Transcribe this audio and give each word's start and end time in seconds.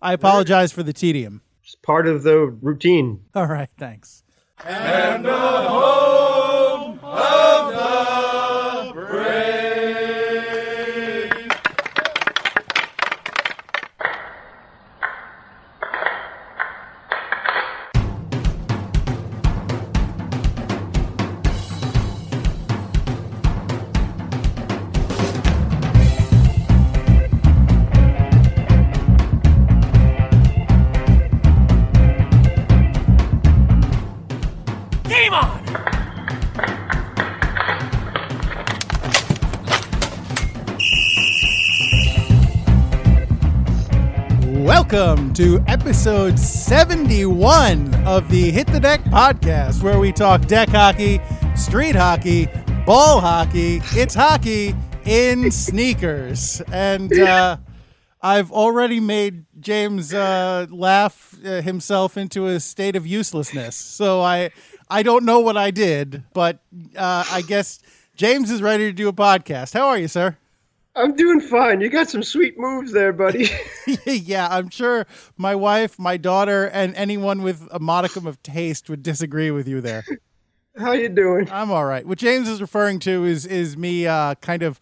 I 0.00 0.12
apologize 0.12 0.72
for 0.72 0.82
the 0.82 0.92
tedium. 0.92 1.42
It's 1.64 1.74
part 1.74 2.06
of 2.06 2.22
the 2.22 2.38
routine. 2.46 3.24
All 3.34 3.46
right, 3.46 3.68
thanks. 3.76 4.22
Game 4.64 5.22
Welcome 44.90 45.34
to 45.34 45.62
episode 45.66 46.38
71 46.38 47.94
of 48.06 48.30
the 48.30 48.50
Hit 48.50 48.68
the 48.68 48.80
Deck 48.80 49.02
podcast, 49.04 49.82
where 49.82 49.98
we 49.98 50.12
talk 50.12 50.46
deck 50.46 50.70
hockey, 50.70 51.20
street 51.54 51.94
hockey, 51.94 52.48
ball 52.86 53.20
hockey. 53.20 53.82
It's 53.92 54.14
hockey 54.14 54.74
in 55.04 55.50
sneakers. 55.50 56.62
And 56.72 57.12
uh, 57.12 57.58
I've 58.22 58.50
already 58.50 58.98
made 58.98 59.44
James 59.60 60.14
uh, 60.14 60.66
laugh 60.70 61.36
uh, 61.44 61.60
himself 61.60 62.16
into 62.16 62.46
a 62.46 62.58
state 62.58 62.96
of 62.96 63.06
uselessness. 63.06 63.76
So 63.76 64.22
I, 64.22 64.52
I 64.88 65.02
don't 65.02 65.26
know 65.26 65.40
what 65.40 65.58
I 65.58 65.70
did, 65.70 66.24
but 66.32 66.60
uh, 66.96 67.26
I 67.30 67.42
guess 67.42 67.80
James 68.16 68.50
is 68.50 68.62
ready 68.62 68.86
to 68.86 68.92
do 68.94 69.08
a 69.08 69.12
podcast. 69.12 69.74
How 69.74 69.88
are 69.88 69.98
you, 69.98 70.08
sir? 70.08 70.38
I'm 70.98 71.14
doing 71.14 71.40
fine. 71.40 71.80
You 71.80 71.88
got 71.88 72.08
some 72.08 72.24
sweet 72.24 72.58
moves 72.58 72.92
there, 72.92 73.12
buddy. 73.12 73.48
yeah, 74.06 74.48
I'm 74.50 74.68
sure 74.68 75.06
my 75.36 75.54
wife, 75.54 75.98
my 75.98 76.16
daughter, 76.16 76.66
and 76.66 76.94
anyone 76.96 77.42
with 77.42 77.68
a 77.70 77.78
modicum 77.78 78.26
of 78.26 78.42
taste 78.42 78.90
would 78.90 79.02
disagree 79.02 79.50
with 79.50 79.68
you 79.68 79.80
there. 79.80 80.04
How 80.76 80.92
you 80.92 81.08
doing? 81.08 81.48
I'm 81.50 81.70
all 81.70 81.84
right. 81.84 82.04
What 82.06 82.18
James 82.18 82.48
is 82.48 82.60
referring 82.60 82.98
to 83.00 83.24
is 83.24 83.46
is 83.46 83.76
me 83.76 84.06
uh, 84.06 84.34
kind 84.36 84.62
of 84.62 84.80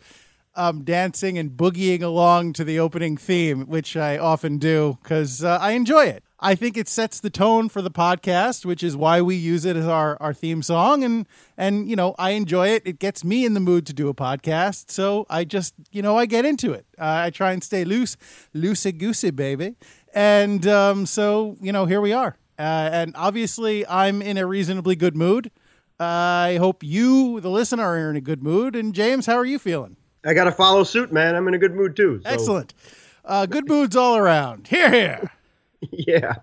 um, 0.54 0.84
dancing 0.84 1.38
and 1.38 1.50
boogieing 1.50 2.02
along 2.02 2.54
to 2.54 2.64
the 2.64 2.78
opening 2.80 3.16
theme, 3.16 3.66
which 3.66 3.96
I 3.96 4.18
often 4.18 4.58
do 4.58 4.98
because 5.02 5.44
uh, 5.44 5.58
I 5.60 5.72
enjoy 5.72 6.06
it. 6.06 6.24
I 6.38 6.54
think 6.54 6.76
it 6.76 6.86
sets 6.88 7.18
the 7.20 7.30
tone 7.30 7.68
for 7.70 7.80
the 7.80 7.90
podcast, 7.90 8.66
which 8.66 8.82
is 8.82 8.94
why 8.96 9.22
we 9.22 9.36
use 9.36 9.64
it 9.64 9.74
as 9.74 9.86
our, 9.86 10.18
our 10.20 10.34
theme 10.34 10.62
song. 10.62 11.02
And 11.02 11.26
and 11.56 11.88
you 11.88 11.96
know, 11.96 12.14
I 12.18 12.30
enjoy 12.30 12.68
it. 12.68 12.82
It 12.84 12.98
gets 12.98 13.24
me 13.24 13.44
in 13.46 13.54
the 13.54 13.60
mood 13.60 13.86
to 13.86 13.92
do 13.94 14.08
a 14.08 14.14
podcast, 14.14 14.90
so 14.90 15.24
I 15.30 15.44
just 15.44 15.74
you 15.92 16.02
know 16.02 16.16
I 16.18 16.26
get 16.26 16.44
into 16.44 16.72
it. 16.72 16.84
Uh, 16.98 17.24
I 17.26 17.30
try 17.30 17.52
and 17.52 17.64
stay 17.64 17.84
loose, 17.84 18.16
loosey 18.54 18.96
goosey, 18.96 19.30
baby. 19.30 19.76
And 20.14 20.66
um, 20.66 21.06
so 21.06 21.56
you 21.60 21.72
know, 21.72 21.86
here 21.86 22.00
we 22.00 22.12
are. 22.12 22.36
Uh, 22.58 22.62
and 22.92 23.12
obviously, 23.16 23.86
I'm 23.86 24.20
in 24.22 24.36
a 24.38 24.46
reasonably 24.46 24.96
good 24.96 25.16
mood. 25.16 25.50
I 25.98 26.56
hope 26.60 26.82
you, 26.82 27.40
the 27.40 27.48
listener, 27.50 27.82
are 27.84 28.10
in 28.10 28.16
a 28.16 28.20
good 28.20 28.42
mood. 28.42 28.76
And 28.76 28.94
James, 28.94 29.24
how 29.26 29.34
are 29.36 29.44
you 29.46 29.58
feeling? 29.58 29.96
I 30.24 30.34
got 30.34 30.44
to 30.44 30.52
follow 30.52 30.84
suit, 30.84 31.12
man. 31.12 31.34
I'm 31.34 31.48
in 31.48 31.54
a 31.54 31.58
good 31.58 31.74
mood 31.74 31.96
too. 31.96 32.20
so- 32.24 32.28
Excellent. 32.30 32.74
Uh, 33.24 33.46
good 33.46 33.66
moods 33.68 33.96
all 33.96 34.16
around. 34.16 34.68
Hear, 34.68 34.90
hear. 34.90 35.30
Yeah. 35.90 36.36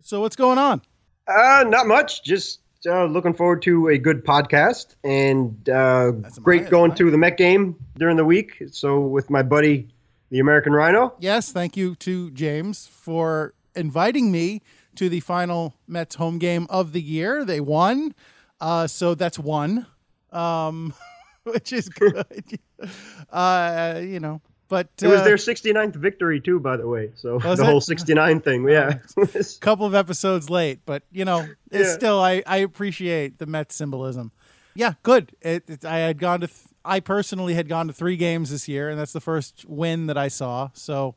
So 0.00 0.20
what's 0.20 0.36
going 0.36 0.58
on? 0.58 0.82
Uh, 1.26 1.64
not 1.68 1.86
much. 1.86 2.24
Just 2.24 2.60
uh, 2.86 3.04
looking 3.04 3.34
forward 3.34 3.62
to 3.62 3.88
a 3.88 3.98
good 3.98 4.24
podcast 4.24 4.96
and 5.04 5.68
uh, 5.68 6.12
great 6.42 6.68
going 6.68 6.94
to 6.94 7.10
the 7.10 7.18
Met 7.18 7.36
game 7.36 7.76
during 7.96 8.16
the 8.16 8.24
week. 8.24 8.62
So 8.70 9.00
with 9.00 9.30
my 9.30 9.42
buddy, 9.42 9.88
the 10.30 10.40
American 10.40 10.72
Rhino. 10.72 11.14
Yes, 11.20 11.52
thank 11.52 11.76
you 11.76 11.94
to 11.96 12.30
James 12.32 12.86
for 12.86 13.54
inviting 13.74 14.32
me 14.32 14.62
to 14.96 15.08
the 15.08 15.20
final 15.20 15.74
Mets 15.86 16.16
home 16.16 16.38
game 16.38 16.66
of 16.70 16.92
the 16.92 17.00
year. 17.00 17.44
They 17.44 17.60
won, 17.60 18.14
uh, 18.60 18.86
so 18.86 19.14
that's 19.14 19.38
one, 19.38 19.86
um, 20.32 20.94
which 21.44 21.72
is 21.72 21.88
good. 21.88 22.58
uh, 23.30 24.00
you 24.02 24.20
know, 24.20 24.40
but 24.74 24.88
It 25.00 25.06
was 25.06 25.20
uh, 25.20 25.24
their 25.24 25.36
69th 25.36 25.94
victory 25.94 26.40
too, 26.40 26.58
by 26.58 26.76
the 26.76 26.88
way. 26.88 27.12
So 27.14 27.38
the 27.38 27.52
it? 27.52 27.58
whole 27.60 27.80
69 27.80 28.40
thing, 28.40 28.68
yeah. 28.68 28.98
A 29.16 29.44
couple 29.60 29.86
of 29.86 29.94
episodes 29.94 30.50
late, 30.50 30.80
but 30.84 31.04
you 31.12 31.24
know, 31.24 31.46
it's 31.70 31.88
Yeah. 31.90 31.94
still 31.94 32.20
I, 32.20 32.42
I 32.44 32.56
appreciate 32.58 33.38
the 33.38 33.46
Mets 33.46 33.76
symbolism. 33.76 34.32
Yeah, 34.74 34.94
good. 35.04 35.36
It, 35.40 35.70
it, 35.70 35.84
I 35.84 35.98
had 35.98 36.18
gone 36.18 36.40
to 36.40 36.48
th- 36.48 36.58
I 36.84 36.98
personally 36.98 37.54
had 37.54 37.68
gone 37.68 37.86
to 37.86 37.92
three 37.92 38.16
games 38.16 38.50
this 38.50 38.66
year, 38.66 38.88
and 38.90 38.98
that's 38.98 39.12
the 39.12 39.20
first 39.20 39.64
win 39.68 40.06
that 40.08 40.18
I 40.18 40.26
saw. 40.26 40.70
So 40.74 41.14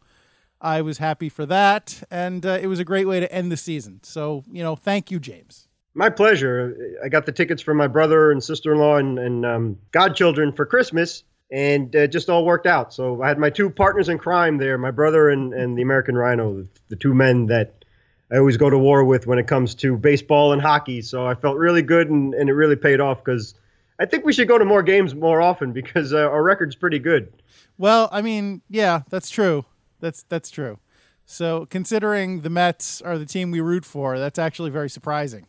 I 0.61 0.81
was 0.83 0.99
happy 0.99 1.27
for 1.29 1.45
that, 1.47 2.03
and 2.11 2.45
uh, 2.45 2.59
it 2.61 2.67
was 2.67 2.79
a 2.79 2.85
great 2.85 3.07
way 3.07 3.19
to 3.19 3.31
end 3.33 3.51
the 3.51 3.57
season. 3.57 3.99
So 4.03 4.43
you 4.51 4.61
know, 4.61 4.75
thank 4.75 5.09
you, 5.09 5.19
James. 5.19 5.67
My 5.95 6.11
pleasure. 6.11 6.77
I 7.03 7.09
got 7.09 7.25
the 7.25 7.31
tickets 7.31 7.63
for 7.63 7.73
my 7.73 7.87
brother 7.87 8.31
and 8.31 8.43
sister-in-law 8.43 8.97
and, 8.97 9.17
and 9.17 9.43
um, 9.47 9.77
godchildren 9.91 10.51
for 10.51 10.63
Christmas, 10.67 11.23
and 11.51 11.95
uh, 11.95 11.99
it 11.99 12.11
just 12.11 12.29
all 12.29 12.45
worked 12.45 12.65
out. 12.65 12.93
So 12.93 13.21
I 13.21 13.27
had 13.27 13.37
my 13.37 13.49
two 13.49 13.69
partners 13.69 14.09
in 14.09 14.17
crime 14.17 14.57
there, 14.57 14.77
my 14.77 14.91
brother 14.91 15.29
and, 15.29 15.53
and 15.53 15.77
the 15.77 15.81
American 15.81 16.15
Rhino, 16.15 16.57
the, 16.57 16.67
the 16.89 16.95
two 16.95 17.13
men 17.13 17.47
that 17.47 17.85
I 18.31 18.37
always 18.37 18.57
go 18.57 18.69
to 18.69 18.77
war 18.77 19.03
with 19.03 19.27
when 19.27 19.39
it 19.39 19.47
comes 19.47 19.73
to 19.75 19.95
baseball 19.95 20.51
and 20.51 20.61
hockey. 20.61 21.01
So 21.01 21.25
I 21.25 21.35
felt 21.35 21.57
really 21.57 21.81
good, 21.81 22.09
and, 22.09 22.33
and 22.33 22.49
it 22.49 22.53
really 22.53 22.75
paid 22.75 22.99
off 22.99 23.23
because 23.23 23.55
I 23.99 24.05
think 24.05 24.25
we 24.25 24.33
should 24.33 24.47
go 24.47 24.57
to 24.57 24.65
more 24.65 24.83
games 24.83 25.15
more 25.15 25.41
often 25.41 25.71
because 25.71 26.13
uh, 26.13 26.17
our 26.17 26.43
record's 26.43 26.75
pretty 26.75 26.99
good. 26.99 27.31
Well, 27.77 28.09
I 28.11 28.21
mean, 28.21 28.61
yeah, 28.69 29.03
that's 29.09 29.29
true. 29.29 29.65
That's 29.99 30.23
that's 30.23 30.49
true. 30.49 30.79
So 31.25 31.65
considering 31.67 32.41
the 32.41 32.49
Mets 32.49 33.01
are 33.01 33.17
the 33.17 33.25
team 33.25 33.51
we 33.51 33.59
root 33.59 33.85
for, 33.85 34.19
that's 34.19 34.39
actually 34.39 34.69
very 34.69 34.89
surprising. 34.89 35.45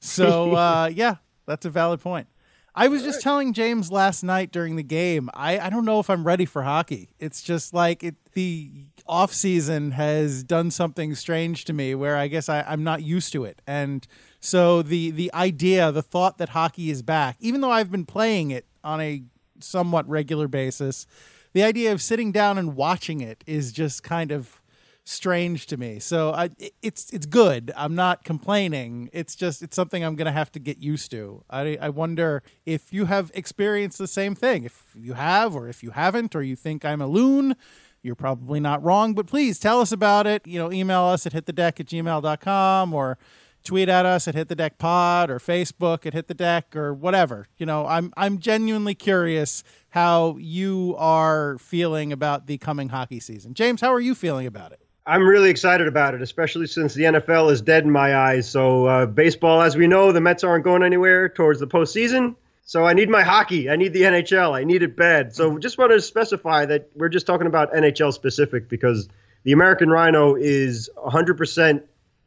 So 0.00 0.52
uh, 0.56 0.90
yeah, 0.92 1.16
that's 1.46 1.64
a 1.64 1.70
valid 1.70 2.00
point. 2.00 2.28
I 2.74 2.88
was 2.88 3.02
just 3.02 3.20
telling 3.20 3.52
James 3.52 3.92
last 3.92 4.22
night 4.22 4.50
during 4.50 4.76
the 4.76 4.82
game. 4.82 5.28
I, 5.34 5.58
I 5.58 5.68
don't 5.68 5.84
know 5.84 6.00
if 6.00 6.08
I'm 6.08 6.26
ready 6.26 6.46
for 6.46 6.62
hockey. 6.62 7.10
It's 7.18 7.42
just 7.42 7.74
like 7.74 8.02
it, 8.02 8.16
the 8.32 8.70
off 9.06 9.34
season 9.34 9.90
has 9.90 10.42
done 10.42 10.70
something 10.70 11.14
strange 11.14 11.66
to 11.66 11.74
me 11.74 11.94
where 11.94 12.16
I 12.16 12.28
guess 12.28 12.48
I, 12.48 12.62
I'm 12.62 12.82
not 12.82 13.02
used 13.02 13.32
to 13.34 13.44
it. 13.44 13.60
And 13.66 14.06
so 14.40 14.80
the 14.80 15.10
the 15.10 15.32
idea, 15.34 15.92
the 15.92 16.02
thought 16.02 16.38
that 16.38 16.50
hockey 16.50 16.90
is 16.90 17.02
back, 17.02 17.36
even 17.40 17.60
though 17.60 17.70
I've 17.70 17.90
been 17.90 18.06
playing 18.06 18.52
it 18.52 18.64
on 18.82 19.02
a 19.02 19.22
somewhat 19.60 20.08
regular 20.08 20.48
basis, 20.48 21.06
the 21.52 21.62
idea 21.62 21.92
of 21.92 22.00
sitting 22.00 22.32
down 22.32 22.56
and 22.56 22.74
watching 22.74 23.20
it 23.20 23.44
is 23.46 23.72
just 23.72 24.02
kind 24.02 24.32
of 24.32 24.61
strange 25.04 25.66
to 25.66 25.76
me. 25.76 25.98
So 25.98 26.32
I, 26.32 26.50
it's 26.80 27.10
it's 27.10 27.26
good. 27.26 27.72
I'm 27.76 27.94
not 27.94 28.24
complaining. 28.24 29.10
It's 29.12 29.34
just 29.34 29.62
it's 29.62 29.76
something 29.76 30.04
I'm 30.04 30.16
gonna 30.16 30.32
have 30.32 30.52
to 30.52 30.58
get 30.58 30.78
used 30.78 31.10
to. 31.12 31.44
I 31.50 31.78
I 31.80 31.88
wonder 31.88 32.42
if 32.64 32.92
you 32.92 33.06
have 33.06 33.30
experienced 33.34 33.98
the 33.98 34.06
same 34.06 34.34
thing. 34.34 34.64
If 34.64 34.94
you 34.94 35.14
have, 35.14 35.54
or 35.54 35.68
if 35.68 35.82
you 35.82 35.90
haven't, 35.90 36.34
or 36.34 36.42
you 36.42 36.56
think 36.56 36.84
I'm 36.84 37.00
a 37.00 37.06
loon. 37.06 37.56
You're 38.04 38.16
probably 38.16 38.58
not 38.58 38.82
wrong, 38.82 39.14
but 39.14 39.28
please 39.28 39.60
tell 39.60 39.80
us 39.80 39.92
about 39.92 40.26
it. 40.26 40.44
You 40.44 40.58
know, 40.58 40.72
email 40.72 41.02
us 41.04 41.24
at 41.24 41.32
hitthedeck 41.32 41.78
at 41.78 41.86
gmail.com 41.86 42.92
or 42.92 43.16
tweet 43.62 43.88
at 43.88 44.04
us 44.04 44.26
at 44.26 44.34
hit 44.34 44.48
the 44.48 44.56
deck 44.56 44.76
pod 44.78 45.30
or 45.30 45.38
Facebook 45.38 46.04
at 46.04 46.12
hit 46.12 46.26
the 46.26 46.34
deck 46.34 46.74
or 46.74 46.92
whatever. 46.92 47.46
You 47.58 47.66
know, 47.66 47.86
I'm 47.86 48.12
I'm 48.16 48.38
genuinely 48.38 48.94
curious 48.94 49.62
how 49.90 50.36
you 50.38 50.96
are 50.98 51.58
feeling 51.58 52.12
about 52.12 52.46
the 52.46 52.58
coming 52.58 52.88
hockey 52.88 53.20
season. 53.20 53.54
James, 53.54 53.80
how 53.80 53.92
are 53.92 54.00
you 54.00 54.14
feeling 54.14 54.46
about 54.46 54.72
it? 54.72 54.81
I'm 55.04 55.26
really 55.26 55.50
excited 55.50 55.88
about 55.88 56.14
it, 56.14 56.22
especially 56.22 56.68
since 56.68 56.94
the 56.94 57.04
NFL 57.04 57.50
is 57.50 57.60
dead 57.60 57.82
in 57.84 57.90
my 57.90 58.16
eyes. 58.16 58.48
So, 58.48 58.86
uh, 58.86 59.06
baseball, 59.06 59.60
as 59.62 59.76
we 59.76 59.88
know, 59.88 60.12
the 60.12 60.20
Mets 60.20 60.44
aren't 60.44 60.64
going 60.64 60.84
anywhere 60.84 61.28
towards 61.28 61.58
the 61.58 61.66
postseason. 61.66 62.36
So, 62.64 62.84
I 62.84 62.92
need 62.92 63.08
my 63.08 63.22
hockey. 63.22 63.68
I 63.68 63.74
need 63.74 63.92
the 63.92 64.02
NHL. 64.02 64.54
I 64.54 64.62
need 64.62 64.82
it 64.84 64.96
bad. 64.96 65.34
So, 65.34 65.58
just 65.58 65.76
wanted 65.76 65.94
to 65.94 66.02
specify 66.02 66.66
that 66.66 66.90
we're 66.94 67.08
just 67.08 67.26
talking 67.26 67.48
about 67.48 67.72
NHL 67.72 68.12
specific 68.12 68.68
because 68.68 69.08
the 69.42 69.50
American 69.50 69.90
Rhino 69.90 70.36
is 70.36 70.88
100% 70.96 71.82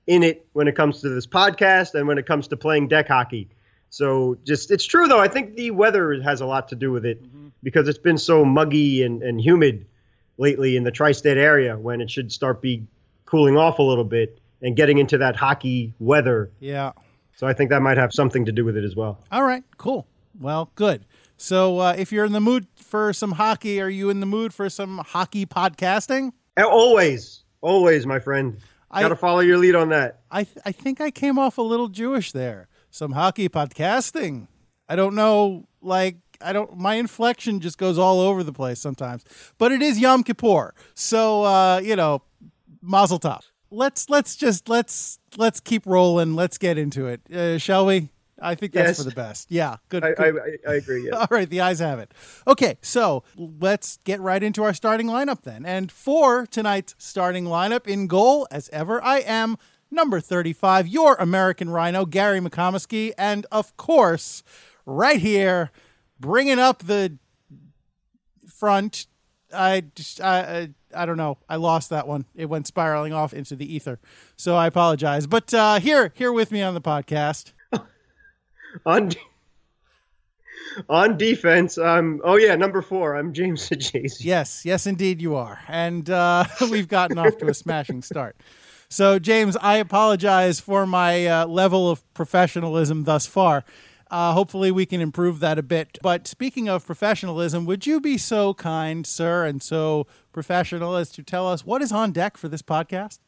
in 0.08 0.24
it 0.24 0.46
when 0.52 0.68
it 0.68 0.76
comes 0.76 1.00
to 1.02 1.10
this 1.10 1.26
podcast 1.26 1.96
and 1.96 2.08
when 2.10 2.18
it 2.18 2.26
comes 2.26 2.50
to 2.50 2.58
playing 2.58 2.90
deck 2.90 3.08
hockey. 3.08 3.48
So, 3.90 4.38
just 4.44 4.70
it's 4.70 4.86
true 4.86 5.08
though. 5.08 5.22
I 5.22 5.30
think 5.30 5.56
the 5.56 5.72
weather 5.72 6.22
has 6.22 6.42
a 6.42 6.46
lot 6.46 6.68
to 6.70 6.76
do 6.76 6.92
with 6.92 7.06
it 7.06 7.24
because 7.64 7.88
it's 7.88 8.00
been 8.00 8.18
so 8.18 8.44
muggy 8.44 9.02
and, 9.04 9.24
and 9.24 9.40
humid 9.40 9.86
lately 10.38 10.76
in 10.78 10.84
the 10.84 10.92
tri-state 10.92 11.38
area 11.38 11.78
when 11.78 12.02
it 12.02 12.10
should 12.12 12.32
start 12.32 12.62
be 12.62 12.86
cooling 13.26 13.58
off 13.58 13.80
a 13.80 13.84
little 13.84 14.04
bit 14.04 14.40
and 14.62 14.76
getting 14.76 14.98
into 14.98 15.18
that 15.18 15.36
hockey 15.36 15.94
weather. 16.00 16.52
Yeah. 16.60 16.92
So 17.36 17.48
I 17.48 17.54
think 17.54 17.70
that 17.70 17.82
might 17.82 17.98
have 17.98 18.14
something 18.14 18.46
to 18.46 18.52
do 18.52 18.64
with 18.66 18.78
it 18.78 18.84
as 18.84 18.96
well. 18.96 19.20
All 19.32 19.44
right, 19.44 19.64
cool. 19.78 20.08
Well, 20.40 20.72
good. 20.76 21.06
So, 21.38 21.80
uh, 21.80 21.96
if 21.98 22.12
you're 22.14 22.24
in 22.26 22.32
the 22.32 22.40
mood 22.40 22.66
for 22.78 23.12
some 23.12 23.34
hockey, 23.34 23.82
are 23.82 23.90
you 23.90 24.10
in 24.10 24.22
the 24.22 24.26
mood 24.26 24.54
for 24.54 24.70
some 24.70 25.00
hockey 25.00 25.46
podcasting? 25.46 26.32
Always, 26.58 27.44
Always, 27.62 28.06
my 28.06 28.20
friend. 28.20 28.58
I- 28.92 29.02
Got 29.02 29.10
to 29.10 29.16
follow 29.16 29.40
your 29.42 29.58
lead 29.58 29.76
on 29.76 29.90
that. 29.90 30.22
I 30.32 30.44
th- 30.44 30.58
I 30.66 30.72
think 30.72 31.02
I 31.02 31.12
came 31.12 31.38
off 31.40 31.58
a 31.58 31.62
little 31.62 31.88
Jewish 31.90 32.32
there. 32.32 32.68
Some 32.90 33.12
hockey 33.14 33.50
podcasting. 33.50 34.48
I 34.88 34.96
don't 34.96 35.16
know. 35.16 35.68
Like 35.82 36.18
I 36.42 36.54
don't. 36.54 36.78
My 36.78 36.96
inflection 36.96 37.60
just 37.60 37.78
goes 37.78 37.98
all 37.98 38.20
over 38.20 38.44
the 38.44 38.54
place 38.54 38.80
sometimes. 38.80 39.24
But 39.58 39.72
it 39.72 39.82
is 39.82 40.00
Yom 40.00 40.24
Kippur, 40.24 40.74
so 40.94 41.44
uh, 41.44 41.80
you 41.84 41.96
know, 41.96 42.22
Mazel 42.82 43.20
Tov. 43.20 43.42
Let's 43.72 44.10
let's 44.10 44.36
just 44.36 44.70
let's 44.70 45.20
let's 45.38 45.60
keep 45.60 45.86
rolling. 45.86 46.36
Let's 46.36 46.58
get 46.58 46.78
into 46.78 47.08
it, 47.08 47.22
uh, 47.32 47.58
shall 47.58 47.86
we? 47.86 48.10
I 48.42 48.54
think 48.54 48.74
that's 48.74 48.90
Yes. 48.90 48.98
for 48.98 49.10
the 49.10 49.16
best. 49.16 49.50
Yeah, 49.50 49.78
good. 49.88 50.04
I, 50.04 50.14
good. 50.14 50.60
I, 50.68 50.72
I 50.72 50.74
agree. 50.76 51.08
Yeah. 51.08 51.14
All 51.20 51.28
right, 51.30 51.50
the 51.50 51.62
ayes 51.62 51.80
have 51.80 52.00
it. 52.00 52.14
Okay, 52.46 52.78
so 52.82 53.24
let's 53.38 53.98
get 54.04 54.20
right 54.20 54.44
into 54.44 54.62
our 54.64 54.74
starting 54.74 55.08
lineup 55.08 55.44
then. 55.44 55.66
And 55.66 55.90
for 55.90 56.46
tonight's 56.46 56.96
starting 56.98 57.46
lineup, 57.46 57.88
in 57.88 58.08
goal, 58.08 58.46
as 58.52 58.70
ever, 58.74 59.02
I 59.04 59.20
am 59.20 59.58
number 59.90 60.20
35, 60.20 60.86
your 60.88 61.16
American 61.16 61.70
Rhino, 61.70 62.06
Gary 62.06 62.42
McComiskey. 62.42 63.14
And 63.18 63.46
of 63.54 63.76
course, 63.78 64.44
right 64.86 65.20
here, 65.20 65.72
bringing 66.20 66.60
up 66.60 66.80
the 66.84 67.18
front, 68.48 69.08
I 69.54 69.84
just, 69.96 70.22
I, 70.22 70.40
I, 70.94 71.04
I 71.04 71.06
don't 71.06 71.18
know. 71.18 71.38
I 71.50 71.58
lost 71.58 71.90
that 71.90 72.08
one. 72.08 72.26
It 72.36 72.46
went 72.46 72.68
spiraling 72.68 73.14
off 73.14 73.34
into 73.34 73.56
the 73.56 73.74
ether. 73.74 74.00
So 74.38 74.56
I 74.56 74.68
apologize. 74.68 75.28
But 75.28 75.54
uh, 75.54 75.80
here, 75.80 76.12
here 76.16 76.32
with 76.32 76.52
me 76.52 76.62
on 76.62 76.74
the 76.74 76.82
podcast. 76.82 77.52
on 78.86 79.12
on 80.90 81.18
defense, 81.18 81.78
um, 81.78 82.22
oh 82.24 82.36
yeah, 82.36 82.56
number 82.56 82.82
four. 82.82 83.16
I'm 83.16 83.34
James 83.34 83.62
Sajazi. 83.70 84.26
Yes, 84.26 84.66
yes, 84.66 84.86
indeed 84.86 85.22
you 85.22 85.36
are. 85.36 85.60
And 85.68 86.10
uh, 86.10 86.46
we've 86.70 86.88
gotten 86.88 87.18
off 87.18 87.38
to 87.38 87.48
a 87.48 87.54
smashing 87.54 88.02
start. 88.02 88.36
So, 88.90 89.18
James, 89.20 89.58
I 89.58 89.78
apologize 89.78 90.60
for 90.60 90.86
my 90.86 91.26
uh, 91.26 91.46
level 91.48 91.90
of 91.90 92.14
professionalism 92.14 93.04
thus 93.04 93.26
far. 93.26 93.64
Uh, 94.12 94.34
hopefully, 94.34 94.72
we 94.72 94.86
can 94.86 95.02
improve 95.02 95.40
that 95.40 95.58
a 95.58 95.64
bit. 95.64 95.98
But 96.02 96.28
speaking 96.28 96.70
of 96.70 96.86
professionalism, 96.86 97.66
would 97.66 97.88
you 97.88 98.00
be 98.00 98.18
so 98.18 98.54
kind, 98.54 99.06
sir, 99.06 99.46
and 99.46 99.62
so 99.62 100.08
professional 100.32 100.96
as 100.96 101.12
to 101.12 101.24
tell 101.24 101.48
us 101.48 101.66
what 101.66 101.82
is 101.82 101.92
on 101.92 102.12
deck 102.12 102.38
for 102.38 102.48
this 102.48 102.62
podcast? 102.62 103.20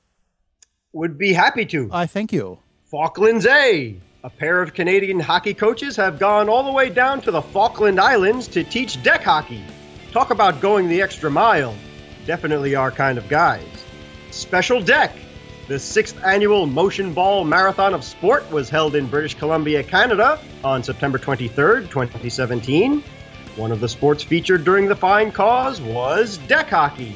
Would 0.93 1.17
be 1.17 1.33
happy 1.33 1.65
to. 1.67 1.89
I 1.91 2.05
thank 2.05 2.31
you. 2.31 2.59
Falklands 2.85 3.45
A. 3.45 3.99
A 4.23 4.29
pair 4.29 4.61
of 4.61 4.73
Canadian 4.73 5.19
hockey 5.19 5.53
coaches 5.53 5.95
have 5.95 6.19
gone 6.19 6.49
all 6.49 6.63
the 6.63 6.71
way 6.71 6.89
down 6.89 7.21
to 7.21 7.31
the 7.31 7.41
Falkland 7.41 7.99
Islands 7.99 8.47
to 8.49 8.63
teach 8.63 9.01
deck 9.03 9.23
hockey. 9.23 9.63
Talk 10.11 10.31
about 10.31 10.61
going 10.61 10.87
the 10.89 11.01
extra 11.01 11.29
mile. 11.29 11.75
Definitely 12.25 12.75
our 12.75 12.91
kind 12.91 13.17
of 13.17 13.29
guys. 13.29 13.63
Special 14.31 14.81
Deck. 14.81 15.15
The 15.67 15.77
sixth 15.79 16.17
annual 16.23 16.65
Motion 16.65 17.13
Ball 17.13 17.43
Marathon 17.43 17.93
of 17.93 18.03
Sport 18.03 18.49
was 18.51 18.69
held 18.69 18.95
in 18.95 19.07
British 19.07 19.33
Columbia, 19.35 19.83
Canada 19.83 20.39
on 20.63 20.81
September 20.81 21.17
23rd, 21.19 21.89
2017. 21.89 23.03
One 23.57 23.71
of 23.71 23.81
the 23.81 23.89
sports 23.89 24.23
featured 24.23 24.63
during 24.63 24.87
the 24.87 24.95
fine 24.95 25.31
cause 25.31 25.81
was 25.81 26.37
deck 26.47 26.69
hockey. 26.69 27.15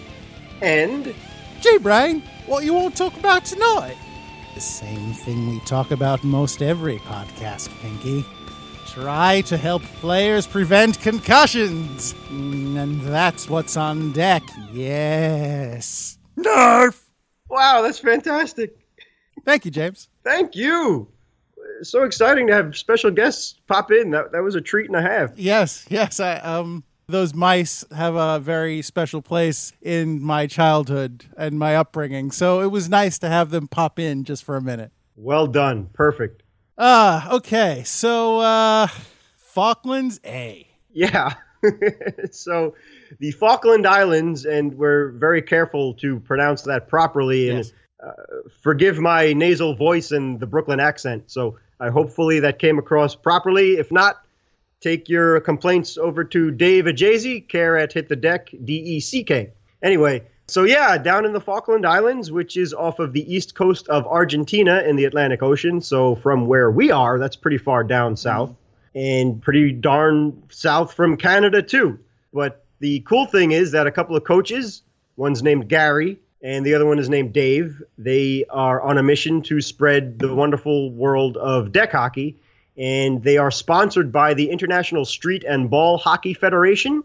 And 0.62 1.14
Gee, 1.62 1.78
Brain, 1.78 2.24
what 2.46 2.64
you 2.66 2.74
want 2.74 2.96
to 2.96 3.04
talk 3.04 3.18
about 3.18 3.46
tonight? 3.46 3.96
The 4.56 4.60
same 4.62 5.14
thing 5.14 5.50
we 5.50 5.60
talk 5.62 5.92
about 5.92 6.24
most 6.24 6.62
every 6.62 6.98
podcast, 6.98 7.70
Pinky. 7.82 8.26
Try 8.88 9.42
to 9.42 9.56
help 9.56 9.84
players 10.02 10.46
prevent 10.46 11.00
concussions. 11.00 12.14
Mm, 12.30 12.76
And 12.78 13.02
that's 13.02 13.50
what's 13.50 13.78
on 13.78 14.12
deck. 14.12 14.44
Yes. 14.74 16.18
Narf! 16.36 17.11
Wow, 17.52 17.82
that's 17.82 18.00
fantastic. 18.00 18.76
Thank 19.46 19.66
you, 19.66 19.72
James. 19.72 20.08
Thank 20.24 20.56
you. 20.56 21.08
So 21.84 22.04
exciting 22.04 22.48
to 22.48 22.54
have 22.54 22.78
special 22.78 23.12
guests 23.12 23.56
pop 23.68 23.92
in. 23.92 24.12
That 24.12 24.32
that 24.32 24.44
was 24.44 24.56
a 24.56 24.62
treat 24.62 24.88
and 24.88 24.96
a 24.96 25.02
half. 25.02 25.38
Yes, 25.38 25.86
yes. 25.90 26.20
I 26.20 26.36
um 26.38 26.84
those 27.08 27.34
mice 27.34 27.84
have 27.96 28.16
a 28.16 28.40
very 28.40 28.82
special 28.82 29.22
place 29.22 29.74
in 29.82 30.22
my 30.22 30.48
childhood 30.48 31.26
and 31.38 31.60
my 31.60 31.76
upbringing. 31.76 32.32
So 32.32 32.62
it 32.62 32.68
was 32.68 32.88
nice 32.88 33.20
to 33.20 33.28
have 33.28 33.50
them 33.50 33.68
pop 33.68 34.00
in 34.00 34.24
just 34.24 34.44
for 34.44 34.56
a 34.56 34.62
minute. 34.62 34.92
Well 35.16 35.48
done. 35.48 35.90
Perfect. 35.94 36.44
Ah, 36.78 37.32
okay. 37.36 37.84
So 37.86 38.40
uh 38.40 38.88
Falklands 39.38 40.20
A. 40.26 40.68
Yeah. 40.92 41.34
so 42.32 42.76
the 43.20 43.32
Falkland 43.32 43.86
Islands, 43.86 44.46
and 44.46 44.74
we're 44.78 45.12
very 45.12 45.42
careful 45.42 45.94
to 45.96 46.20
pronounce 46.20 46.64
that 46.64 46.88
properly. 46.88 47.50
And 47.50 47.58
Yes. 47.60 47.74
Uh, 48.04 48.14
forgive 48.64 48.98
my 48.98 49.32
nasal 49.32 49.76
voice 49.76 50.10
and 50.10 50.40
the 50.40 50.48
Brooklyn 50.48 50.80
accent. 50.80 51.26
So 51.28 51.60
I 51.80 51.90
hopefully 51.90 52.40
that 52.40 52.58
came 52.58 52.80
across 52.80 53.14
properly. 53.14 53.74
If 53.74 53.92
not, 53.92 54.26
take 54.80 55.08
your 55.08 55.40
complaints 55.40 56.00
over 56.00 56.24
to 56.24 56.50
Dave 56.50 56.86
Ajazi, 56.86 57.48
care 57.48 57.78
at 57.78 57.94
Hit 57.94 58.10
the 58.10 58.16
Deck, 58.16 58.50
D 58.66 58.74
E 58.74 59.00
C 59.02 59.24
K. 59.24 59.52
Anyway, 59.84 60.24
so 60.48 60.64
yeah, 60.64 60.98
down 60.98 61.26
in 61.26 61.34
the 61.34 61.40
Falkland 61.40 61.86
Islands, 61.86 62.32
which 62.32 62.58
is 62.58 62.74
off 62.74 62.98
of 62.98 63.14
the 63.14 63.32
east 63.32 63.54
coast 63.54 63.88
of 63.88 64.08
Argentina 64.08 64.82
in 64.82 64.96
the 64.96 65.06
Atlantic 65.06 65.44
Ocean. 65.44 65.80
So 65.80 66.16
from 66.16 66.48
where 66.48 66.72
we 66.72 66.90
are, 66.90 67.20
that's 67.20 67.36
pretty 67.36 67.60
far 67.60 67.84
down 67.84 68.18
south 68.18 68.50
mm-hmm. 68.50 68.98
and 68.98 69.42
pretty 69.44 69.74
darn 69.74 70.42
south 70.50 70.96
from 70.96 71.18
Canada 71.18 71.62
too. 71.62 72.00
But 72.34 72.66
the 72.82 73.00
cool 73.02 73.26
thing 73.26 73.52
is 73.52 73.72
that 73.72 73.88
a 73.88 73.92
couple 73.92 74.16
of 74.16 74.24
coaches, 74.24 74.82
one's 75.16 75.42
named 75.42 75.70
Gary 75.70 76.20
and 76.42 76.66
the 76.66 76.74
other 76.74 76.86
one 76.86 76.98
is 76.98 77.10
named 77.10 77.34
Dave, 77.34 77.82
they 77.98 78.46
are 78.50 78.82
on 78.82 78.98
a 78.98 79.04
mission 79.04 79.44
to 79.44 79.62
spread 79.62 80.18
the 80.18 80.34
wonderful 80.34 80.92
world 80.92 81.38
of 81.38 81.72
deck 81.72 81.92
hockey. 81.92 82.36
And 82.78 83.22
they 83.22 83.38
are 83.38 83.52
sponsored 83.52 84.12
by 84.12 84.34
the 84.34 84.50
International 84.50 85.06
Street 85.06 85.44
and 85.44 85.70
Ball 85.70 85.98
Hockey 85.98 86.34
Federation 86.34 87.04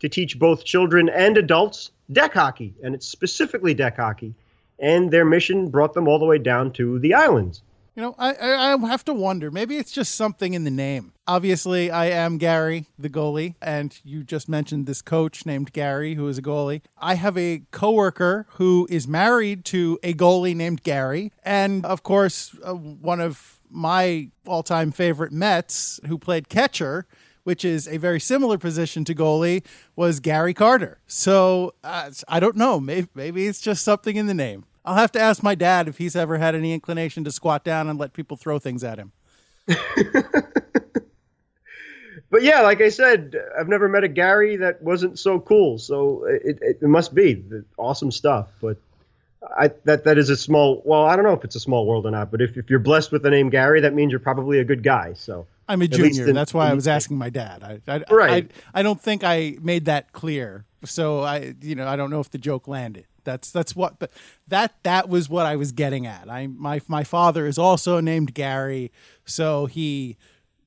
to 0.00 0.08
teach 0.08 0.38
both 0.38 0.64
children 0.64 1.10
and 1.10 1.36
adults 1.36 1.90
deck 2.10 2.32
hockey, 2.32 2.72
and 2.82 2.94
it's 2.94 3.06
specifically 3.06 3.74
deck 3.74 3.96
hockey. 3.96 4.34
And 4.78 5.10
their 5.10 5.24
mission 5.24 5.68
brought 5.68 5.92
them 5.92 6.08
all 6.08 6.18
the 6.18 6.24
way 6.24 6.38
down 6.38 6.72
to 6.74 6.98
the 7.00 7.14
islands. 7.14 7.62
You 7.98 8.04
know, 8.04 8.14
I, 8.16 8.32
I 8.34 8.74
I 8.74 8.86
have 8.86 9.04
to 9.06 9.12
wonder. 9.12 9.50
Maybe 9.50 9.76
it's 9.76 9.90
just 9.90 10.14
something 10.14 10.54
in 10.54 10.62
the 10.62 10.70
name. 10.70 11.14
Obviously, 11.26 11.90
I 11.90 12.06
am 12.10 12.38
Gary, 12.38 12.86
the 12.96 13.10
goalie, 13.10 13.56
and 13.60 13.98
you 14.04 14.22
just 14.22 14.48
mentioned 14.48 14.86
this 14.86 15.02
coach 15.02 15.44
named 15.44 15.72
Gary, 15.72 16.14
who 16.14 16.28
is 16.28 16.38
a 16.38 16.42
goalie. 16.42 16.82
I 16.96 17.16
have 17.16 17.36
a 17.36 17.62
coworker 17.72 18.46
who 18.50 18.86
is 18.88 19.08
married 19.08 19.64
to 19.64 19.98
a 20.04 20.14
goalie 20.14 20.54
named 20.54 20.84
Gary, 20.84 21.32
and 21.42 21.84
of 21.84 22.04
course, 22.04 22.54
uh, 22.62 22.72
one 22.72 23.20
of 23.20 23.58
my 23.68 24.30
all-time 24.46 24.92
favorite 24.92 25.32
Mets, 25.32 25.98
who 26.06 26.18
played 26.18 26.48
catcher. 26.48 27.04
Which 27.42 27.64
is 27.64 27.88
a 27.88 27.96
very 27.96 28.20
similar 28.20 28.58
position 28.58 29.06
to 29.06 29.14
goalie, 29.14 29.64
was 29.96 30.20
Gary 30.20 30.52
Carter. 30.52 30.98
So 31.06 31.72
uh, 31.82 32.10
I 32.28 32.40
don't 32.40 32.56
know. 32.56 32.78
Maybe, 32.78 33.08
maybe 33.14 33.46
it's 33.46 33.62
just 33.62 33.82
something 33.82 34.16
in 34.16 34.26
the 34.26 34.34
name. 34.34 34.66
I'll 34.88 34.96
have 34.96 35.12
to 35.12 35.20
ask 35.20 35.42
my 35.42 35.54
dad 35.54 35.86
if 35.86 35.98
he's 35.98 36.16
ever 36.16 36.38
had 36.38 36.54
any 36.54 36.72
inclination 36.72 37.22
to 37.24 37.30
squat 37.30 37.62
down 37.64 37.88
and 37.88 37.98
let 37.98 38.12
people 38.14 38.36
throw 38.36 38.58
things 38.58 38.82
at 38.82 38.98
him. 38.98 39.12
But 42.30 42.42
yeah, 42.42 42.60
like 42.60 42.82
I 42.82 42.90
said, 42.90 43.34
I've 43.58 43.68
never 43.68 43.88
met 43.88 44.04
a 44.04 44.08
Gary 44.08 44.56
that 44.56 44.82
wasn't 44.82 45.18
so 45.18 45.40
cool. 45.40 45.78
So 45.78 46.24
it, 46.26 46.58
it, 46.60 46.78
it 46.82 46.82
must 46.82 47.14
be 47.14 47.42
awesome 47.78 48.10
stuff. 48.10 48.48
But 48.60 48.76
I 49.56 49.68
that 49.84 50.04
that 50.04 50.18
is 50.18 50.28
a 50.28 50.36
small. 50.36 50.82
Well, 50.84 51.04
I 51.06 51.16
don't 51.16 51.24
know 51.24 51.32
if 51.32 51.42
it's 51.42 51.54
a 51.56 51.60
small 51.60 51.86
world 51.86 52.04
or 52.04 52.10
not. 52.10 52.30
But 52.30 52.42
if, 52.42 52.56
if 52.58 52.68
you're 52.68 52.80
blessed 52.80 53.12
with 53.12 53.22
the 53.22 53.30
name 53.30 53.48
Gary, 53.48 53.80
that 53.80 53.94
means 53.94 54.10
you're 54.10 54.20
probably 54.20 54.58
a 54.58 54.64
good 54.64 54.82
guy. 54.82 55.14
So 55.14 55.46
I'm 55.68 55.80
a 55.80 55.88
junior. 55.88 56.28
in- 56.28 56.34
That's 56.34 56.52
why 56.52 56.68
I 56.70 56.74
was 56.74 56.86
asking 56.86 57.16
my 57.16 57.30
dad. 57.30 57.62
I, 57.62 57.80
I, 57.94 58.04
Right. 58.12 58.50
I, 58.74 58.80
I 58.80 58.82
don't 58.82 59.00
think 59.00 59.24
I 59.24 59.56
made 59.62 59.86
that 59.86 60.12
clear. 60.12 60.66
So 60.84 61.20
I, 61.22 61.54
you 61.62 61.76
know, 61.76 61.88
I 61.88 61.96
don't 61.96 62.10
know 62.10 62.20
if 62.20 62.30
the 62.30 62.38
joke 62.38 62.68
landed. 62.68 63.06
That's 63.28 63.50
that's 63.50 63.76
what, 63.76 63.98
but 63.98 64.10
that 64.46 64.82
that 64.84 65.10
was 65.10 65.28
what 65.28 65.44
I 65.44 65.56
was 65.56 65.70
getting 65.72 66.06
at. 66.06 66.30
I 66.30 66.46
my 66.46 66.80
my 66.88 67.04
father 67.04 67.46
is 67.46 67.58
also 67.58 68.00
named 68.00 68.32
Gary, 68.32 68.90
so 69.26 69.66
he 69.66 70.16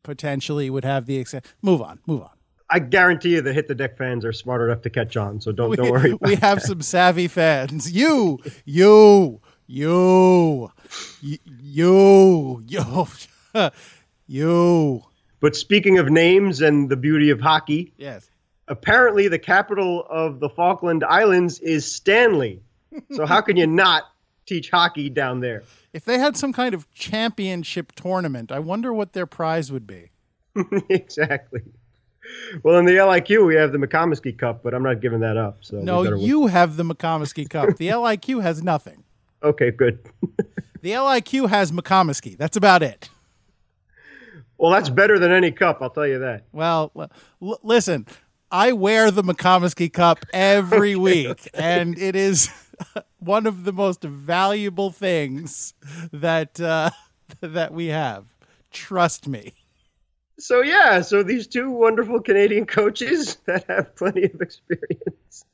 potentially 0.04 0.70
would 0.70 0.86
have 0.86 1.08
the 1.08 1.20
ex- 1.20 1.34
move 1.64 1.82
on, 1.82 2.00
move 2.06 2.22
on. 2.22 2.30
I 2.70 2.78
guarantee 2.78 3.34
you, 3.34 3.42
the 3.42 3.52
hit 3.52 3.68
the 3.68 3.74
deck 3.74 3.98
fans 3.98 4.24
are 4.24 4.32
smart 4.32 4.62
enough 4.62 4.84
to 4.84 4.92
catch 4.92 5.18
on. 5.18 5.42
So 5.42 5.52
don't 5.52 5.72
We, 5.72 5.76
don't 5.76 5.90
worry. 5.90 6.14
We 6.22 6.36
have 6.36 6.62
some 6.62 6.82
savvy 6.84 7.28
fans. 7.28 7.92
You, 7.92 8.40
you, 8.64 9.42
you, 9.66 10.72
you, 11.20 11.40
you, 11.60 12.64
you, 12.68 13.08
you. 14.28 15.04
But 15.40 15.56
speaking 15.56 15.98
of 15.98 16.10
names 16.12 16.62
and 16.62 16.90
the 16.90 16.96
beauty 16.96 17.32
of 17.32 17.42
hockey, 17.42 17.92
Yes. 17.98 18.30
Apparently 18.68 19.28
the 19.28 19.40
capital 19.40 20.06
of 20.10 20.40
the 20.40 20.50
Falkland 20.50 21.04
Islands 21.04 21.60
is 21.60 21.92
Stanley. 21.92 22.62
So 23.12 23.26
how 23.26 23.42
can 23.42 23.58
you 23.58 23.68
not 23.68 24.04
teach 24.46 24.70
hockey 24.70 25.10
down 25.10 25.40
there? 25.40 25.64
If 25.94 26.06
they 26.06 26.18
had 26.18 26.38
some 26.38 26.54
kind 26.54 26.74
of 26.74 26.92
championship 26.94 27.92
tournament, 27.94 28.52
I 28.52 28.60
wonder 28.60 28.94
what 28.94 29.14
their 29.14 29.26
prize 29.26 29.72
would 29.72 29.86
be. 29.86 30.12
exactly. 30.90 31.62
Well, 32.64 32.78
in 32.78 32.86
the 32.86 32.94
LIQ, 32.94 33.46
we 33.46 33.56
have 33.56 33.72
the 33.72 33.78
McComiskey 33.78 34.38
Cup, 34.38 34.64
but 34.64 34.74
I'm 34.74 34.84
not 34.84 35.02
giving 35.02 35.20
that 35.22 35.38
up. 35.38 35.60
So 35.62 35.78
No, 35.78 36.04
you 36.04 36.48
have 36.48 36.78
the 36.78 36.84
McComiskey 36.84 37.50
Cup. 37.50 37.78
The 37.78 37.88
LIQ 37.90 38.42
has 38.42 38.64
nothing. 38.64 39.04
Okay, 39.44 39.72
good. 39.72 40.00
The 40.82 40.92
LIQ 40.92 41.50
has 41.50 41.72
McComiskey. 41.72 42.38
That's 42.38 42.56
about 42.56 42.84
it. 42.84 43.10
Well, 44.58 44.72
that's 44.72 44.90
better 44.90 45.18
than 45.18 45.32
any 45.32 45.52
cup, 45.52 45.80
I'll 45.82 45.90
tell 45.90 46.06
you 46.06 46.20
that. 46.20 46.44
Well, 46.52 46.92
l- 47.42 47.60
listen, 47.64 48.06
I 48.52 48.74
wear 48.74 49.12
the 49.12 49.24
McComiskey 49.24 49.92
Cup 49.92 50.26
every 50.34 50.96
week, 50.98 51.50
and 51.54 51.98
it 51.98 52.16
is 52.16 52.50
one 53.20 53.48
of 53.48 53.64
the 53.64 53.72
most 53.72 54.04
valuable 54.04 54.92
things 54.92 55.74
that 56.12 56.60
uh, 56.60 56.90
that 57.42 57.74
we 57.74 57.88
have. 57.88 58.26
Trust 58.72 59.28
me. 59.28 59.54
So 60.38 60.62
yeah, 60.62 61.02
so 61.02 61.24
these 61.24 61.48
two 61.48 61.70
wonderful 61.70 62.20
Canadian 62.22 62.66
coaches 62.66 63.38
that 63.46 63.66
have 63.68 63.96
plenty 63.96 64.24
of 64.24 64.42
experience. 64.42 65.46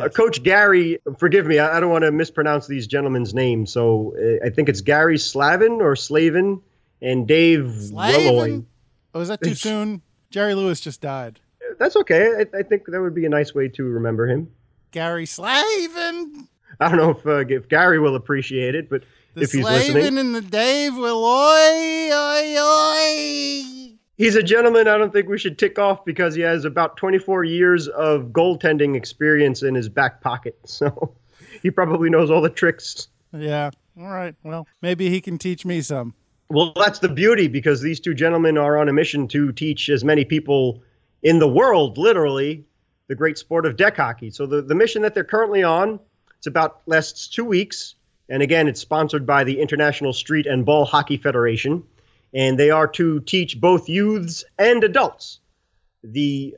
Uh, 0.00 0.08
Coach 0.08 0.42
Gary, 0.42 1.00
forgive 1.18 1.44
me, 1.44 1.58
I, 1.58 1.76
I 1.76 1.80
don't 1.80 1.90
want 1.90 2.04
to 2.04 2.12
mispronounce 2.12 2.66
these 2.66 2.86
gentlemen's 2.86 3.34
names. 3.34 3.72
So 3.72 4.14
uh, 4.16 4.46
I 4.46 4.50
think 4.50 4.68
it's 4.68 4.80
Gary 4.80 5.18
Slavin 5.18 5.82
or 5.82 5.96
Slavin 5.96 6.62
and 7.02 7.26
Dave 7.26 7.90
Willoy. 7.90 8.12
Slavin? 8.12 8.66
Oh, 9.12 9.20
is 9.20 9.28
that 9.28 9.42
too 9.42 9.54
soon? 9.54 10.02
Jerry 10.30 10.54
Lewis 10.54 10.80
just 10.80 11.00
died. 11.00 11.40
That's 11.78 11.96
okay. 11.96 12.44
I, 12.54 12.58
I 12.58 12.62
think 12.62 12.86
that 12.86 13.00
would 13.00 13.14
be 13.14 13.26
a 13.26 13.28
nice 13.28 13.54
way 13.54 13.68
to 13.68 13.84
remember 13.84 14.26
him. 14.26 14.50
Gary 14.90 15.26
Slavin. 15.26 16.48
I 16.80 16.88
don't 16.88 16.98
know 16.98 17.10
if 17.10 17.26
uh, 17.26 17.54
if 17.54 17.68
Gary 17.68 17.98
will 17.98 18.16
appreciate 18.16 18.74
it, 18.74 18.88
but 18.88 19.02
The 19.34 19.42
if 19.42 19.52
he's 19.52 19.62
Slavin 19.62 19.94
listening, 19.94 20.18
and 20.18 20.34
the 20.34 20.40
Dave 20.40 20.96
will 20.96 21.24
oi, 21.24 22.10
oi, 22.12 22.56
oi. 22.60 23.96
he's 24.16 24.36
a 24.36 24.42
gentleman. 24.42 24.88
I 24.88 24.98
don't 24.98 25.12
think 25.12 25.28
we 25.28 25.38
should 25.38 25.58
tick 25.58 25.78
off 25.78 26.04
because 26.04 26.34
he 26.34 26.42
has 26.42 26.64
about 26.64 26.96
24 26.96 27.44
years 27.44 27.88
of 27.88 28.26
goaltending 28.28 28.96
experience 28.96 29.62
in 29.62 29.74
his 29.74 29.88
back 29.88 30.20
pocket. 30.20 30.58
So 30.66 31.14
he 31.62 31.70
probably 31.70 32.10
knows 32.10 32.30
all 32.30 32.40
the 32.40 32.50
tricks. 32.50 33.08
Yeah. 33.32 33.70
All 33.98 34.08
right. 34.10 34.34
Well, 34.42 34.66
maybe 34.82 35.08
he 35.08 35.20
can 35.20 35.38
teach 35.38 35.64
me 35.64 35.80
some. 35.80 36.14
Well, 36.50 36.72
that's 36.76 36.98
the 36.98 37.08
beauty 37.08 37.48
because 37.48 37.80
these 37.80 38.00
two 38.00 38.12
gentlemen 38.14 38.58
are 38.58 38.76
on 38.76 38.88
a 38.88 38.92
mission 38.92 39.28
to 39.28 39.52
teach 39.52 39.88
as 39.88 40.04
many 40.04 40.24
people 40.24 40.82
in 41.24 41.38
the 41.40 41.48
world, 41.48 41.98
literally, 41.98 42.64
the 43.08 43.14
great 43.16 43.38
sport 43.38 43.66
of 43.66 43.76
deck 43.76 43.96
hockey. 43.96 44.30
So 44.30 44.46
the, 44.46 44.62
the 44.62 44.74
mission 44.74 45.02
that 45.02 45.14
they're 45.14 45.24
currently 45.24 45.64
on, 45.64 45.98
it's 46.36 46.46
about 46.46 46.82
lasts 46.86 47.26
two 47.28 47.44
weeks. 47.44 47.96
And 48.28 48.42
again, 48.42 48.68
it's 48.68 48.80
sponsored 48.80 49.26
by 49.26 49.44
the 49.44 49.60
International 49.60 50.12
Street 50.12 50.46
and 50.46 50.64
Ball 50.64 50.84
Hockey 50.84 51.16
Federation. 51.16 51.82
And 52.32 52.58
they 52.58 52.70
are 52.70 52.86
to 52.88 53.20
teach 53.20 53.60
both 53.60 53.88
youths 53.88 54.44
and 54.58 54.84
adults 54.84 55.40
the 56.02 56.56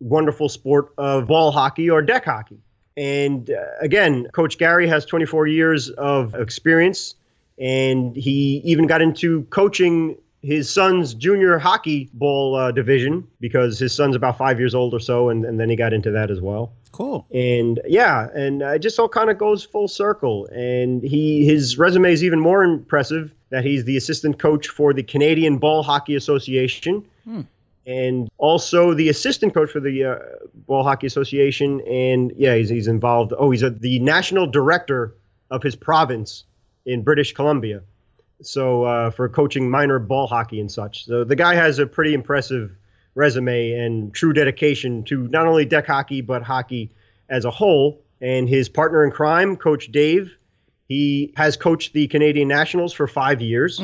wonderful 0.00 0.48
sport 0.48 0.92
of 0.96 1.26
ball 1.26 1.50
hockey 1.52 1.90
or 1.90 2.00
deck 2.02 2.24
hockey. 2.24 2.58
And 2.96 3.50
uh, 3.50 3.56
again, 3.80 4.28
Coach 4.32 4.56
Gary 4.56 4.88
has 4.88 5.04
24 5.04 5.46
years 5.46 5.90
of 5.90 6.34
experience, 6.34 7.14
and 7.58 8.16
he 8.16 8.62
even 8.64 8.86
got 8.86 9.02
into 9.02 9.42
coaching 9.44 10.16
his 10.42 10.70
son's 10.70 11.14
junior 11.14 11.58
hockey 11.58 12.08
ball 12.14 12.54
uh, 12.54 12.70
division 12.70 13.26
because 13.40 13.78
his 13.78 13.92
son's 13.92 14.14
about 14.14 14.38
five 14.38 14.58
years 14.58 14.74
old 14.74 14.94
or 14.94 15.00
so, 15.00 15.28
and, 15.28 15.44
and 15.44 15.58
then 15.58 15.68
he 15.68 15.76
got 15.76 15.92
into 15.92 16.10
that 16.12 16.30
as 16.30 16.40
well. 16.40 16.72
Cool. 16.92 17.26
And 17.32 17.80
yeah, 17.86 18.28
and 18.34 18.62
uh, 18.62 18.68
it 18.68 18.78
just 18.78 18.98
all 18.98 19.08
kind 19.08 19.28
of 19.28 19.38
goes 19.38 19.64
full 19.64 19.88
circle. 19.88 20.46
And 20.46 21.02
he 21.02 21.44
his 21.44 21.78
resume 21.78 22.12
is 22.12 22.24
even 22.24 22.40
more 22.40 22.64
impressive 22.64 23.34
that 23.50 23.64
he's 23.64 23.84
the 23.84 23.96
assistant 23.96 24.38
coach 24.38 24.68
for 24.68 24.92
the 24.94 25.02
Canadian 25.02 25.58
Ball 25.58 25.82
Hockey 25.82 26.14
Association, 26.16 27.04
and 27.86 28.30
also 28.38 28.94
the 28.94 29.08
assistant 29.08 29.54
coach 29.54 29.70
for 29.70 29.80
the 29.80 30.04
uh, 30.04 30.18
Ball 30.66 30.82
Hockey 30.84 31.06
Association. 31.06 31.80
And 31.82 32.32
yeah, 32.36 32.56
he's, 32.56 32.68
he's 32.68 32.88
involved. 32.88 33.32
Oh, 33.36 33.50
he's 33.50 33.62
a, 33.62 33.70
the 33.70 33.98
national 33.98 34.46
director 34.46 35.14
of 35.50 35.62
his 35.62 35.76
province 35.76 36.44
in 36.84 37.02
British 37.02 37.34
Columbia. 37.34 37.82
So 38.42 38.84
uh, 38.84 39.10
for 39.10 39.28
coaching 39.28 39.70
minor 39.70 39.98
ball 39.98 40.26
hockey 40.26 40.60
and 40.60 40.70
such. 40.70 41.06
So 41.06 41.24
the 41.24 41.36
guy 41.36 41.54
has 41.54 41.78
a 41.78 41.86
pretty 41.86 42.14
impressive 42.14 42.76
resume 43.14 43.72
and 43.72 44.12
true 44.12 44.32
dedication 44.32 45.04
to 45.04 45.26
not 45.28 45.46
only 45.46 45.64
deck 45.64 45.86
hockey 45.86 46.20
but 46.20 46.42
hockey 46.42 46.92
as 47.28 47.44
a 47.44 47.50
whole. 47.50 48.02
And 48.20 48.48
his 48.48 48.68
partner 48.68 49.04
in 49.04 49.10
crime, 49.10 49.56
Coach 49.56 49.92
Dave, 49.92 50.36
he 50.88 51.34
has 51.36 51.56
coached 51.56 51.92
the 51.92 52.06
Canadian 52.06 52.48
Nationals 52.48 52.92
for 52.92 53.06
five 53.06 53.42
years 53.42 53.78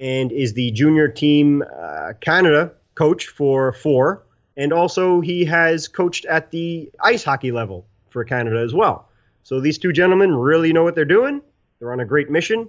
and 0.00 0.32
is 0.32 0.54
the 0.54 0.70
junior 0.70 1.08
team 1.08 1.62
uh, 1.62 2.12
Canada 2.20 2.72
coach 2.94 3.26
for 3.26 3.72
four. 3.72 4.22
And 4.56 4.72
also, 4.72 5.20
he 5.20 5.44
has 5.46 5.88
coached 5.88 6.24
at 6.26 6.50
the 6.50 6.90
ice 7.02 7.24
hockey 7.24 7.50
level 7.50 7.86
for 8.10 8.24
Canada 8.24 8.60
as 8.60 8.72
well. 8.72 9.08
So 9.42 9.60
these 9.60 9.78
two 9.78 9.92
gentlemen 9.92 10.34
really 10.34 10.72
know 10.72 10.84
what 10.84 10.94
they're 10.94 11.04
doing. 11.04 11.42
They're 11.78 11.92
on 11.92 12.00
a 12.00 12.04
great 12.04 12.30
mission, 12.30 12.68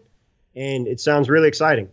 and 0.56 0.88
it 0.88 1.00
sounds 1.00 1.30
really 1.30 1.48
exciting. 1.48 1.90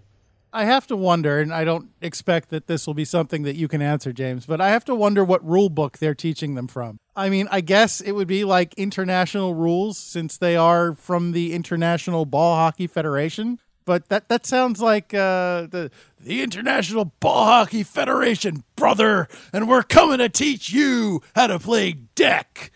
I 0.55 0.65
have 0.67 0.87
to 0.89 0.97
wonder, 0.97 1.41
and 1.41 1.53
I 1.53 1.65
don't 1.65 1.89
expect 2.03 2.51
that 2.51 2.67
this 2.67 2.87
will 2.87 2.95
be 2.95 3.07
something 3.07 3.43
that 3.45 3.57
you 3.57 3.69
can 3.69 3.81
answer, 3.81 4.13
James, 4.13 4.45
but 4.45 4.61
I 4.61 4.69
have 4.69 4.85
to 4.85 4.95
wonder 4.95 5.25
what 5.25 5.43
rule 5.47 5.71
book 5.71 5.97
they're 5.97 6.15
teaching 6.15 6.57
them 6.57 6.69
from. 6.69 6.99
I 7.17 7.31
mean, 7.31 7.49
I 7.51 7.63
guess 7.63 8.03
it 8.03 8.13
would 8.13 8.29
be 8.29 8.45
like 8.45 8.75
international 8.75 9.55
rules 9.55 9.97
since 9.97 10.37
they 10.37 10.55
are 10.57 10.95
from 10.95 11.33
the 11.33 11.55
International 11.55 12.27
Ball 12.27 12.57
Hockey 12.57 12.87
Federation. 12.87 13.61
But 13.85 14.11
that, 14.11 14.29
that 14.29 14.47
sounds 14.47 14.81
like 14.81 15.13
uh, 15.13 15.67
the 15.67 15.91
the 16.21 16.43
International 16.43 17.07
Ball 17.19 17.47
Hockey 17.47 17.83
Federation, 17.83 18.63
brother, 18.77 19.29
and 19.53 19.69
we're 19.69 19.83
coming 19.83 20.19
to 20.19 20.29
teach 20.29 20.73
you 20.73 21.21
how 21.35 21.49
to 21.49 21.59
play 21.59 21.93
deck. 22.15 22.71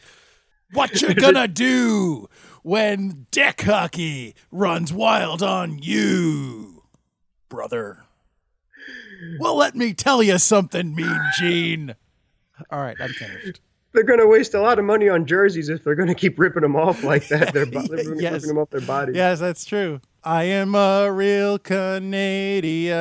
What 0.72 1.00
you 1.00 1.14
gonna 1.14 1.46
do 1.46 2.28
when 2.66 3.26
deck 3.30 3.60
hockey 3.60 4.34
runs 4.50 4.92
wild 4.92 5.40
on 5.42 5.78
you? 5.80 6.82
brother. 7.48 8.02
Well, 9.38 9.54
let 9.56 9.76
me 9.76 9.94
tell 9.94 10.20
you 10.20 10.36
something, 10.38 10.92
Mean 10.94 11.20
Gene. 11.38 11.94
All 12.72 12.80
right, 12.80 12.96
I'm 13.00 13.10
finished. 13.10 13.60
They're 13.92 14.02
going 14.02 14.18
to 14.18 14.26
waste 14.26 14.54
a 14.54 14.60
lot 14.60 14.80
of 14.80 14.84
money 14.84 15.08
on 15.08 15.26
jerseys 15.26 15.68
if 15.68 15.84
they're 15.84 15.94
going 15.94 16.08
to 16.08 16.14
keep 16.14 16.40
ripping 16.40 16.62
them 16.62 16.74
off 16.74 17.04
like 17.04 17.28
that. 17.28 17.54
They're, 17.54 17.66
bo- 17.66 17.86
they're 17.86 18.14
Yes. 18.20 18.32
ripping 18.32 18.48
them 18.48 18.58
off 18.58 18.70
their 18.70 18.80
bodies. 18.80 19.14
Yes, 19.14 19.38
that's 19.38 19.64
true. 19.64 20.00
I 20.24 20.42
am 20.44 20.74
a 20.74 21.10
real 21.12 21.60
Canadian 21.60 22.96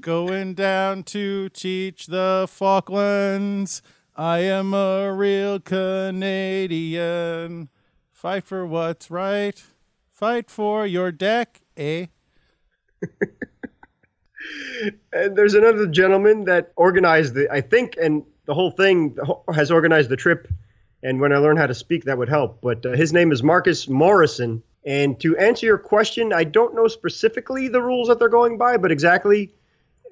going 0.00 0.54
down 0.54 1.02
to 1.02 1.48
teach 1.48 2.06
the 2.06 2.46
Falklands. 2.48 3.82
I 4.14 4.38
am 4.38 4.72
a 4.72 5.12
real 5.12 5.58
Canadian. 6.56 7.68
Fight 8.16 8.44
for 8.44 8.64
what's 8.64 9.10
right. 9.10 9.62
Fight 10.10 10.50
for 10.50 10.86
your 10.86 11.12
deck, 11.12 11.60
eh? 11.76 12.06
And 15.12 15.36
there's 15.36 15.52
another 15.52 15.86
gentleman 15.86 16.44
that 16.44 16.72
organized 16.76 17.34
the, 17.34 17.52
I 17.52 17.60
think, 17.60 17.96
and 18.00 18.24
the 18.46 18.54
whole 18.54 18.70
thing 18.70 19.18
has 19.54 19.70
organized 19.70 20.08
the 20.08 20.16
trip. 20.16 20.48
And 21.02 21.20
when 21.20 21.34
I 21.34 21.36
learn 21.38 21.58
how 21.58 21.66
to 21.66 21.74
speak, 21.74 22.04
that 22.04 22.16
would 22.16 22.30
help. 22.30 22.62
But 22.62 22.86
uh, 22.86 22.92
his 22.92 23.12
name 23.12 23.32
is 23.32 23.42
Marcus 23.42 23.86
Morrison. 23.86 24.62
And 24.86 25.20
to 25.20 25.36
answer 25.36 25.66
your 25.66 25.78
question, 25.78 26.32
I 26.32 26.44
don't 26.44 26.74
know 26.74 26.88
specifically 26.88 27.68
the 27.68 27.82
rules 27.82 28.08
that 28.08 28.18
they're 28.18 28.30
going 28.30 28.56
by, 28.56 28.78
but 28.78 28.90
exactly 28.90 29.52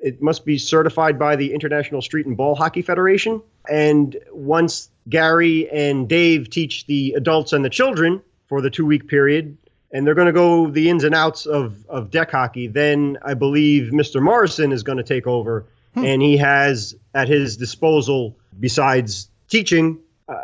it 0.02 0.20
must 0.20 0.44
be 0.44 0.58
certified 0.58 1.18
by 1.18 1.36
the 1.36 1.54
International 1.54 2.02
Street 2.02 2.26
and 2.26 2.36
Ball 2.36 2.54
Hockey 2.54 2.82
Federation. 2.82 3.40
And 3.66 4.14
once 4.30 4.90
Gary 5.08 5.68
and 5.70 6.08
Dave 6.08 6.50
teach 6.50 6.86
the 6.86 7.14
adults 7.16 7.52
and 7.52 7.64
the 7.64 7.70
children 7.70 8.22
for 8.46 8.60
the 8.60 8.70
two 8.70 8.86
week 8.86 9.08
period, 9.08 9.56
and 9.92 10.06
they're 10.06 10.14
going 10.14 10.26
to 10.26 10.32
go 10.32 10.68
the 10.70 10.88
ins 10.90 11.04
and 11.04 11.14
outs 11.14 11.46
of, 11.46 11.84
of 11.88 12.10
deck 12.10 12.30
hockey, 12.30 12.66
then 12.66 13.18
I 13.22 13.34
believe 13.34 13.92
Mr. 13.92 14.22
Morrison 14.22 14.72
is 14.72 14.82
going 14.82 14.98
to 14.98 15.04
take 15.04 15.26
over. 15.26 15.66
And 15.96 16.20
he 16.20 16.36
has 16.38 16.96
at 17.14 17.28
his 17.28 17.56
disposal, 17.56 18.36
besides 18.58 19.28
teaching, 19.48 20.00
uh, 20.28 20.34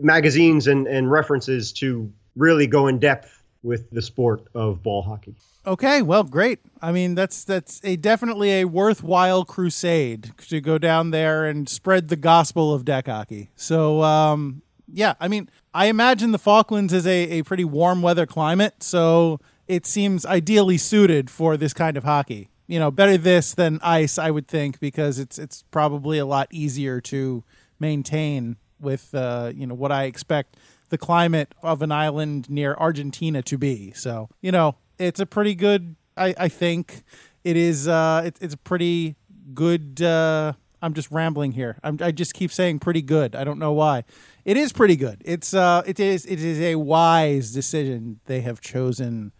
magazines 0.00 0.66
and, 0.66 0.86
and 0.86 1.10
references 1.10 1.72
to 1.74 2.10
really 2.36 2.66
go 2.66 2.86
in 2.86 3.00
depth 3.00 3.33
with 3.64 3.90
the 3.90 4.02
sport 4.02 4.46
of 4.54 4.82
ball 4.82 5.02
hockey. 5.02 5.34
Okay, 5.66 6.02
well, 6.02 6.22
great. 6.24 6.60
I 6.82 6.92
mean, 6.92 7.14
that's 7.14 7.42
that's 7.42 7.80
a 7.82 7.96
definitely 7.96 8.60
a 8.60 8.64
worthwhile 8.66 9.44
crusade 9.44 10.32
to 10.48 10.60
go 10.60 10.76
down 10.76 11.10
there 11.10 11.46
and 11.46 11.68
spread 11.68 12.08
the 12.08 12.16
gospel 12.16 12.72
of 12.74 12.84
deck 12.84 13.06
hockey. 13.06 13.50
So, 13.56 14.02
um, 14.02 14.60
yeah, 14.92 15.14
I 15.18 15.28
mean, 15.28 15.48
I 15.72 15.86
imagine 15.86 16.32
the 16.32 16.38
Falklands 16.38 16.92
is 16.92 17.06
a, 17.06 17.38
a 17.38 17.42
pretty 17.42 17.64
warm 17.64 18.02
weather 18.02 18.26
climate, 18.26 18.82
so 18.82 19.40
it 19.66 19.86
seems 19.86 20.26
ideally 20.26 20.76
suited 20.76 21.30
for 21.30 21.56
this 21.56 21.72
kind 21.72 21.96
of 21.96 22.04
hockey. 22.04 22.50
You 22.66 22.78
know, 22.78 22.90
better 22.90 23.16
this 23.16 23.54
than 23.54 23.80
ice, 23.82 24.18
I 24.18 24.30
would 24.30 24.46
think, 24.46 24.80
because 24.80 25.18
it's 25.18 25.38
it's 25.38 25.64
probably 25.70 26.18
a 26.18 26.26
lot 26.26 26.48
easier 26.50 27.00
to 27.02 27.42
maintain 27.80 28.56
with 28.80 29.14
uh, 29.14 29.50
you 29.54 29.66
know 29.66 29.74
what 29.74 29.92
I 29.92 30.04
expect 30.04 30.58
the 30.94 30.98
climate 30.98 31.52
of 31.60 31.82
an 31.82 31.90
island 31.90 32.48
near 32.48 32.74
Argentina 32.74 33.42
to 33.42 33.58
be. 33.58 33.92
So 33.92 34.28
you 34.40 34.52
know, 34.52 34.76
it's 34.98 35.18
a 35.18 35.26
pretty 35.26 35.56
good. 35.56 35.96
I, 36.16 36.34
I 36.38 36.48
think 36.48 37.02
it 37.42 37.56
is. 37.56 37.88
Uh, 37.88 38.22
it, 38.26 38.38
it's 38.40 38.54
a 38.54 38.58
pretty 38.58 39.16
good 39.52 40.00
uh, 40.00 40.52
I'm 40.84 40.94
just 40.94 41.10
rambling 41.10 41.52
here. 41.52 41.78
I'm, 41.82 41.98
I 42.00 42.12
just 42.12 42.34
keep 42.34 42.52
saying 42.52 42.78
pretty 42.78 43.00
good. 43.02 43.34
I 43.34 43.42
don't 43.42 43.58
know 43.58 43.72
why. 43.72 44.04
It 44.44 44.56
is 44.56 44.72
pretty 44.72 44.96
good. 44.96 45.22
It's 45.24 45.54
uh, 45.54 45.82
it 45.86 45.98
is 45.98 46.26
it 46.26 46.40
is 46.42 46.60
a 46.60 46.76
wise 46.76 47.52
decision 47.52 48.20
they 48.26 48.42
have 48.42 48.60
chosen 48.60 49.32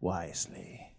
wisely 0.00 0.92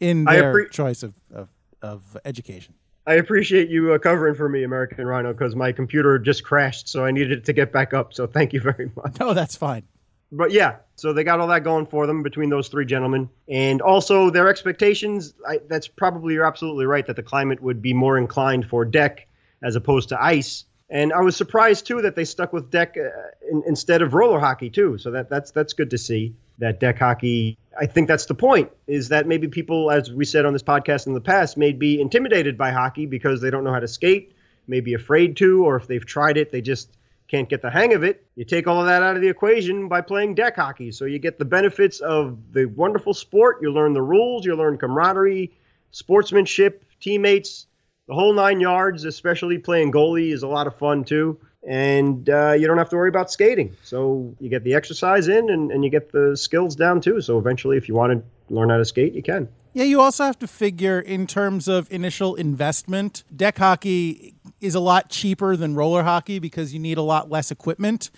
in 0.00 0.24
their 0.24 0.54
appre- 0.54 0.70
choice 0.70 1.02
of, 1.02 1.14
of 1.32 1.48
of 1.82 2.16
education. 2.24 2.74
I 3.06 3.14
appreciate 3.14 3.68
you 3.68 3.94
uh, 3.94 3.98
covering 3.98 4.34
for 4.34 4.48
me, 4.48 4.62
American 4.62 5.06
Rhino, 5.06 5.32
because 5.32 5.56
my 5.56 5.72
computer 5.72 6.18
just 6.18 6.44
crashed, 6.44 6.88
so 6.88 7.04
I 7.04 7.10
needed 7.10 7.32
it 7.32 7.44
to 7.46 7.52
get 7.52 7.72
back 7.72 7.94
up. 7.94 8.14
So 8.14 8.26
thank 8.26 8.52
you 8.52 8.60
very 8.60 8.90
much. 8.96 9.18
No, 9.18 9.34
that's 9.34 9.56
fine. 9.56 9.84
But 10.32 10.52
yeah, 10.52 10.76
so 10.94 11.12
they 11.12 11.24
got 11.24 11.40
all 11.40 11.48
that 11.48 11.64
going 11.64 11.86
for 11.86 12.06
them 12.06 12.22
between 12.22 12.50
those 12.50 12.68
three 12.68 12.86
gentlemen, 12.86 13.28
and 13.48 13.82
also 13.82 14.30
their 14.30 14.48
expectations. 14.48 15.34
I, 15.48 15.60
that's 15.68 15.88
probably 15.88 16.34
you're 16.34 16.46
absolutely 16.46 16.86
right 16.86 17.04
that 17.06 17.16
the 17.16 17.22
climate 17.22 17.60
would 17.60 17.82
be 17.82 17.94
more 17.94 18.16
inclined 18.16 18.66
for 18.66 18.84
deck 18.84 19.26
as 19.62 19.74
opposed 19.74 20.10
to 20.10 20.22
ice. 20.22 20.64
And 20.88 21.12
I 21.12 21.20
was 21.20 21.36
surprised 21.36 21.86
too 21.86 22.02
that 22.02 22.16
they 22.16 22.24
stuck 22.24 22.52
with 22.52 22.70
deck 22.70 22.96
uh, 22.96 23.08
in, 23.50 23.62
instead 23.66 24.02
of 24.02 24.14
roller 24.14 24.38
hockey 24.38 24.70
too. 24.70 24.98
So 24.98 25.12
that 25.12 25.28
that's 25.28 25.50
that's 25.50 25.72
good 25.72 25.90
to 25.90 25.98
see 25.98 26.34
that 26.58 26.78
deck 26.78 26.98
hockey. 26.98 27.58
I 27.78 27.86
think 27.86 28.08
that's 28.08 28.26
the 28.26 28.34
point 28.34 28.70
is 28.86 29.08
that 29.08 29.26
maybe 29.26 29.48
people, 29.48 29.90
as 29.90 30.10
we 30.10 30.24
said 30.24 30.44
on 30.44 30.52
this 30.52 30.62
podcast 30.62 31.06
in 31.06 31.14
the 31.14 31.20
past, 31.20 31.56
may 31.56 31.72
be 31.72 32.00
intimidated 32.00 32.58
by 32.58 32.70
hockey 32.70 33.06
because 33.06 33.40
they 33.40 33.50
don't 33.50 33.64
know 33.64 33.72
how 33.72 33.80
to 33.80 33.88
skate, 33.88 34.32
may 34.66 34.80
be 34.80 34.94
afraid 34.94 35.36
to, 35.38 35.64
or 35.64 35.76
if 35.76 35.86
they've 35.86 36.04
tried 36.04 36.36
it, 36.36 36.50
they 36.50 36.60
just 36.60 36.90
can't 37.28 37.48
get 37.48 37.62
the 37.62 37.70
hang 37.70 37.94
of 37.94 38.02
it. 38.02 38.26
You 38.34 38.44
take 38.44 38.66
all 38.66 38.80
of 38.80 38.86
that 38.86 39.02
out 39.02 39.14
of 39.14 39.22
the 39.22 39.28
equation 39.28 39.86
by 39.88 40.00
playing 40.00 40.34
deck 40.34 40.56
hockey. 40.56 40.90
So 40.90 41.04
you 41.04 41.20
get 41.20 41.38
the 41.38 41.44
benefits 41.44 42.00
of 42.00 42.38
the 42.52 42.66
wonderful 42.66 43.14
sport. 43.14 43.58
You 43.62 43.72
learn 43.72 43.92
the 43.92 44.02
rules, 44.02 44.44
you 44.44 44.56
learn 44.56 44.76
camaraderie, 44.76 45.52
sportsmanship, 45.92 46.84
teammates, 47.00 47.66
the 48.08 48.14
whole 48.14 48.32
nine 48.32 48.58
yards, 48.58 49.04
especially 49.04 49.58
playing 49.58 49.92
goalie 49.92 50.32
is 50.32 50.42
a 50.42 50.48
lot 50.48 50.66
of 50.66 50.76
fun 50.76 51.04
too 51.04 51.38
and 51.66 52.28
uh, 52.30 52.52
you 52.52 52.66
don't 52.66 52.78
have 52.78 52.88
to 52.90 52.96
worry 52.96 53.08
about 53.08 53.30
skating. 53.30 53.76
So 53.82 54.34
you 54.40 54.48
get 54.48 54.64
the 54.64 54.74
exercise 54.74 55.28
in 55.28 55.50
and, 55.50 55.70
and 55.70 55.84
you 55.84 55.90
get 55.90 56.12
the 56.12 56.36
skills 56.36 56.74
down 56.74 57.00
too. 57.00 57.20
So 57.20 57.38
eventually, 57.38 57.76
if 57.76 57.88
you 57.88 57.94
want 57.94 58.12
to 58.12 58.54
learn 58.54 58.70
how 58.70 58.78
to 58.78 58.84
skate, 58.84 59.14
you 59.14 59.22
can. 59.22 59.48
Yeah, 59.72 59.84
you 59.84 60.00
also 60.00 60.24
have 60.24 60.38
to 60.40 60.48
figure 60.48 60.98
in 60.98 61.26
terms 61.26 61.68
of 61.68 61.90
initial 61.92 62.34
investment. 62.34 63.22
Deck 63.34 63.58
hockey 63.58 64.34
is 64.60 64.74
a 64.74 64.80
lot 64.80 65.10
cheaper 65.10 65.56
than 65.56 65.76
roller 65.76 66.02
hockey 66.02 66.40
because 66.40 66.74
you 66.74 66.80
need 66.80 66.98
a 66.98 67.02
lot 67.02 67.30
less 67.30 67.52
equipment, 67.52 68.10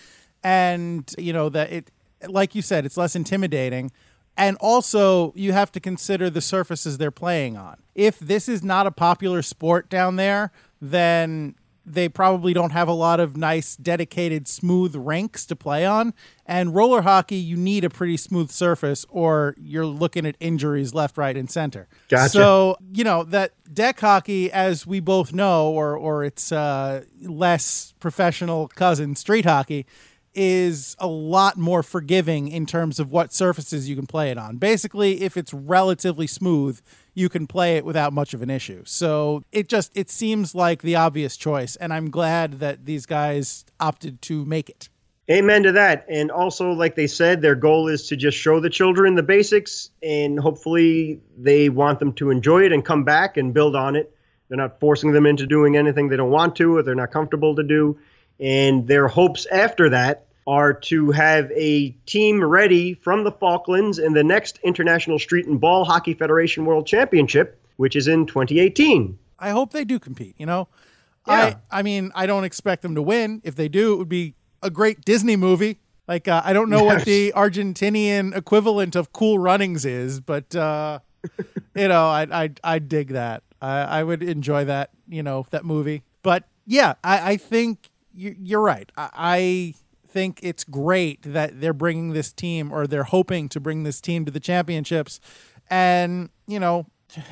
and 0.42 1.14
you 1.18 1.32
know 1.32 1.50
that 1.50 1.70
it, 1.70 1.90
like 2.26 2.54
you 2.54 2.62
said, 2.62 2.86
it's 2.86 2.96
less 2.96 3.14
intimidating. 3.14 3.90
And 4.34 4.56
also, 4.60 5.34
you 5.36 5.52
have 5.52 5.70
to 5.72 5.80
consider 5.80 6.30
the 6.30 6.40
surfaces 6.40 6.96
they're 6.96 7.10
playing 7.10 7.58
on. 7.58 7.76
If 7.94 8.18
this 8.18 8.48
is 8.48 8.62
not 8.62 8.86
a 8.86 8.90
popular 8.90 9.42
sport 9.42 9.90
down 9.90 10.16
there, 10.16 10.52
then 10.80 11.54
they 11.84 12.08
probably 12.08 12.52
don't 12.52 12.70
have 12.70 12.88
a 12.88 12.92
lot 12.92 13.20
of 13.20 13.36
nice 13.36 13.76
dedicated 13.76 14.46
smooth 14.46 14.94
rinks 14.94 15.44
to 15.46 15.56
play 15.56 15.84
on. 15.84 16.14
And 16.46 16.74
roller 16.74 17.02
hockey 17.02 17.36
you 17.36 17.56
need 17.56 17.84
a 17.84 17.90
pretty 17.90 18.16
smooth 18.16 18.50
surface 18.50 19.04
or 19.08 19.54
you're 19.58 19.86
looking 19.86 20.26
at 20.26 20.36
injuries 20.40 20.94
left 20.94 21.16
right 21.16 21.36
and 21.36 21.50
center. 21.50 21.88
Gotcha. 22.08 22.30
so 22.30 22.76
you 22.92 23.04
know 23.04 23.24
that 23.24 23.52
deck 23.72 24.00
hockey 24.00 24.50
as 24.52 24.86
we 24.86 25.00
both 25.00 25.32
know 25.32 25.70
or 25.70 25.96
or 25.96 26.24
its 26.24 26.52
uh, 26.52 27.04
less 27.22 27.94
professional 28.00 28.68
cousin 28.68 29.14
street 29.16 29.44
hockey 29.44 29.86
is 30.34 30.96
a 30.98 31.06
lot 31.06 31.58
more 31.58 31.82
forgiving 31.82 32.48
in 32.48 32.64
terms 32.64 32.98
of 32.98 33.10
what 33.12 33.32
surfaces 33.32 33.88
you 33.88 33.94
can 33.94 34.06
play 34.06 34.30
it 34.30 34.38
on. 34.38 34.56
Basically 34.56 35.22
if 35.22 35.36
it's 35.36 35.52
relatively 35.52 36.26
smooth 36.26 36.80
you 37.14 37.28
can 37.28 37.46
play 37.46 37.76
it 37.76 37.84
without 37.84 38.12
much 38.12 38.34
of 38.34 38.42
an 38.42 38.50
issue. 38.50 38.82
So 38.86 39.44
it 39.52 39.68
just 39.68 39.92
it 39.96 40.10
seems 40.10 40.54
like 40.54 40.82
the 40.82 40.96
obvious 40.96 41.36
choice, 41.36 41.76
and 41.76 41.92
I'm 41.92 42.10
glad 42.10 42.60
that 42.60 42.86
these 42.86 43.06
guys 43.06 43.64
opted 43.80 44.22
to 44.22 44.44
make 44.44 44.68
it. 44.68 44.88
Amen 45.30 45.62
to 45.62 45.72
that. 45.72 46.04
And 46.08 46.30
also, 46.30 46.72
like 46.72 46.96
they 46.96 47.06
said, 47.06 47.42
their 47.42 47.54
goal 47.54 47.88
is 47.88 48.08
to 48.08 48.16
just 48.16 48.36
show 48.36 48.58
the 48.60 48.70
children 48.70 49.14
the 49.14 49.22
basics, 49.22 49.90
and 50.02 50.38
hopefully 50.38 51.20
they 51.38 51.68
want 51.68 52.00
them 52.00 52.12
to 52.14 52.30
enjoy 52.30 52.64
it 52.64 52.72
and 52.72 52.84
come 52.84 53.04
back 53.04 53.36
and 53.36 53.54
build 53.54 53.76
on 53.76 53.94
it. 53.94 54.14
They're 54.48 54.58
not 54.58 54.80
forcing 54.80 55.12
them 55.12 55.24
into 55.24 55.46
doing 55.46 55.76
anything 55.76 56.08
they 56.08 56.16
don't 56.16 56.30
want 56.30 56.56
to 56.56 56.76
or 56.76 56.82
they're 56.82 56.94
not 56.94 57.12
comfortable 57.12 57.54
to 57.56 57.62
do. 57.62 57.98
And 58.40 58.86
their 58.86 59.08
hopes 59.08 59.46
after 59.46 59.90
that 59.90 60.26
are 60.46 60.72
to 60.72 61.10
have 61.12 61.50
a 61.52 61.90
team 62.06 62.42
ready 62.42 62.94
from 62.94 63.24
the 63.24 63.32
Falklands 63.32 63.98
in 63.98 64.12
the 64.12 64.24
next 64.24 64.58
International 64.62 65.18
Street 65.18 65.46
and 65.46 65.60
Ball 65.60 65.84
Hockey 65.84 66.14
Federation 66.14 66.64
World 66.64 66.86
Championship, 66.86 67.60
which 67.76 67.96
is 67.96 68.08
in 68.08 68.26
2018. 68.26 69.18
I 69.38 69.50
hope 69.50 69.72
they 69.72 69.84
do 69.84 69.98
compete. 69.98 70.34
You 70.38 70.46
know, 70.46 70.68
yeah. 71.26 71.54
I 71.70 71.78
I 71.78 71.82
mean, 71.82 72.10
I 72.14 72.26
don't 72.26 72.44
expect 72.44 72.82
them 72.82 72.94
to 72.94 73.02
win. 73.02 73.40
If 73.44 73.54
they 73.54 73.68
do, 73.68 73.94
it 73.94 73.96
would 73.96 74.08
be 74.08 74.34
a 74.62 74.70
great 74.70 75.04
Disney 75.04 75.36
movie. 75.36 75.78
Like 76.08 76.28
uh, 76.28 76.42
I 76.44 76.52
don't 76.52 76.70
know 76.70 76.84
yes. 76.84 76.94
what 76.94 77.04
the 77.04 77.32
Argentinian 77.34 78.36
equivalent 78.36 78.96
of 78.96 79.12
Cool 79.12 79.38
Runnings 79.38 79.84
is, 79.84 80.20
but 80.20 80.54
uh, 80.54 80.98
you 81.76 81.88
know, 81.88 82.06
I 82.06 82.26
I 82.44 82.50
I 82.64 82.78
dig 82.78 83.08
that. 83.08 83.42
I, 83.60 83.82
I 83.82 84.02
would 84.02 84.22
enjoy 84.22 84.64
that. 84.64 84.90
You 85.08 85.22
know, 85.22 85.46
that 85.50 85.64
movie. 85.64 86.02
But 86.22 86.44
yeah, 86.66 86.94
I 87.04 87.32
I 87.32 87.36
think 87.36 87.90
you're 88.14 88.60
right. 88.60 88.90
I 88.96 89.74
think 90.12 90.40
it's 90.42 90.64
great 90.64 91.22
that 91.22 91.60
they're 91.60 91.72
bringing 91.72 92.12
this 92.12 92.32
team 92.32 92.70
or 92.70 92.86
they're 92.86 93.04
hoping 93.04 93.48
to 93.48 93.60
bring 93.60 93.82
this 93.82 94.00
team 94.00 94.24
to 94.26 94.30
the 94.30 94.40
championships. 94.40 95.18
And, 95.70 96.28
you 96.46 96.60
know, 96.60 96.86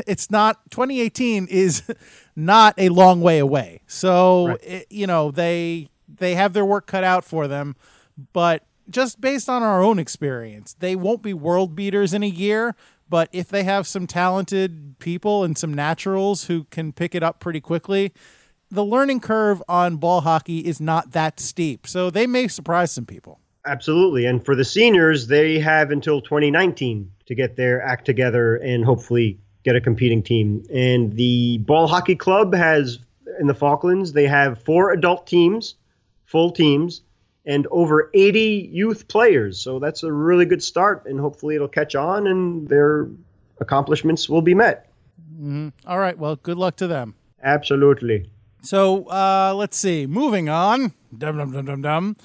it's 0.07 0.31
not 0.31 0.59
2018 0.71 1.47
is 1.47 1.83
not 2.37 2.75
a 2.79 2.89
long 2.89 3.21
way 3.21 3.39
away. 3.39 3.83
So, 3.87 4.49
right. 4.49 4.59
it, 4.63 4.87
you 4.91 5.07
know, 5.07 5.31
they 5.31 5.89
they 6.09 6.35
have 6.35 6.53
their 6.55 6.65
work 6.65 6.87
cut 6.87 7.05
out 7.05 7.25
for 7.25 7.47
them, 7.47 7.77
but 8.33 8.65
just 8.89 9.21
based 9.21 9.49
on 9.49 9.63
our 9.63 9.83
own 9.83 9.99
experience, 9.99 10.75
they 10.81 10.97
won't 10.97 11.23
be 11.23 11.33
world 11.33 11.77
beaters 11.77 12.13
in 12.13 12.23
a 12.23 12.29
year, 12.29 12.75
but 13.09 13.29
if 13.33 13.49
they 13.49 13.63
have 13.63 13.87
some 13.87 14.07
talented 14.07 14.97
people 14.99 15.45
and 15.45 15.57
some 15.57 15.73
naturals 15.73 16.45
who 16.45 16.65
can 16.65 16.93
pick 16.93 17.15
it 17.15 17.23
up 17.23 17.39
pretty 17.39 17.61
quickly, 17.61 18.13
the 18.71 18.85
learning 18.85 19.21
curve 19.21 19.63
on 19.69 19.97
ball 19.97 20.21
hockey 20.21 20.59
is 20.59 20.81
not 20.81 21.13
that 21.13 21.41
steep. 21.41 21.87
So 21.87 22.11
they 22.11 22.27
may 22.27 22.49
surprise 22.49 22.93
some 22.93 23.07
people. 23.07 23.41
Absolutely. 23.67 24.27
And 24.27 24.45
for 24.45 24.55
the 24.55 24.65
seniors, 24.65 25.27
they 25.27 25.59
have 25.59 25.91
until 25.91 26.21
2019 26.23 27.11
to 27.27 27.35
get 27.35 27.57
their 27.57 27.83
act 27.83 28.07
together 28.07 28.57
and 28.57 28.85
hopefully 28.85 29.39
get 29.65 29.77
a 29.77 29.81
competing 29.81 30.23
team. 30.23 30.65
And 30.73 31.13
the 31.13 31.59
ball 31.59 31.87
hockey 31.87 32.17
club 32.17 32.55
has 32.55 32.99
in 33.39 33.47
the 33.47 33.55
Falklands, 33.55 34.13
they 34.13 34.27
have 34.27 34.63
four 34.63 34.93
adult 34.93 35.27
teams, 35.27 35.75
full 36.25 36.51
teams, 36.51 37.03
and 37.45 37.67
over 37.71 38.11
80 38.13 38.71
youth 38.73 39.09
players. 39.09 39.61
So 39.61 39.79
that's 39.79 40.03
a 40.03 40.13
really 40.13 40.45
good 40.47 40.63
start, 40.63 41.07
and 41.07 41.19
hopefully 41.19 41.55
it'll 41.55 41.69
catch 41.69 41.95
on 41.95 42.27
and 42.27 42.69
their 42.69 43.09
accomplishments 43.61 44.29
will 44.29 44.43
be 44.43 44.55
met. 44.55 44.91
Mm-hmm. 45.35 45.69
All 45.87 45.99
right. 45.99 46.19
Well, 46.19 46.37
good 46.37 46.59
luck 46.59 46.77
to 46.77 46.87
them. 46.87 47.15
Absolutely. 47.43 48.31
So 48.63 49.05
uh, 49.09 49.55
let's 49.57 49.77
see. 49.77 50.07
Moving 50.07 50.49
on. 50.49 50.93
Dum 51.17 51.39
dum 51.39 51.53
dum 51.53 51.65
dum 51.65 51.83
dum. 51.83 52.17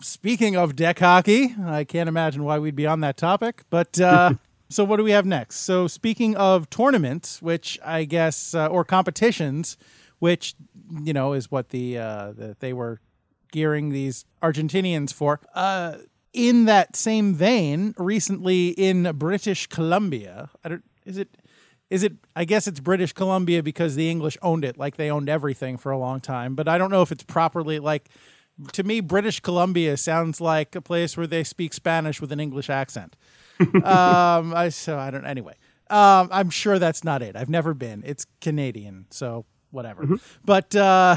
Speaking 0.00 0.56
of 0.56 0.74
deck 0.74 0.98
hockey, 0.98 1.54
I 1.62 1.84
can't 1.84 2.08
imagine 2.08 2.44
why 2.44 2.58
we'd 2.58 2.76
be 2.76 2.86
on 2.86 3.00
that 3.00 3.16
topic. 3.16 3.62
But 3.68 4.00
uh, 4.00 4.34
so 4.68 4.84
what 4.84 4.96
do 4.96 5.04
we 5.04 5.10
have 5.10 5.26
next? 5.26 5.56
So 5.60 5.86
speaking 5.86 6.34
of 6.36 6.70
tournaments, 6.70 7.42
which 7.42 7.78
I 7.84 8.04
guess 8.04 8.54
uh, 8.54 8.68
or 8.68 8.84
competitions, 8.84 9.76
which 10.18 10.54
you 11.02 11.12
know 11.12 11.34
is 11.34 11.50
what 11.50 11.70
the 11.70 11.98
uh, 11.98 12.32
that 12.32 12.60
they 12.60 12.72
were 12.72 13.00
gearing 13.52 13.90
these 13.90 14.24
Argentinians 14.42 15.12
for. 15.12 15.40
Uh, 15.54 15.96
in 16.32 16.66
that 16.66 16.96
same 16.96 17.34
vein, 17.34 17.94
recently 17.96 18.68
in 18.68 19.10
British 19.14 19.66
Columbia, 19.68 20.50
I 20.62 20.68
don't, 20.68 20.84
is 21.06 21.16
it 21.16 21.38
is 21.90 22.02
it 22.02 22.14
i 22.34 22.44
guess 22.44 22.66
it's 22.66 22.80
british 22.80 23.12
columbia 23.12 23.62
because 23.62 23.94
the 23.94 24.10
english 24.10 24.36
owned 24.42 24.64
it 24.64 24.76
like 24.76 24.96
they 24.96 25.10
owned 25.10 25.28
everything 25.28 25.76
for 25.76 25.92
a 25.92 25.98
long 25.98 26.20
time 26.20 26.54
but 26.54 26.68
i 26.68 26.78
don't 26.78 26.90
know 26.90 27.02
if 27.02 27.12
it's 27.12 27.24
properly 27.24 27.78
like 27.78 28.08
to 28.72 28.82
me 28.82 29.00
british 29.00 29.40
columbia 29.40 29.96
sounds 29.96 30.40
like 30.40 30.74
a 30.74 30.80
place 30.80 31.16
where 31.16 31.26
they 31.26 31.44
speak 31.44 31.72
spanish 31.74 32.20
with 32.20 32.32
an 32.32 32.40
english 32.40 32.70
accent. 32.70 33.16
Um 33.84 34.52
i 34.54 34.68
so 34.68 34.98
i 34.98 35.10
don't 35.10 35.24
anyway 35.24 35.54
um 35.88 36.28
i'm 36.30 36.50
sure 36.50 36.78
that's 36.78 37.02
not 37.04 37.22
it. 37.22 37.36
I've 37.36 37.48
never 37.48 37.72
been. 37.72 38.02
It's 38.04 38.26
canadian 38.42 39.06
so 39.10 39.46
whatever. 39.70 40.02
Mm-hmm. 40.02 40.16
but 40.44 40.76
uh 40.76 41.16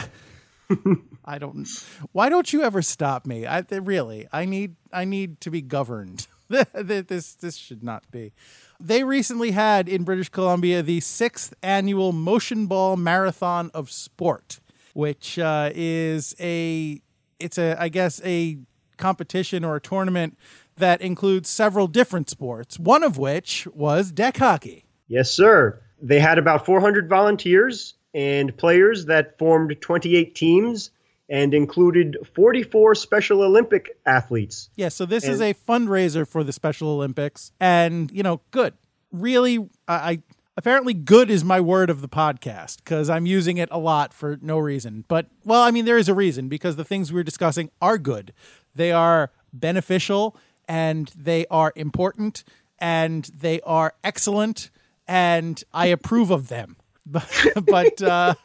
i 1.25 1.37
don't 1.37 1.67
why 2.13 2.29
don't 2.29 2.53
you 2.53 2.63
ever 2.63 2.81
stop 2.81 3.25
me? 3.25 3.45
I 3.45 3.65
really 3.71 4.27
i 4.31 4.45
need 4.45 4.75
i 4.93 5.03
need 5.03 5.41
to 5.41 5.51
be 5.51 5.61
governed. 5.61 6.27
This 6.73 7.35
this 7.35 7.57
should 7.57 7.83
not 7.83 8.09
be 8.09 8.33
they 8.79 9.03
recently 9.03 9.51
had 9.51 9.89
in 9.89 10.03
British 10.03 10.29
Columbia 10.29 10.81
the 10.81 10.99
sixth 10.99 11.53
annual 11.61 12.11
Motion 12.11 12.65
Ball 12.67 12.95
Marathon 12.95 13.69
of 13.73 13.91
Sport, 13.91 14.59
which 14.93 15.37
uh, 15.37 15.71
is 15.73 16.35
a 16.39 17.01
it's 17.39 17.57
a 17.57 17.75
I 17.81 17.89
guess 17.89 18.21
a 18.23 18.57
competition 18.97 19.63
or 19.63 19.77
a 19.77 19.81
tournament 19.81 20.37
that 20.77 21.01
includes 21.01 21.49
several 21.49 21.87
different 21.87 22.29
sports. 22.29 22.79
One 22.79 23.03
of 23.03 23.17
which 23.17 23.67
was 23.73 24.11
deck 24.11 24.37
hockey. 24.37 24.85
Yes, 25.07 25.31
sir. 25.31 25.81
They 26.01 26.19
had 26.19 26.37
about 26.37 26.65
400 26.65 27.09
volunteers 27.09 27.95
and 28.13 28.55
players 28.57 29.05
that 29.05 29.37
formed 29.37 29.75
28 29.81 30.35
teams 30.35 30.91
and 31.29 31.53
included 31.53 32.17
44 32.35 32.95
Special 32.95 33.41
Olympic 33.43 33.97
athletes. 34.05 34.69
Yeah, 34.75 34.89
so 34.89 35.05
this 35.05 35.23
And- 35.23 35.33
is 35.33 35.41
a 35.41 35.53
fundraiser 35.53 36.27
for 36.27 36.43
the 36.43 36.51
Special 36.51 36.89
Olympics, 36.89 37.51
and 37.59 38.11
you 38.11 38.23
know, 38.23 38.41
good. 38.51 38.73
Really, 39.11 39.57
I, 39.87 39.93
I 40.11 40.19
apparently 40.57 40.93
good 40.93 41.29
is 41.31 41.43
my 41.43 41.59
word 41.59 41.89
of 41.89 42.01
the 42.01 42.09
podcast 42.09 42.77
because 42.77 43.09
I'm 43.09 43.25
using 43.25 43.57
it 43.57 43.69
a 43.71 43.79
lot 43.79 44.13
for 44.13 44.37
no 44.41 44.57
reason. 44.59 45.05
But 45.07 45.27
well, 45.45 45.61
I 45.61 45.71
mean, 45.71 45.85
there 45.85 45.97
is 45.97 46.09
a 46.09 46.13
reason 46.13 46.49
because 46.49 46.75
the 46.75 46.83
things 46.83 47.13
we're 47.13 47.23
discussing 47.23 47.71
are 47.81 47.97
good. 47.97 48.33
They 48.75 48.91
are 48.91 49.31
beneficial 49.53 50.35
and 50.67 51.11
they 51.17 51.45
are 51.47 51.73
important 51.75 52.43
and 52.77 53.25
they 53.35 53.59
are 53.61 53.93
excellent, 54.03 54.69
and 55.07 55.61
I 55.73 55.87
approve 55.87 56.29
of 56.31 56.47
them. 56.49 56.75
But, 57.05 57.27
but 57.65 58.01
uh, 58.01 58.35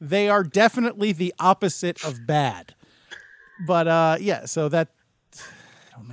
they 0.00 0.28
are 0.28 0.42
definitely 0.42 1.12
the 1.12 1.34
opposite 1.38 2.04
of 2.04 2.26
bad. 2.26 2.74
But 3.66 3.88
uh, 3.88 4.16
yeah, 4.20 4.44
so 4.46 4.68
that 4.68 4.88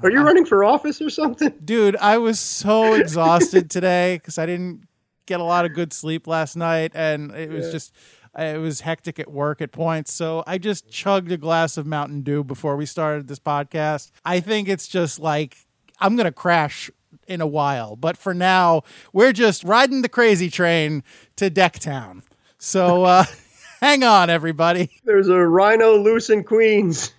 Are 0.01 0.09
you 0.09 0.21
running 0.21 0.45
for 0.45 0.63
office 0.63 1.01
or 1.01 1.09
something? 1.09 1.53
dude 1.63 1.95
i 1.97 2.17
was 2.17 2.39
so 2.39 2.95
exhausted 2.95 3.69
today 3.69 4.15
because 4.17 4.37
i 4.39 4.45
didn't 4.45 4.87
get 5.27 5.39
a 5.39 5.43
lot 5.43 5.65
of 5.65 5.73
good 5.73 5.93
sleep 5.93 6.27
last 6.27 6.55
night 6.55 6.91
and 6.95 7.31
it 7.31 7.49
was 7.49 7.71
just 7.71 7.93
it 8.37 8.59
was 8.59 8.81
hectic 8.81 9.17
at 9.17 9.31
work 9.31 9.61
at 9.61 9.71
points. 9.71 10.11
So 10.13 10.43
i 10.45 10.57
just 10.57 10.89
chugged 10.89 11.31
a 11.31 11.37
glass 11.37 11.77
of 11.77 11.85
mountain 11.85 12.21
dew 12.21 12.43
before 12.43 12.75
we 12.75 12.85
started 12.85 13.27
this 13.27 13.39
podcast. 13.39 14.11
I 14.25 14.39
think 14.39 14.67
it's 14.67 14.87
just 14.87 15.19
like 15.19 15.57
i'm 15.99 16.15
gonna 16.15 16.31
crash 16.31 16.89
in 17.27 17.41
a 17.41 17.47
while 17.47 17.95
but 17.95 18.17
for 18.17 18.33
now 18.33 18.81
we're 19.13 19.31
just 19.31 19.63
riding 19.63 20.01
the 20.01 20.09
crazy 20.09 20.49
train 20.49 21.03
to 21.37 21.49
decktown. 21.49 22.23
So 22.57 23.03
uh 23.03 23.25
hang 23.85 24.03
on 24.03 24.29
everybody 24.31 24.89
There's 25.05 25.27
a 25.29 25.37
rhino 25.37 25.97
loose 25.97 26.29
in 26.31 26.43
Queens. 26.43 27.13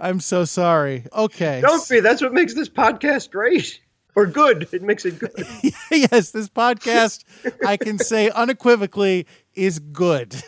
i'm 0.00 0.18
so 0.20 0.44
sorry 0.44 1.04
okay 1.12 1.60
Don't 1.60 1.88
be. 1.88 2.00
That's 2.00 2.20
what 2.20 2.32
makes 2.32 2.54
this 2.54 2.68
podcast 2.68 3.30
great. 3.30 3.80
Or 4.16 4.26
good. 4.26 4.68
It 4.72 4.80
makes 4.82 5.04
it 5.04 5.18
good. 5.18 5.32
yes, 5.90 6.30
this 6.30 6.48
podcast, 6.48 7.24
I 7.66 7.76
can 7.76 7.98
say 7.98 8.30
unequivocally, 8.30 9.26
is 9.54 9.80
good. 9.80 10.36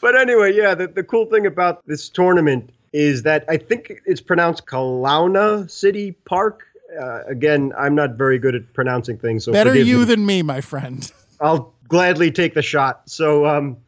But 0.00 0.16
anyway, 0.16 0.54
yeah, 0.54 0.74
the, 0.74 0.88
the 0.88 1.02
cool 1.04 1.26
thing 1.26 1.46
about 1.46 1.86
this 1.86 2.08
tournament 2.08 2.70
is 2.92 3.22
that 3.22 3.44
I 3.48 3.56
think 3.56 4.02
it's 4.06 4.20
pronounced 4.20 4.66
Kelowna 4.66 5.70
City 5.70 6.12
Park. 6.12 6.62
Uh, 7.00 7.22
again, 7.24 7.72
I'm 7.78 7.94
not 7.94 8.14
very 8.16 8.38
good 8.38 8.54
at 8.54 8.72
pronouncing 8.74 9.18
things, 9.18 9.44
so 9.44 9.52
Better 9.52 9.74
you 9.74 9.98
me. 9.98 10.04
than 10.04 10.26
me, 10.26 10.42
my 10.42 10.60
friend. 10.60 11.10
I'll 11.40 11.74
gladly 11.88 12.30
take 12.30 12.54
the 12.54 12.62
shot. 12.62 13.08
So 13.08 13.46
um, 13.46 13.78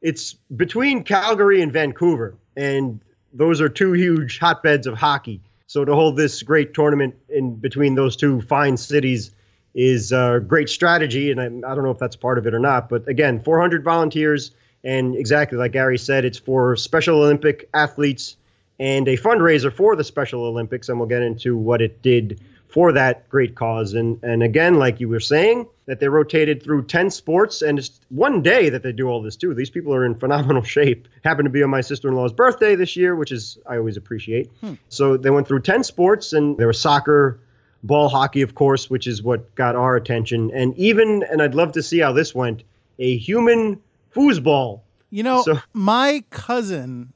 it's 0.00 0.34
between 0.54 1.04
Calgary 1.04 1.60
and 1.62 1.72
Vancouver, 1.72 2.36
and 2.56 3.00
those 3.32 3.60
are 3.60 3.68
two 3.68 3.92
huge 3.92 4.38
hotbeds 4.38 4.86
of 4.86 4.96
hockey. 4.96 5.40
So 5.66 5.84
to 5.84 5.94
hold 5.94 6.16
this 6.16 6.42
great 6.42 6.72
tournament 6.72 7.14
in 7.28 7.56
between 7.56 7.94
those 7.94 8.16
two 8.16 8.40
fine 8.40 8.76
cities 8.76 9.32
is 9.74 10.12
a 10.12 10.42
great 10.46 10.68
strategy, 10.68 11.30
and 11.30 11.40
I, 11.40 11.44
I 11.44 11.74
don't 11.74 11.84
know 11.84 11.90
if 11.90 11.98
that's 11.98 12.16
part 12.16 12.38
of 12.38 12.46
it 12.46 12.54
or 12.54 12.58
not. 12.58 12.88
But 12.88 13.06
again, 13.06 13.40
400 13.42 13.84
volunteers, 13.84 14.52
and 14.82 15.14
exactly 15.14 15.58
like 15.58 15.72
Gary 15.72 15.98
said, 15.98 16.24
it's 16.24 16.38
for 16.38 16.74
Special 16.76 17.22
Olympic 17.22 17.68
athletes 17.74 18.36
and 18.78 19.06
a 19.08 19.16
fundraiser 19.16 19.72
for 19.72 19.96
the 19.96 20.04
Special 20.04 20.44
Olympics, 20.44 20.88
and 20.88 20.98
we'll 20.98 21.08
get 21.08 21.22
into 21.22 21.56
what 21.56 21.82
it 21.82 22.00
did 22.00 22.40
for 22.68 22.92
that 22.92 23.28
great 23.28 23.54
cause. 23.54 23.94
And 23.94 24.22
and 24.22 24.42
again, 24.42 24.74
like 24.74 25.00
you 25.00 25.08
were 25.08 25.20
saying, 25.20 25.66
that 25.88 25.98
they 25.98 26.08
rotated 26.08 26.62
through 26.62 26.84
ten 26.84 27.10
sports, 27.10 27.62
and 27.62 27.78
it's 27.78 28.00
one 28.10 28.42
day 28.42 28.68
that 28.68 28.82
they 28.84 28.92
do 28.92 29.08
all 29.08 29.20
this 29.22 29.34
too. 29.36 29.54
These 29.54 29.70
people 29.70 29.92
are 29.92 30.04
in 30.04 30.14
phenomenal 30.14 30.62
shape. 30.76 31.08
Happened 31.24 31.46
to 31.46 31.50
be 31.50 31.62
on 31.64 31.70
my 31.70 31.80
sister-in-law's 31.80 32.32
birthday 32.34 32.76
this 32.76 32.94
year, 32.94 33.16
which 33.16 33.32
is 33.32 33.58
I 33.66 33.78
always 33.78 33.96
appreciate. 33.96 34.50
Hmm. 34.60 34.74
So 34.88 35.16
they 35.16 35.30
went 35.30 35.48
through 35.48 35.62
ten 35.62 35.82
sports, 35.82 36.32
and 36.32 36.56
there 36.56 36.68
was 36.68 36.80
soccer. 36.80 37.40
Ball 37.84 38.08
hockey, 38.08 38.42
of 38.42 38.56
course, 38.56 38.90
which 38.90 39.06
is 39.06 39.22
what 39.22 39.54
got 39.54 39.76
our 39.76 39.94
attention, 39.96 40.50
and 40.52 40.76
even, 40.76 41.22
and 41.30 41.40
I'd 41.40 41.54
love 41.54 41.72
to 41.72 41.82
see 41.82 42.00
how 42.00 42.12
this 42.12 42.34
went, 42.34 42.64
a 42.98 43.16
human 43.16 43.80
foosball. 44.14 44.80
You 45.10 45.22
know, 45.22 45.42
So- 45.42 45.60
my 45.72 46.24
cousin, 46.30 47.12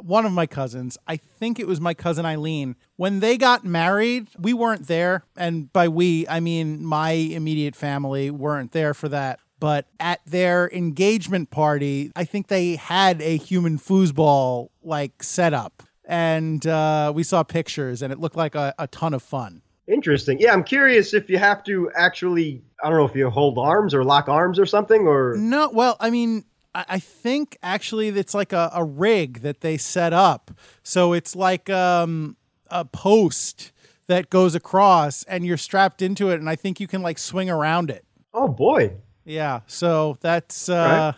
one 0.00 0.26
of 0.26 0.32
my 0.32 0.46
cousins, 0.46 0.98
I 1.06 1.16
think 1.16 1.58
it 1.58 1.66
was 1.66 1.80
my 1.80 1.94
cousin 1.94 2.24
Eileen, 2.24 2.76
when 2.96 3.20
they 3.20 3.36
got 3.36 3.64
married, 3.64 4.28
we 4.38 4.52
weren't 4.52 4.86
there. 4.86 5.24
And 5.36 5.72
by 5.72 5.88
we, 5.88 6.26
I 6.28 6.40
mean 6.40 6.84
my 6.84 7.10
immediate 7.10 7.76
family 7.76 8.30
weren't 8.30 8.72
there 8.72 8.94
for 8.94 9.08
that. 9.08 9.40
But 9.58 9.86
at 9.98 10.20
their 10.26 10.70
engagement 10.70 11.50
party, 11.50 12.12
I 12.14 12.24
think 12.24 12.48
they 12.48 12.76
had 12.76 13.22
a 13.22 13.36
human 13.38 13.78
foosball 13.78 14.68
like 14.82 15.22
set 15.22 15.54
up. 15.54 15.82
And 16.04 16.64
uh, 16.66 17.12
we 17.14 17.22
saw 17.22 17.42
pictures, 17.42 18.00
and 18.00 18.12
it 18.12 18.20
looked 18.20 18.36
like 18.36 18.54
a, 18.54 18.74
a 18.78 18.86
ton 18.86 19.12
of 19.12 19.22
fun. 19.22 19.62
Interesting. 19.88 20.38
Yeah, 20.40 20.52
I'm 20.52 20.64
curious 20.64 21.14
if 21.14 21.30
you 21.30 21.38
have 21.38 21.64
to 21.64 21.90
actually, 21.96 22.62
I 22.82 22.88
don't 22.88 22.98
know 22.98 23.06
if 23.06 23.14
you 23.14 23.30
hold 23.30 23.58
arms 23.58 23.94
or 23.94 24.04
lock 24.04 24.28
arms 24.28 24.58
or 24.58 24.66
something, 24.66 25.06
or 25.06 25.36
No, 25.36 25.70
well, 25.72 25.96
I 26.00 26.10
mean, 26.10 26.44
I, 26.76 26.84
I 26.90 26.98
think 26.98 27.56
actually 27.62 28.08
it's 28.08 28.34
like 28.34 28.52
a, 28.52 28.70
a 28.74 28.84
rig 28.84 29.40
that 29.40 29.62
they 29.62 29.78
set 29.78 30.12
up. 30.12 30.50
So 30.82 31.14
it's 31.14 31.34
like 31.34 31.70
um, 31.70 32.36
a 32.70 32.84
post 32.84 33.72
that 34.08 34.28
goes 34.30 34.54
across 34.54 35.24
and 35.24 35.44
you're 35.44 35.56
strapped 35.56 36.02
into 36.02 36.30
it. 36.30 36.38
And 36.38 36.48
I 36.48 36.54
think 36.54 36.78
you 36.78 36.86
can 36.86 37.02
like 37.02 37.18
swing 37.18 37.48
around 37.48 37.90
it. 37.90 38.04
oh 38.34 38.48
boy, 38.48 38.92
Yeah. 39.24 39.60
So 39.66 40.18
that's, 40.20 40.68
uh, 40.68 41.14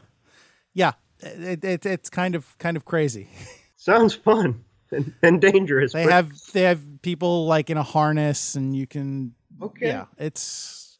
yeah, 0.72 0.92
it, 1.20 1.64
it, 1.64 1.84
it's 1.84 2.08
kind 2.08 2.34
of, 2.36 2.56
kind 2.58 2.76
of 2.76 2.84
crazy. 2.84 3.28
sounds 3.76 4.14
fun 4.14 4.64
and, 4.92 5.12
and 5.22 5.40
dangerous. 5.40 5.92
They 5.92 6.04
but- 6.04 6.12
have, 6.12 6.32
they 6.52 6.62
have 6.62 7.02
people 7.02 7.46
like 7.46 7.68
in 7.68 7.76
a 7.76 7.82
harness 7.82 8.54
and 8.54 8.76
you 8.76 8.86
can, 8.86 9.34
okay. 9.60 9.88
yeah, 9.88 10.04
it's 10.18 10.98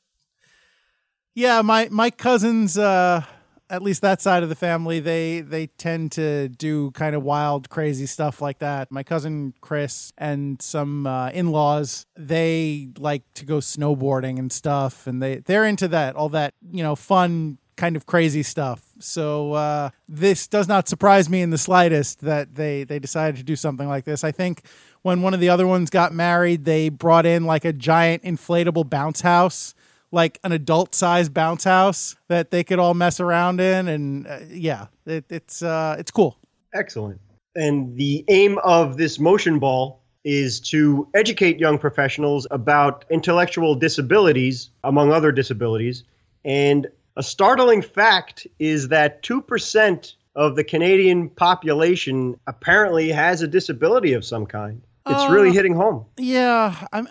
yeah. 1.34 1.62
My 1.62 1.88
my 1.92 2.10
cousins, 2.10 2.76
uh, 2.76 3.24
at 3.70 3.82
least 3.82 4.02
that 4.02 4.20
side 4.20 4.42
of 4.42 4.48
the 4.48 4.54
family, 4.54 5.00
they 5.00 5.40
they 5.40 5.66
tend 5.66 6.12
to 6.12 6.48
do 6.48 6.90
kind 6.92 7.14
of 7.14 7.22
wild, 7.22 7.68
crazy 7.68 8.06
stuff 8.06 8.40
like 8.40 8.58
that. 8.58 8.90
My 8.90 9.02
cousin 9.02 9.54
Chris 9.60 10.12
and 10.16 10.60
some 10.62 11.06
uh, 11.06 11.30
in 11.30 11.50
laws, 11.50 12.06
they 12.16 12.88
like 12.98 13.22
to 13.34 13.44
go 13.44 13.58
snowboarding 13.58 14.38
and 14.38 14.52
stuff, 14.52 15.06
and 15.06 15.22
they 15.22 15.36
they're 15.36 15.66
into 15.66 15.88
that, 15.88 16.16
all 16.16 16.28
that 16.30 16.54
you 16.70 16.82
know, 16.82 16.96
fun 16.96 17.58
kind 17.76 17.96
of 17.96 18.06
crazy 18.06 18.42
stuff. 18.42 18.82
So 18.98 19.52
uh, 19.52 19.90
this 20.08 20.48
does 20.48 20.66
not 20.68 20.88
surprise 20.88 21.30
me 21.30 21.40
in 21.40 21.50
the 21.50 21.58
slightest 21.58 22.20
that 22.20 22.54
they 22.56 22.84
they 22.84 22.98
decided 22.98 23.36
to 23.36 23.42
do 23.42 23.56
something 23.56 23.88
like 23.88 24.04
this. 24.04 24.24
I 24.24 24.32
think 24.32 24.62
when 25.02 25.22
one 25.22 25.32
of 25.32 25.40
the 25.40 25.48
other 25.48 25.66
ones 25.66 25.90
got 25.90 26.12
married, 26.12 26.64
they 26.64 26.88
brought 26.88 27.24
in 27.24 27.44
like 27.44 27.64
a 27.64 27.72
giant 27.72 28.24
inflatable 28.24 28.90
bounce 28.90 29.20
house, 29.20 29.74
like 30.10 30.38
an 30.44 30.52
adult 30.52 30.94
sized 30.94 31.34
bounce 31.34 31.64
house 31.64 32.16
that 32.28 32.50
they 32.50 32.64
could 32.64 32.78
all 32.78 32.94
mess 32.94 33.20
around 33.20 33.60
in, 33.60 33.88
and 33.88 34.26
uh, 34.26 34.38
yeah, 34.48 34.86
it, 35.06 35.24
it's 35.30 35.62
uh, 35.62 35.96
it's 35.98 36.10
cool. 36.10 36.38
Excellent. 36.74 37.20
And 37.56 37.96
the 37.96 38.24
aim 38.28 38.58
of 38.58 38.96
this 38.96 39.18
motion 39.18 39.58
ball 39.58 40.00
is 40.24 40.60
to 40.60 41.08
educate 41.14 41.58
young 41.58 41.78
professionals 41.78 42.46
about 42.50 43.04
intellectual 43.10 43.74
disabilities, 43.74 44.70
among 44.84 45.12
other 45.12 45.32
disabilities. 45.32 46.04
And 46.44 46.86
a 47.16 47.22
startling 47.22 47.82
fact 47.82 48.46
is 48.58 48.88
that 48.88 49.22
2% 49.22 50.14
of 50.36 50.54
the 50.54 50.62
Canadian 50.64 51.30
population 51.30 52.38
apparently 52.46 53.10
has 53.10 53.42
a 53.42 53.48
disability 53.48 54.12
of 54.12 54.24
some 54.24 54.46
kind. 54.46 54.82
It's 55.06 55.22
Uh, 55.22 55.28
really 55.30 55.52
hitting 55.52 55.74
home. 55.74 56.04
Yeah, 56.16 56.74
I'm. 56.92 57.08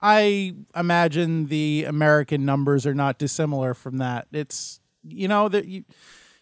I 0.00 0.54
imagine 0.76 1.46
the 1.46 1.84
American 1.88 2.44
numbers 2.44 2.86
are 2.86 2.94
not 2.94 3.18
dissimilar 3.18 3.74
from 3.74 3.98
that. 3.98 4.28
It's 4.32 4.80
you 5.02 5.28
know 5.28 5.48
that 5.48 5.66
you 5.66 5.84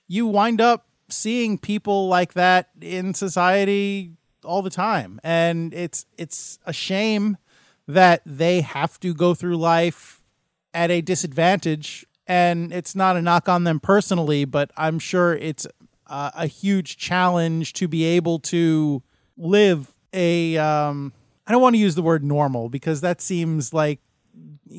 you 0.07 0.27
wind 0.27 0.61
up 0.61 0.87
seeing 1.09 1.59
people 1.59 2.09
like 2.09 2.35
that 2.35 2.71
in 2.81 3.15
society 3.15 4.13
all 4.45 4.63
the 4.63 4.71
time, 4.71 5.21
and 5.25 5.73
it's 5.73 6.07
it's 6.19 6.59
a 6.67 6.73
shame 6.73 7.39
that 7.89 8.23
they 8.27 8.61
have 8.61 8.99
to 9.01 9.15
go 9.15 9.35
through 9.35 9.57
life 9.57 10.23
at 10.75 10.91
a 10.91 11.01
disadvantage. 11.01 12.05
And 12.29 12.73
it's 12.73 12.97
not 12.97 13.17
a 13.17 13.23
knock 13.23 13.49
on 13.49 13.63
them 13.63 13.79
personally, 13.79 14.45
but 14.45 14.73
I'm 14.77 14.99
sure 14.99 15.35
it's 15.35 15.65
uh, 16.09 16.33
a 16.35 16.49
huge 16.49 16.97
challenge 16.97 17.73
to 17.75 17.87
be 17.87 18.05
able 18.05 18.41
to 18.41 19.03
live 19.37 19.95
a 20.13 20.57
um 20.59 21.13
I 21.47 21.53
don't 21.53 21.63
want 21.63 21.75
to 21.75 21.81
use 21.81 21.95
the 21.95 22.03
word 22.03 22.25
normal 22.25 22.69
because 22.69 23.01
that 23.03 23.21
seems 23.21 23.73
like 23.73 24.01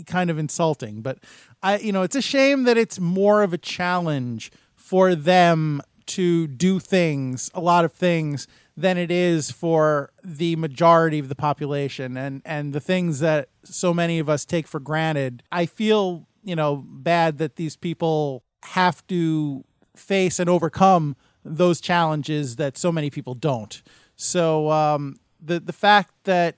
kind 0.06 0.30
of 0.30 0.38
insulting, 0.38 1.02
but 1.02 1.20
I 1.64 1.78
you 1.78 1.92
know, 1.92 2.04
it's 2.04 2.16
a 2.16 2.22
shame 2.22 2.64
that 2.64 2.78
it's 2.78 3.00
more 3.00 3.42
of 3.42 3.54
a 3.54 3.58
challenge 3.58 4.52
for 4.76 5.16
them 5.16 5.82
to 6.08 6.48
do 6.48 6.80
things, 6.80 7.52
a 7.54 7.60
lot 7.60 7.84
of 7.84 7.92
things 7.92 8.48
than 8.76 8.98
it 8.98 9.12
is 9.12 9.50
for 9.50 10.12
the 10.24 10.56
majority 10.56 11.20
of 11.20 11.30
the 11.30 11.36
population 11.36 12.16
and 12.18 12.42
and 12.46 12.74
the 12.74 12.80
things 12.80 13.20
that 13.20 13.50
so 13.64 13.94
many 13.94 14.20
of 14.20 14.30
us 14.30 14.46
take 14.46 14.68
for 14.68 14.80
granted. 14.80 15.44
I 15.52 15.66
feel 15.66 16.28
you 16.48 16.56
know, 16.56 16.78
bad 16.88 17.40
that 17.40 17.58
these 17.58 17.76
people 17.76 18.42
have 18.64 19.06
to 19.08 19.66
face 19.98 20.40
and 20.40 20.50
overcome 20.50 21.18
those 21.44 21.82
challenges 21.82 22.56
that 22.56 22.78
so 22.78 22.90
many 22.90 23.10
people 23.10 23.34
don't. 23.34 23.82
So 24.16 24.72
um, 24.72 25.18
the 25.42 25.60
the 25.60 25.74
fact 25.74 26.12
that 26.24 26.56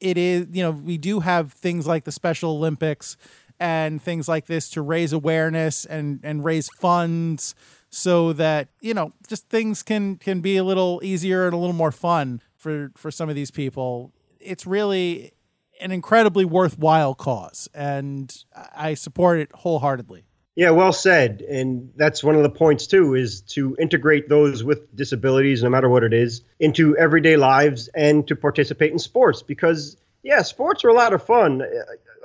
it 0.00 0.18
is, 0.18 0.46
you 0.52 0.62
know, 0.62 0.70
we 0.70 0.98
do 0.98 1.20
have 1.20 1.52
things 1.52 1.86
like 1.86 2.04
the 2.04 2.12
Special 2.12 2.50
Olympics 2.52 3.16
and 3.58 4.02
things 4.02 4.28
like 4.28 4.46
this 4.46 4.68
to 4.70 4.82
raise 4.82 5.12
awareness 5.12 5.84
and 5.84 6.20
and 6.22 6.44
raise 6.44 6.68
funds 6.68 7.54
so 7.88 8.32
that 8.34 8.68
you 8.80 8.92
know 8.92 9.12
just 9.28 9.48
things 9.48 9.82
can 9.82 10.16
can 10.16 10.40
be 10.40 10.56
a 10.56 10.64
little 10.64 11.00
easier 11.02 11.46
and 11.46 11.54
a 11.54 11.56
little 11.56 11.74
more 11.74 11.92
fun 11.92 12.40
for 12.56 12.90
for 12.96 13.10
some 13.10 13.28
of 13.28 13.34
these 13.34 13.50
people. 13.50 14.12
It's 14.40 14.66
really 14.66 15.32
an 15.80 15.92
incredibly 15.92 16.44
worthwhile 16.44 17.14
cause 17.14 17.68
and 17.74 18.44
i 18.74 18.94
support 18.94 19.38
it 19.38 19.50
wholeheartedly 19.54 20.24
yeah 20.56 20.70
well 20.70 20.92
said 20.92 21.42
and 21.42 21.92
that's 21.94 22.24
one 22.24 22.34
of 22.34 22.42
the 22.42 22.50
points 22.50 22.88
too 22.88 23.14
is 23.14 23.42
to 23.42 23.76
integrate 23.78 24.28
those 24.28 24.64
with 24.64 24.94
disabilities 24.96 25.62
no 25.62 25.70
matter 25.70 25.88
what 25.88 26.02
it 26.02 26.12
is 26.12 26.42
into 26.58 26.96
everyday 26.96 27.36
lives 27.36 27.88
and 27.88 28.26
to 28.26 28.34
participate 28.34 28.90
in 28.90 28.98
sports 28.98 29.42
because 29.42 29.96
yeah 30.24 30.42
sports 30.42 30.84
are 30.84 30.88
a 30.88 30.94
lot 30.94 31.12
of 31.12 31.22
fun 31.24 31.62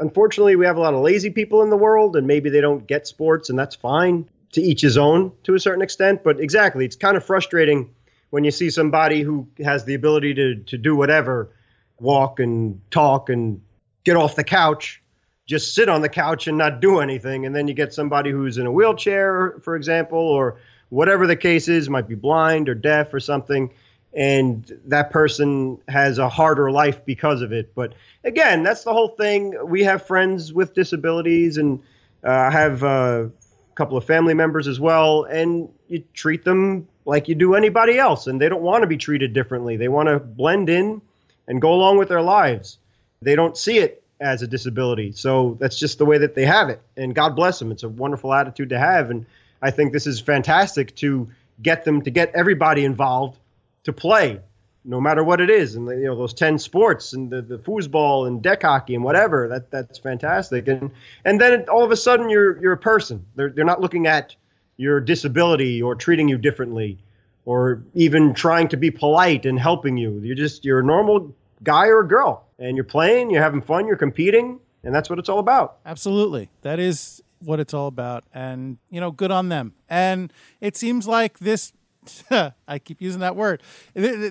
unfortunately, 0.01 0.55
we 0.57 0.65
have 0.65 0.75
a 0.75 0.81
lot 0.81 0.93
of 0.93 0.99
lazy 0.99 1.29
people 1.29 1.61
in 1.61 1.69
the 1.69 1.77
world, 1.77 2.15
and 2.15 2.27
maybe 2.27 2.49
they 2.49 2.59
don't 2.59 2.85
get 2.85 3.07
sports, 3.07 3.49
and 3.49 3.57
that's 3.57 3.75
fine. 3.75 4.27
To 4.53 4.61
each 4.61 4.81
his 4.81 4.97
own 4.97 5.31
to 5.43 5.55
a 5.55 5.59
certain 5.61 5.81
extent. 5.81 6.25
But 6.25 6.41
exactly, 6.41 6.83
it's 6.83 6.97
kind 6.97 7.15
of 7.15 7.23
frustrating 7.23 7.91
when 8.31 8.43
you 8.43 8.51
see 8.51 8.69
somebody 8.69 9.21
who 9.21 9.47
has 9.63 9.85
the 9.85 9.93
ability 9.93 10.33
to, 10.33 10.55
to 10.55 10.77
do 10.77 10.93
whatever, 10.93 11.55
walk 12.01 12.41
and 12.41 12.81
talk 12.91 13.29
and 13.29 13.61
get 14.03 14.17
off 14.17 14.35
the 14.35 14.43
couch, 14.43 15.01
just 15.45 15.75
sit 15.75 15.89
on 15.89 16.01
the 16.01 16.09
couch 16.09 16.47
and 16.47 16.57
not 16.57 16.81
do 16.81 16.99
anything. 16.99 17.45
And 17.45 17.55
then 17.55 17.67
you 17.67 17.73
get 17.73 17.93
somebody 17.93 18.31
who's 18.31 18.57
in 18.57 18.65
a 18.65 18.71
wheelchair, 18.71 19.59
for 19.61 19.75
example, 19.75 20.19
or 20.19 20.59
whatever 20.89 21.27
the 21.27 21.35
case 21.35 21.67
is, 21.67 21.89
might 21.89 22.07
be 22.07 22.15
blind 22.15 22.69
or 22.69 22.75
deaf 22.75 23.13
or 23.13 23.19
something 23.19 23.71
and 24.13 24.79
that 24.85 25.11
person 25.11 25.77
has 25.87 26.17
a 26.17 26.27
harder 26.27 26.69
life 26.71 27.05
because 27.05 27.41
of 27.41 27.53
it. 27.53 27.73
But 27.73 27.93
again, 28.23 28.63
that's 28.63 28.83
the 28.83 28.91
whole 28.91 29.09
thing. 29.09 29.55
We 29.65 29.83
have 29.83 30.05
friends 30.05 30.51
with 30.51 30.73
disabilities, 30.73 31.57
and 31.57 31.81
uh, 32.23 32.31
I 32.31 32.51
have 32.51 32.83
a 32.83 33.31
couple 33.75 33.97
of 33.97 34.05
family 34.05 34.33
members 34.33 34.67
as 34.67 34.79
well, 34.79 35.23
and 35.23 35.69
you 35.87 36.03
treat 36.13 36.43
them 36.43 36.87
like 37.05 37.29
you 37.29 37.35
do 37.35 37.55
anybody 37.55 37.97
else, 37.97 38.27
and 38.27 38.39
they 38.39 38.49
don't 38.49 38.61
want 38.61 38.83
to 38.83 38.87
be 38.87 38.97
treated 38.97 39.33
differently. 39.33 39.77
They 39.77 39.87
want 39.87 40.09
to 40.09 40.19
blend 40.19 40.69
in 40.69 41.01
and 41.47 41.61
go 41.61 41.73
along 41.73 41.97
with 41.97 42.09
their 42.09 42.21
lives. 42.21 42.77
They 43.21 43.35
don't 43.35 43.57
see 43.57 43.77
it 43.77 44.03
as 44.21 44.41
a 44.41 44.47
disability, 44.47 45.11
so 45.11 45.57
that's 45.59 45.77
just 45.77 45.97
the 45.97 46.05
way 46.05 46.19
that 46.19 46.35
they 46.35 46.45
have 46.45 46.69
it. 46.69 46.81
And 46.95 47.13
God 47.13 47.35
bless 47.35 47.59
them. 47.59 47.71
It's 47.71 47.83
a 47.83 47.89
wonderful 47.89 48.33
attitude 48.33 48.69
to 48.69 48.79
have, 48.79 49.09
and 49.09 49.25
I 49.61 49.71
think 49.71 49.91
this 49.91 50.07
is 50.07 50.21
fantastic 50.21 50.95
to 50.97 51.27
get 51.61 51.83
them 51.83 52.01
to 52.03 52.11
get 52.11 52.31
everybody 52.33 52.85
involved 52.85 53.37
to 53.83 53.93
play, 53.93 54.39
no 54.85 55.01
matter 55.01 55.23
what 55.23 55.41
it 55.41 55.49
is. 55.49 55.75
And 55.75 55.87
you 55.87 56.05
know 56.05 56.15
those 56.15 56.33
ten 56.33 56.59
sports 56.59 57.13
and 57.13 57.29
the, 57.29 57.41
the 57.41 57.57
foosball 57.57 58.27
and 58.27 58.41
deck 58.41 58.61
hockey 58.61 58.95
and 58.95 59.03
whatever. 59.03 59.47
That 59.47 59.71
that's 59.71 59.99
fantastic. 59.99 60.67
And 60.67 60.91
and 61.25 61.41
then 61.41 61.67
all 61.69 61.83
of 61.83 61.91
a 61.91 61.97
sudden 61.97 62.29
you're 62.29 62.61
you're 62.61 62.73
a 62.73 62.77
person. 62.77 63.25
They're 63.35 63.49
they're 63.49 63.65
not 63.65 63.81
looking 63.81 64.07
at 64.07 64.35
your 64.77 64.99
disability 64.99 65.81
or 65.81 65.95
treating 65.95 66.27
you 66.27 66.37
differently 66.37 66.97
or 67.45 67.83
even 67.93 68.33
trying 68.33 68.67
to 68.69 68.77
be 68.77 68.91
polite 68.91 69.45
and 69.45 69.59
helping 69.59 69.97
you. 69.97 70.19
You're 70.23 70.35
just 70.35 70.65
you're 70.65 70.79
a 70.79 70.83
normal 70.83 71.35
guy 71.63 71.87
or 71.87 71.99
a 72.01 72.07
girl 72.07 72.47
and 72.59 72.75
you're 72.75 72.83
playing, 72.83 73.31
you're 73.31 73.41
having 73.41 73.61
fun, 73.61 73.87
you're 73.87 73.95
competing, 73.95 74.59
and 74.83 74.93
that's 74.93 75.09
what 75.09 75.19
it's 75.19 75.29
all 75.29 75.39
about. 75.39 75.77
Absolutely. 75.85 76.49
That 76.61 76.79
is 76.79 77.21
what 77.39 77.59
it's 77.59 77.73
all 77.73 77.87
about 77.87 78.23
and 78.33 78.77
you 78.89 79.01
know 79.01 79.11
good 79.11 79.31
on 79.31 79.49
them. 79.49 79.73
And 79.89 80.31
it 80.59 80.77
seems 80.77 81.07
like 81.07 81.39
this 81.39 81.73
I 82.67 82.79
keep 82.79 83.01
using 83.01 83.19
that 83.21 83.35
word. 83.35 83.61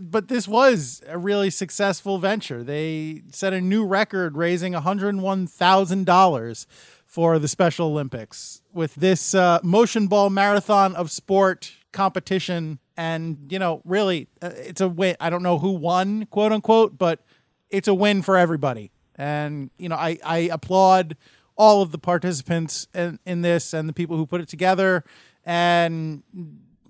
But 0.03 0.29
this 0.29 0.49
was 0.49 1.03
a 1.07 1.19
really 1.19 1.51
successful 1.51 2.19
venture. 2.19 2.65
They 2.65 3.23
set 3.31 3.53
a 3.53 3.61
new 3.61 3.85
record 3.85 4.37
raising 4.37 4.73
$101,000 4.73 6.67
for 7.07 7.39
the 7.39 7.49
Special 7.49 7.89
Olympics 7.89 8.63
with 8.73 8.95
this 8.97 9.35
uh, 9.35 9.61
motion 9.63 10.07
ball 10.07 10.31
marathon 10.31 10.95
of 10.97 11.11
sport 11.11 11.73
competition. 11.93 12.79
And, 13.01 13.51
you 13.51 13.59
know, 13.59 13.81
really, 13.87 14.29
uh, 14.43 14.51
it's 14.55 14.83
a 14.83 14.89
win. 14.89 15.17
I 15.21 15.31
don't 15.31 15.43
know 15.43 15.59
who 15.59 15.71
won, 15.71 16.27
quote 16.27 16.53
unquote, 16.53 16.99
but 16.99 17.25
it's 17.71 17.89
a 17.89 17.95
win 17.95 18.21
for 18.21 18.37
everybody. 18.37 18.91
And, 19.17 19.71
you 19.79 19.89
know, 19.89 19.97
I, 19.97 20.19
I 20.23 20.51
applaud 20.53 21.17
all 21.57 21.81
of 21.81 21.93
the 21.93 21.99
participants 21.99 22.89
in, 22.95 23.19
in 23.25 23.41
this 23.41 23.73
and 23.73 23.89
the 23.89 23.95
people 23.95 24.19
who 24.19 24.27
put 24.27 24.43
it 24.43 24.49
together. 24.49 25.03
And, 25.47 26.23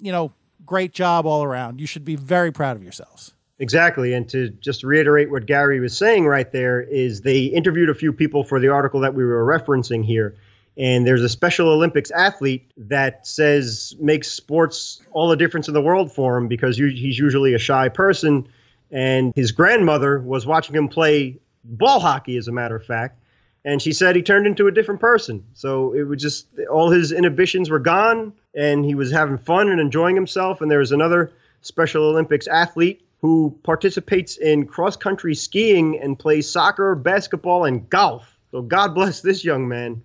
you 0.01 0.11
know, 0.11 0.33
great 0.67 0.93
job 0.93 1.27
all 1.27 1.45
around. 1.45 1.81
You 1.81 1.87
should 1.87 2.05
be 2.05 2.17
very 2.17 2.51
proud 2.51 2.77
of 2.77 2.83
yourselves. 2.83 3.35
Exactly. 3.61 4.13
And 4.13 4.29
to 4.31 4.49
just 4.49 4.83
reiterate 4.83 5.31
what 5.31 5.47
Gary 5.47 5.79
was 5.79 5.97
saying 5.97 6.27
right 6.27 6.51
there 6.51 6.81
is 6.81 7.21
they 7.21 7.45
interviewed 7.45 7.89
a 7.89 7.95
few 7.95 8.13
people 8.13 8.43
for 8.43 8.59
the 8.59 8.67
article 8.67 8.99
that 8.99 9.15
we 9.15 9.25
were 9.25 9.47
referencing 9.47 10.05
here. 10.05 10.35
And 10.77 11.07
there's 11.07 11.23
a 11.23 11.29
Special 11.29 11.69
Olympics 11.69 12.11
athlete 12.11 12.71
that 12.77 13.27
says 13.27 13.95
makes 13.99 14.31
sports 14.31 15.03
all 15.13 15.29
the 15.29 15.37
difference 15.37 15.69
in 15.69 15.75
the 15.75 15.83
world 15.83 16.13
for 16.13 16.37
him 16.37 16.49
because 16.49 16.77
he's 16.77 17.19
usually 17.19 17.55
a 17.55 17.59
shy 17.59 17.89
person. 17.89 18.49
And 18.91 19.33
his 19.35 19.53
grandmother 19.53 20.19
was 20.19 20.47
watching 20.47 20.75
him 20.75 20.89
play 20.89 21.39
ball 21.65 22.01
hockey, 22.01 22.37
as 22.37 22.49
a 22.49 22.53
matter 22.53 22.77
of 22.77 22.85
fact 22.85 23.21
and 23.65 23.81
she 23.81 23.93
said 23.93 24.17
he 24.17 24.23
turned 24.23 24.47
into 24.47 24.67
a 24.67 24.73
different 24.73 25.01
person. 25.01 25.45
So 25.55 25.93
it 25.93 26.03
was 26.03 26.21
just 26.21 26.47
all 26.71 26.91
his 26.91 27.13
inhibitions 27.13 27.69
were 27.69 27.79
gone, 27.79 28.33
and 28.55 28.85
he 28.85 28.95
was 28.95 29.13
having 29.13 29.39
fun 29.39 29.69
and 29.69 29.81
enjoying 29.81 30.15
himself. 30.15 30.61
And 30.61 30.71
there 30.71 30.79
was 30.79 30.93
another 30.93 31.33
Special 31.63 32.05
Olympics 32.05 32.47
athlete 32.47 33.07
who 33.21 33.59
participates 33.63 34.39
in 34.39 34.67
cross 34.67 34.97
country 34.97 35.35
skiing 35.35 36.01
and 36.01 36.19
plays 36.19 36.51
soccer, 36.51 36.95
basketball, 36.95 37.67
and 37.67 37.89
golf. 37.91 38.35
So 38.51 38.63
God 38.63 38.95
bless 38.95 39.21
this 39.21 39.45
young 39.45 39.69
man. 39.69 40.03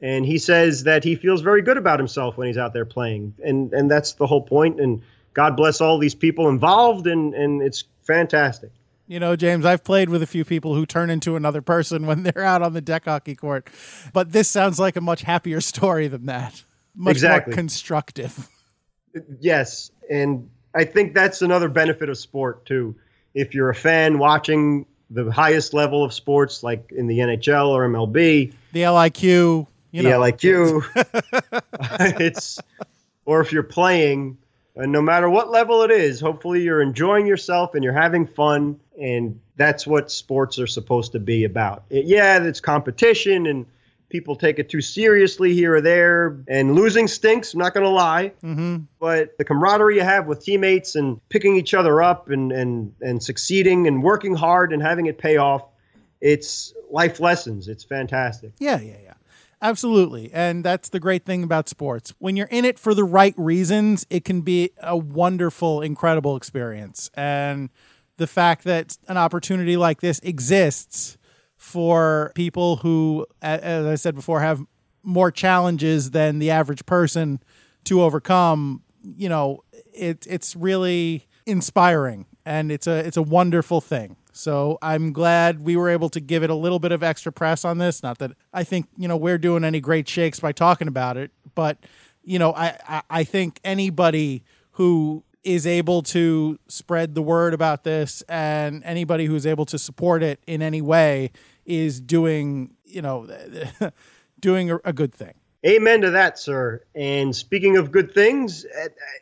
And 0.00 0.24
he 0.24 0.38
says 0.38 0.84
that 0.84 1.02
he 1.02 1.16
feels 1.16 1.40
very 1.40 1.62
good 1.62 1.76
about 1.76 1.98
himself 1.98 2.36
when 2.36 2.46
he's 2.46 2.58
out 2.58 2.72
there 2.72 2.84
playing, 2.84 3.34
and 3.44 3.72
and 3.72 3.90
that's 3.90 4.12
the 4.12 4.26
whole 4.26 4.42
point. 4.42 4.80
And 4.80 5.02
God 5.34 5.56
bless 5.56 5.80
all 5.80 5.98
these 5.98 6.14
people 6.14 6.48
involved, 6.48 7.06
and 7.06 7.34
and 7.34 7.62
it's 7.62 7.84
fantastic. 8.02 8.70
You 9.08 9.18
know, 9.18 9.36
James, 9.36 9.64
I've 9.64 9.82
played 9.82 10.10
with 10.10 10.22
a 10.22 10.26
few 10.26 10.44
people 10.44 10.74
who 10.74 10.84
turn 10.84 11.08
into 11.08 11.34
another 11.34 11.62
person 11.62 12.06
when 12.06 12.22
they're 12.22 12.44
out 12.44 12.62
on 12.62 12.74
the 12.74 12.82
deck 12.82 13.06
hockey 13.06 13.34
court, 13.34 13.68
but 14.12 14.32
this 14.32 14.48
sounds 14.48 14.78
like 14.78 14.96
a 14.96 15.00
much 15.00 15.22
happier 15.22 15.60
story 15.60 16.08
than 16.08 16.26
that. 16.26 16.62
Much 16.94 17.12
exactly. 17.12 17.52
more 17.52 17.56
constructive. 17.56 18.48
Yes, 19.40 19.90
and 20.10 20.48
I 20.74 20.84
think 20.84 21.14
that's 21.14 21.42
another 21.42 21.68
benefit 21.68 22.08
of 22.08 22.18
sport 22.18 22.66
too. 22.66 22.94
If 23.34 23.54
you're 23.54 23.70
a 23.70 23.74
fan 23.74 24.18
watching 24.18 24.86
the 25.10 25.30
highest 25.30 25.72
level 25.72 26.04
of 26.04 26.12
sports, 26.12 26.62
like 26.62 26.92
in 26.92 27.06
the 27.06 27.18
NHL 27.18 27.68
or 27.68 27.88
MLB, 27.88 28.52
the 28.72 28.82
LIQ, 28.82 29.66
you 29.90 30.02
know. 30.02 30.20
LIQ, 30.20 30.84
it's 32.20 32.60
or 33.24 33.40
if 33.40 33.52
you're 33.52 33.62
playing 33.62 34.38
and 34.78 34.92
no 34.92 35.02
matter 35.02 35.28
what 35.28 35.50
level 35.50 35.82
it 35.82 35.90
is, 35.90 36.20
hopefully 36.20 36.62
you're 36.62 36.80
enjoying 36.80 37.26
yourself 37.26 37.74
and 37.74 37.82
you're 37.82 37.92
having 37.92 38.26
fun. 38.26 38.78
And 38.98 39.40
that's 39.56 39.86
what 39.86 40.10
sports 40.10 40.58
are 40.60 40.68
supposed 40.68 41.12
to 41.12 41.18
be 41.18 41.44
about. 41.44 41.82
It, 41.90 42.06
yeah, 42.06 42.42
it's 42.44 42.60
competition 42.60 43.46
and 43.46 43.66
people 44.08 44.36
take 44.36 44.60
it 44.60 44.68
too 44.68 44.80
seriously 44.80 45.52
here 45.52 45.74
or 45.74 45.80
there. 45.80 46.38
And 46.46 46.76
losing 46.76 47.08
stinks, 47.08 47.54
I'm 47.54 47.58
not 47.58 47.74
going 47.74 47.84
to 47.84 47.90
lie. 47.90 48.32
Mm-hmm. 48.42 48.84
But 49.00 49.36
the 49.36 49.44
camaraderie 49.44 49.96
you 49.96 50.02
have 50.02 50.28
with 50.28 50.44
teammates 50.44 50.94
and 50.94 51.20
picking 51.28 51.56
each 51.56 51.74
other 51.74 52.00
up 52.00 52.30
and, 52.30 52.52
and, 52.52 52.94
and 53.00 53.20
succeeding 53.20 53.88
and 53.88 54.00
working 54.00 54.36
hard 54.36 54.72
and 54.72 54.80
having 54.80 55.06
it 55.06 55.18
pay 55.18 55.38
off, 55.38 55.64
it's 56.20 56.72
life 56.88 57.18
lessons. 57.18 57.66
It's 57.66 57.82
fantastic. 57.82 58.52
Yeah, 58.60 58.78
yeah, 58.78 58.94
yeah. 59.02 59.07
Absolutely. 59.60 60.30
And 60.32 60.64
that's 60.64 60.88
the 60.88 61.00
great 61.00 61.24
thing 61.24 61.42
about 61.42 61.68
sports. 61.68 62.14
When 62.18 62.36
you're 62.36 62.46
in 62.48 62.64
it 62.64 62.78
for 62.78 62.94
the 62.94 63.04
right 63.04 63.34
reasons, 63.36 64.06
it 64.08 64.24
can 64.24 64.42
be 64.42 64.70
a 64.80 64.96
wonderful, 64.96 65.80
incredible 65.82 66.36
experience. 66.36 67.10
And 67.14 67.70
the 68.18 68.26
fact 68.26 68.64
that 68.64 68.96
an 69.08 69.16
opportunity 69.16 69.76
like 69.76 70.00
this 70.00 70.20
exists 70.20 71.18
for 71.56 72.30
people 72.36 72.76
who, 72.76 73.26
as 73.42 73.84
I 73.84 73.96
said 73.96 74.14
before, 74.14 74.40
have 74.40 74.62
more 75.02 75.30
challenges 75.32 76.12
than 76.12 76.38
the 76.38 76.50
average 76.50 76.86
person 76.86 77.40
to 77.84 78.02
overcome, 78.02 78.82
you 79.02 79.28
know, 79.28 79.64
it, 79.92 80.26
it's 80.28 80.54
really 80.54 81.26
inspiring 81.46 82.26
and 82.44 82.70
it's 82.70 82.86
a 82.86 82.98
it's 83.06 83.16
a 83.16 83.22
wonderful 83.22 83.80
thing. 83.80 84.16
So 84.38 84.78
I'm 84.80 85.12
glad 85.12 85.64
we 85.64 85.76
were 85.76 85.88
able 85.88 86.08
to 86.10 86.20
give 86.20 86.44
it 86.44 86.50
a 86.50 86.54
little 86.54 86.78
bit 86.78 86.92
of 86.92 87.02
extra 87.02 87.32
press 87.32 87.64
on 87.64 87.78
this. 87.78 88.04
Not 88.04 88.18
that 88.18 88.30
I 88.52 88.62
think 88.62 88.86
you 88.96 89.08
know 89.08 89.16
we're 89.16 89.36
doing 89.36 89.64
any 89.64 89.80
great 89.80 90.08
shakes 90.08 90.38
by 90.38 90.52
talking 90.52 90.86
about 90.86 91.16
it, 91.16 91.32
but 91.56 91.78
you 92.22 92.38
know 92.38 92.54
I 92.54 92.78
I, 92.88 93.02
I 93.10 93.24
think 93.24 93.58
anybody 93.64 94.44
who 94.72 95.24
is 95.42 95.66
able 95.66 96.02
to 96.02 96.56
spread 96.68 97.16
the 97.16 97.22
word 97.22 97.52
about 97.52 97.82
this 97.82 98.22
and 98.28 98.84
anybody 98.84 99.24
who's 99.24 99.44
able 99.44 99.66
to 99.66 99.78
support 99.78 100.22
it 100.22 100.38
in 100.46 100.62
any 100.62 100.82
way 100.82 101.32
is 101.66 102.00
doing 102.00 102.76
you 102.84 103.02
know 103.02 103.28
doing 104.40 104.70
a, 104.84 104.92
good 104.92 105.12
thing. 105.12 105.34
Amen 105.66 106.02
to 106.02 106.10
that, 106.12 106.38
sir. 106.38 106.84
And 106.94 107.34
speaking 107.34 107.76
of 107.76 107.90
good 107.90 108.14
things, 108.14 108.64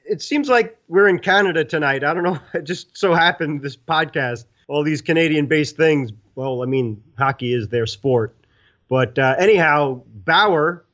it 0.05 0.21
seems 0.21 0.51
like 0.51 0.79
we're 0.89 1.09
in 1.09 1.21
Canada 1.21 1.65
tonight. 1.65 2.05
I 2.05 2.13
don't 2.13 2.23
know. 2.23 2.39
It 2.53 2.65
just 2.65 2.99
so 2.99 3.15
happened 3.15 3.63
this 3.63 3.79
podcast, 3.79 4.45
all 4.69 4.83
these 4.83 5.03
Canadian 5.03 5.47
based 5.47 5.77
things. 5.77 6.13
Well, 6.35 6.63
I 6.63 6.67
mean, 6.67 7.03
hockey 7.19 7.53
is 7.53 7.69
their 7.69 7.87
sport. 7.87 8.37
But 8.89 9.19
uh, 9.19 9.37
anyhow, 9.39 10.03
Bauer 10.25 10.85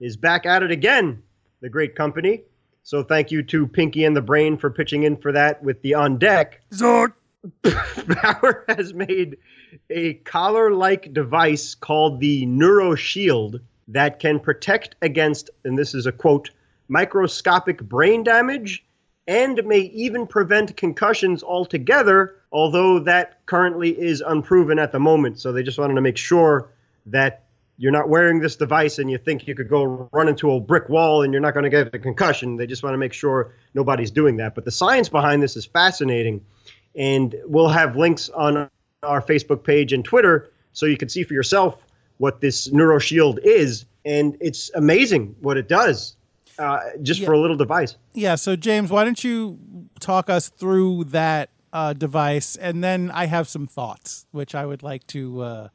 is 0.00 0.16
back 0.16 0.46
at 0.46 0.62
it 0.62 0.70
again, 0.70 1.22
the 1.60 1.68
great 1.68 1.94
company. 1.94 2.42
So 2.82 3.02
thank 3.02 3.30
you 3.30 3.42
to 3.44 3.66
Pinky 3.66 4.04
and 4.04 4.16
the 4.16 4.22
Brain 4.22 4.56
for 4.56 4.70
pitching 4.70 5.02
in 5.02 5.16
for 5.16 5.32
that 5.32 5.62
with 5.62 5.82
the 5.82 5.94
on 5.94 6.18
deck. 6.18 6.60
Zort. 6.72 7.12
Bauer 7.62 8.64
has 8.68 8.92
made 8.92 9.38
a 9.90 10.14
collar 10.14 10.72
like 10.72 11.12
device 11.12 11.74
called 11.74 12.20
the 12.20 12.46
NeuroShield 12.46 13.60
that 13.88 14.18
can 14.18 14.40
protect 14.40 14.96
against, 15.02 15.50
and 15.64 15.78
this 15.78 15.94
is 15.94 16.06
a 16.06 16.12
quote, 16.12 16.50
microscopic 16.88 17.82
brain 17.82 18.22
damage 18.22 18.84
and 19.26 19.62
may 19.66 19.80
even 19.80 20.26
prevent 20.26 20.76
concussions 20.76 21.42
altogether, 21.42 22.36
although 22.52 22.98
that 23.00 23.44
currently 23.46 23.90
is 23.90 24.20
unproven 24.20 24.78
at 24.78 24.92
the 24.92 24.98
moment. 25.00 25.40
So 25.40 25.52
they 25.52 25.62
just 25.62 25.78
wanted 25.78 25.94
to 25.94 26.00
make 26.00 26.16
sure 26.16 26.70
that 27.06 27.44
you're 27.80 27.92
not 27.92 28.08
wearing 28.08 28.40
this 28.40 28.56
device 28.56 28.98
and 28.98 29.10
you 29.10 29.18
think 29.18 29.46
you 29.46 29.54
could 29.54 29.68
go 29.68 30.08
run 30.12 30.28
into 30.28 30.50
a 30.50 30.58
brick 30.60 30.88
wall 30.88 31.22
and 31.22 31.32
you're 31.32 31.40
not 31.42 31.54
going 31.54 31.64
to 31.64 31.70
get 31.70 31.94
a 31.94 31.98
concussion. 31.98 32.56
They 32.56 32.66
just 32.66 32.82
want 32.82 32.94
to 32.94 32.98
make 32.98 33.12
sure 33.12 33.52
nobody's 33.74 34.10
doing 34.10 34.36
that. 34.38 34.54
But 34.54 34.64
the 34.64 34.70
science 34.72 35.08
behind 35.08 35.42
this 35.42 35.56
is 35.56 35.64
fascinating. 35.64 36.44
And 36.96 37.34
we'll 37.44 37.68
have 37.68 37.96
links 37.96 38.28
on 38.30 38.68
our 39.04 39.22
Facebook 39.22 39.62
page 39.62 39.92
and 39.92 40.04
Twitter 40.04 40.50
so 40.72 40.86
you 40.86 40.96
can 40.96 41.08
see 41.08 41.22
for 41.22 41.34
yourself 41.34 41.76
what 42.16 42.40
this 42.40 42.68
NeuroShield 42.68 43.38
is. 43.44 43.84
And 44.04 44.36
it's 44.40 44.70
amazing 44.74 45.36
what 45.40 45.56
it 45.56 45.68
does 45.68 46.16
uh, 46.58 46.80
just 47.02 47.20
Yeah. 47.20 47.26
for 47.26 47.32
a 47.34 47.38
little 47.38 47.56
device. 47.56 47.94
Yeah. 48.14 48.34
So 48.34 48.56
James, 48.56 48.90
why 48.90 49.04
don't 49.04 49.22
you 49.22 49.58
talk 50.00 50.28
us 50.28 50.48
through 50.48 51.04
that 51.04 51.50
uh, 51.78 51.92
device, 51.92 52.56
and 52.56 52.82
then 52.82 53.08
I 53.12 53.26
have 53.26 53.48
some 53.48 53.68
thoughts 53.68 54.26
which 54.32 54.56
I 54.56 54.66
would 54.66 54.82
like 54.82 55.06
to 55.08 55.40
uh, 55.40 55.68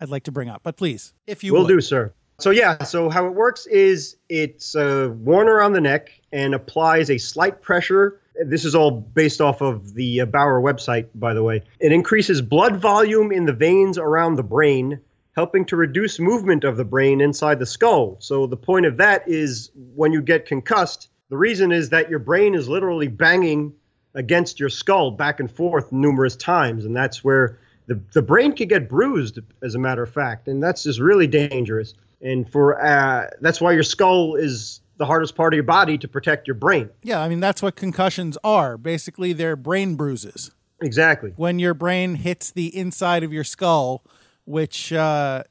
I'd 0.00 0.08
like 0.08 0.24
to 0.24 0.32
bring 0.32 0.48
up. 0.48 0.62
But 0.62 0.76
please, 0.78 1.12
if 1.26 1.44
you 1.44 1.52
Will 1.52 1.62
would. 1.62 1.68
do, 1.68 1.80
sir. 1.82 2.14
So 2.38 2.50
yeah, 2.50 2.82
so 2.84 3.10
how 3.10 3.26
it 3.26 3.34
works 3.34 3.66
is 3.66 4.16
it's 4.28 4.74
uh, 4.74 5.10
worn 5.14 5.48
around 5.48 5.72
the 5.72 5.80
neck 5.80 6.10
and 6.32 6.54
applies 6.54 7.10
a 7.10 7.18
slight 7.18 7.60
pressure. 7.60 8.20
This 8.44 8.64
is 8.64 8.74
all 8.74 8.90
based 8.90 9.40
off 9.40 9.60
of 9.62 9.94
the 9.94 10.22
uh, 10.22 10.26
Bauer 10.26 10.60
website, 10.60 11.08
by 11.14 11.34
the 11.34 11.42
way. 11.42 11.62
It 11.80 11.92
increases 11.92 12.42
blood 12.42 12.76
volume 12.76 13.32
in 13.32 13.46
the 13.46 13.54
veins 13.54 13.96
around 13.98 14.36
the 14.36 14.42
brain, 14.42 15.00
helping 15.34 15.64
to 15.66 15.76
reduce 15.76 16.18
movement 16.18 16.64
of 16.64 16.76
the 16.76 16.84
brain 16.84 17.20
inside 17.20 17.58
the 17.58 17.66
skull. 17.66 18.16
So 18.20 18.46
the 18.46 18.56
point 18.56 18.86
of 18.86 18.98
that 18.98 19.28
is 19.28 19.70
when 19.74 20.12
you 20.12 20.20
get 20.20 20.46
concussed, 20.46 21.08
the 21.28 21.38
reason 21.38 21.72
is 21.72 21.90
that 21.90 22.10
your 22.10 22.20
brain 22.20 22.54
is 22.54 22.68
literally 22.68 23.08
banging 23.08 23.74
against 24.16 24.58
your 24.58 24.68
skull 24.68 25.12
back 25.12 25.38
and 25.38 25.50
forth 25.50 25.92
numerous 25.92 26.34
times, 26.34 26.84
and 26.84 26.96
that's 26.96 27.22
where 27.22 27.58
the, 27.86 28.00
the 28.12 28.22
brain 28.22 28.52
could 28.52 28.68
get 28.68 28.88
bruised, 28.88 29.38
as 29.62 29.76
a 29.76 29.78
matter 29.78 30.02
of 30.02 30.10
fact, 30.10 30.48
and 30.48 30.60
that's 30.60 30.82
just 30.82 30.98
really 30.98 31.28
dangerous. 31.28 31.94
And 32.20 32.50
for 32.50 32.82
uh, 32.84 33.28
that's 33.40 33.60
why 33.60 33.72
your 33.72 33.84
skull 33.84 34.34
is 34.34 34.80
the 34.96 35.04
hardest 35.04 35.36
part 35.36 35.52
of 35.52 35.56
your 35.56 35.64
body 35.64 35.98
to 35.98 36.08
protect 36.08 36.48
your 36.48 36.54
brain. 36.54 36.90
Yeah, 37.02 37.20
I 37.20 37.28
mean 37.28 37.40
that's 37.40 37.62
what 37.62 37.76
concussions 37.76 38.36
are. 38.42 38.76
Basically, 38.76 39.32
they're 39.32 39.54
brain 39.54 39.94
bruises. 39.94 40.50
Exactly. 40.82 41.32
when 41.36 41.58
your 41.58 41.72
brain 41.72 42.16
hits 42.16 42.50
the 42.50 42.76
inside 42.76 43.22
of 43.22 43.32
your 43.32 43.44
skull, 43.44 44.04
which, 44.44 44.92
uh, 44.92 45.42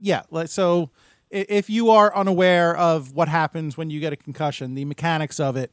yeah, 0.00 0.22
so 0.46 0.90
if 1.30 1.68
you 1.68 1.90
are 1.90 2.14
unaware 2.16 2.74
of 2.74 3.14
what 3.14 3.28
happens 3.28 3.76
when 3.76 3.90
you 3.90 4.00
get 4.00 4.12
a 4.12 4.16
concussion, 4.16 4.74
the 4.74 4.86
mechanics 4.86 5.38
of 5.38 5.56
it 5.56 5.70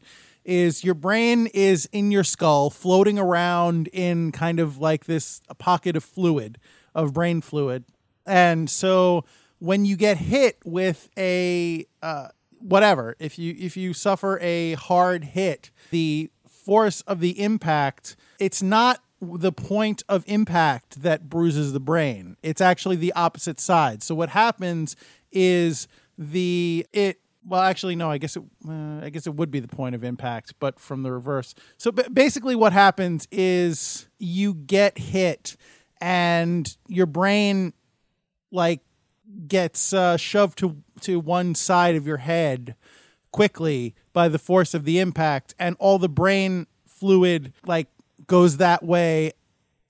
is 0.47 0.83
your 0.83 0.93
brain 0.93 1.47
is 1.53 1.88
in 1.91 2.10
your 2.10 2.23
skull 2.23 2.69
floating 2.69 3.19
around 3.19 3.88
in 3.89 4.31
kind 4.31 4.60
of 4.60 4.79
like 4.79 5.05
this 5.05 5.41
pocket 5.60 5.97
of 5.97 6.03
fluid, 6.03 6.57
of 6.95 7.13
brain 7.13 7.41
fluid. 7.41 7.83
And 8.25 8.69
so 8.69 9.25
when 9.60 9.86
you 9.86 9.97
get 9.97 10.17
hit 10.17 10.57
with 10.63 11.10
a, 11.17 11.86
uh, 12.01 12.29
whatever, 12.60 13.15
if 13.19 13.38
you, 13.38 13.55
if 13.60 13.75
you 13.75 13.93
suffer 13.93 14.39
a 14.41 14.73
hard 14.75 15.25
hit, 15.25 15.69
the 15.91 16.31
force 16.47 17.01
of 17.01 17.19
the 17.19 17.41
impact, 17.41 18.15
it's 18.39 18.63
not 18.63 19.03
the 19.21 19.51
point 19.51 20.03
of 20.07 20.23
impact 20.27 21.01
that 21.01 21.29
bruises 21.29 21.73
the 21.73 21.79
brain. 21.79 22.38
It's 22.41 22.62
actually 22.62 22.95
the 22.95 23.12
opposite 23.13 23.60
side. 23.60 24.01
So 24.01 24.15
what 24.15 24.29
happens 24.29 24.95
is 25.31 25.88
the 26.17 26.86
it 26.93 27.19
well 27.47 27.62
actually 27.62 27.95
no 27.95 28.12
I 28.12 28.17
guess 28.17 28.36
it 28.36 28.43
uh, 28.67 28.99
I 29.01 29.10
guess 29.10 29.25
it 29.25 29.36
would 29.36 29.51
be 29.51 29.60
the 29.60 29.67
point 29.67 29.95
of 29.95 30.03
impact 30.03 30.53
but 30.60 30.79
from 30.79 31.03
the 31.03 31.12
reverse. 31.12 31.55
So 31.77 31.91
ba- 31.91 32.10
basically 32.12 32.55
what 32.55 32.73
happens 32.73 33.27
is 33.31 34.07
you 34.19 34.53
get 34.53 34.97
hit 34.97 35.55
and 35.99 36.75
your 36.88 37.05
brain 37.05 37.73
like 38.51 38.81
gets 39.47 39.93
uh, 39.93 40.17
shoved 40.17 40.57
to 40.60 40.77
to 41.01 41.19
one 41.19 41.55
side 41.55 41.95
of 41.95 42.05
your 42.05 42.17
head 42.17 42.75
quickly 43.31 43.95
by 44.13 44.27
the 44.27 44.39
force 44.39 44.73
of 44.73 44.83
the 44.86 44.99
impact 44.99 45.53
and 45.60 45.75
all 45.79 45.99
the 45.99 46.10
brain 46.10 46.65
fluid 46.86 47.53
like 47.65 47.88
goes 48.25 48.57
that 48.57 48.83
way 48.83 49.31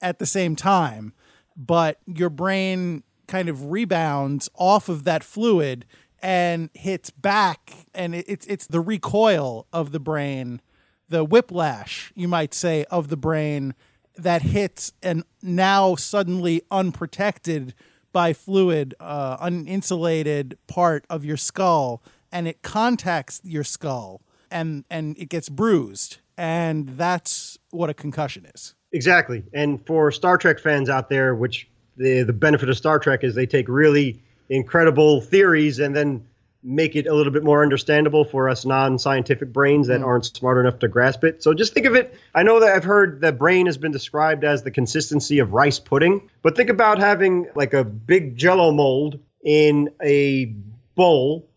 at 0.02 0.20
the 0.20 0.26
same 0.26 0.56
time 0.56 1.14
but 1.56 2.00
your 2.06 2.30
brain 2.30 3.04
kind 3.28 3.50
of 3.50 3.66
rebounds 3.72 4.50
off 4.56 4.90
of 4.90 5.04
that 5.04 5.24
fluid 5.24 5.86
and 6.22 6.70
hits 6.74 7.10
back 7.10 7.88
and 7.94 8.16
it, 8.16 8.26
it's 8.28 8.46
it's 8.48 8.68
the 8.68 8.80
recoil 8.80 9.68
of 9.72 9.92
the 9.92 10.00
brain 10.00 10.62
the 11.10 11.24
whiplash 11.24 12.12
you 12.16 12.28
might 12.28 12.54
say 12.54 12.86
of 12.86 13.10
the 13.10 13.18
brain 13.18 13.74
that 14.16 14.42
hits 14.42 14.94
and 15.04 15.24
now 15.42 15.96
suddenly 15.96 16.62
unprotected 16.72 17.74
by 18.12 18.34
fluid 18.34 18.96
uh, 19.00 19.38
uninsulated 19.38 20.56
part 20.68 21.06
of 21.10 21.24
your 21.24 21.38
skull 21.38 22.02
and 22.32 22.48
it 22.48 22.62
contacts 22.62 23.40
your 23.44 23.64
skull 23.64 24.22
and 24.50 24.86
and 24.90 25.18
it 25.20 25.30
gets 25.30 25.50
bruised 25.50 26.18
and 26.36 26.90
that's 26.98 27.58
what 27.72 27.90
a 27.90 27.94
concussion 27.94 28.46
is 28.56 28.76
Exactly. 28.92 29.44
And 29.54 29.86
for 29.86 30.12
Star 30.12 30.38
Trek 30.38 30.60
fans 30.60 30.90
out 30.90 31.10
there, 31.10 31.36
which 31.36 31.70
the 31.98 32.24
the 32.24 32.34
benefit 32.34 32.70
of 32.70 32.78
Star 32.78 33.00
Trek 33.00 33.24
is 33.24 33.36
they 33.36 33.46
take 33.46 33.68
really 33.68 34.22
incredible 34.50 35.22
theories 35.22 35.80
and 35.80 35.96
then 35.96 36.26
make 36.64 36.96
it 36.96 37.08
a 37.08 37.14
little 37.14 37.32
bit 37.32 37.44
more 37.44 37.62
understandable 37.64 38.26
for 38.26 38.50
us 38.50 38.66
non-scientific 38.66 39.54
brains 39.54 39.88
that 39.88 40.02
mm. 40.02 40.06
aren't 40.06 40.26
smart 40.26 40.58
enough 40.58 40.80
to 40.80 40.88
grasp 40.88 41.24
it. 41.24 41.42
So 41.42 41.54
just 41.54 41.74
think 41.74 41.86
of 41.86 41.96
it. 41.96 42.14
I 42.34 42.44
know 42.44 42.60
that 42.60 42.76
I've 42.76 42.84
heard 42.84 43.22
that 43.22 43.38
brain 43.38 43.68
has 43.68 43.78
been 43.78 43.92
described 43.92 44.44
as 44.44 44.64
the 44.64 44.72
consistency 44.72 45.40
of 45.40 45.54
rice 45.54 45.80
pudding, 45.80 46.30
but 46.42 46.56
think 46.56 46.70
about 46.70 47.00
having 47.00 47.48
like 47.56 47.74
a 47.74 47.84
big 47.84 48.36
jello 48.36 48.72
mold 48.72 49.20
in 49.44 49.92
a 50.04 50.54
bowl 50.96 51.48